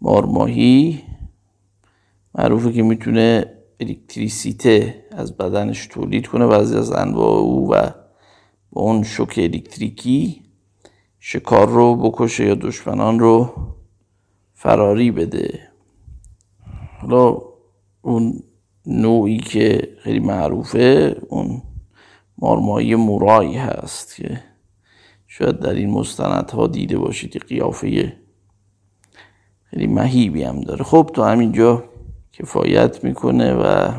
مارماهی. 0.00 1.02
معروفه 2.34 2.72
که 2.72 2.82
می‌تونه 2.82 3.54
الکتریسیته 3.80 5.04
از 5.10 5.36
بدنش 5.36 5.86
تولید 5.86 6.26
کنه. 6.26 6.46
بعضی 6.46 6.76
از 6.76 6.92
انواع 6.92 7.38
او 7.38 7.72
و 7.72 7.90
با 8.70 8.82
اون 8.82 9.02
شوک 9.02 9.34
الکتریکی 9.42 10.42
شکار 11.20 11.68
رو 11.68 11.96
بکشه 11.96 12.44
یا 12.44 12.54
دشمنان 12.54 13.18
رو 13.18 13.54
فراری 14.54 15.10
بده. 15.10 15.68
حالا 17.00 17.38
اون 18.02 18.42
نوعی 18.88 19.38
که 19.38 19.88
خیلی 20.02 20.20
معروفه 20.20 21.16
اون 21.28 21.62
مارمایی 22.38 22.94
مورایی 22.94 23.56
هست 23.56 24.16
که 24.16 24.40
شاید 25.26 25.58
در 25.58 25.72
این 25.74 25.90
مستندها 25.90 26.66
دیده 26.66 26.98
باشید 26.98 27.36
قیافه 27.36 28.16
خیلی 29.64 29.86
مهیبی 29.86 30.42
هم 30.42 30.60
داره. 30.60 30.84
خب 30.84 31.10
تا 31.14 31.28
همینجا 31.28 31.84
کفایت 32.32 33.04
می‌کنه 33.04 33.54
و 33.54 33.92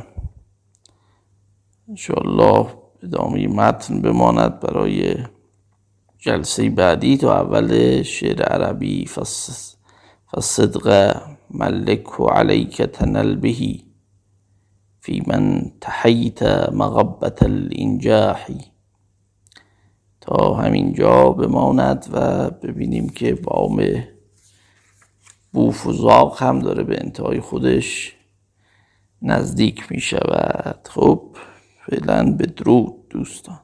انشاءالله 1.90 2.68
ادامه 3.04 3.48
متن 3.48 4.02
بماند 4.02 4.60
برای 4.60 5.16
جلسه 6.18 6.70
بعدی. 6.70 7.18
تا 7.18 7.42
اول 7.42 8.02
شعر 8.02 8.44
عربی 8.44 9.06
فصدق 10.36 11.16
ملک 11.52 12.20
و 12.20 12.26
علیک 12.26 12.82
تنل 12.82 13.36
بهی. 13.36 13.89
فی 15.10 15.24
من 15.28 15.72
تحیت 15.82 16.44
مغبت 16.74 17.44
الانجاحی 17.44 18.60
تا 20.22 20.54
همینجا 20.54 21.30
بماند 21.30 22.06
و 22.12 22.50
ببینیم 22.50 23.10
که 23.10 23.36
بام 23.36 24.04
بوف 25.54 25.88
و 25.88 25.94
زاق 25.94 26.44
هم 26.44 26.60
داره 26.60 26.84
به 26.84 26.98
انتهای 27.02 27.40
خودش 27.40 28.16
نزدیک 29.22 29.92
می 29.92 30.00
شود 30.00 30.88
خب 30.90 31.36
فعلا 31.86 32.32
به 32.32 32.46
درود 32.46 33.10
دوستان. 33.10 33.60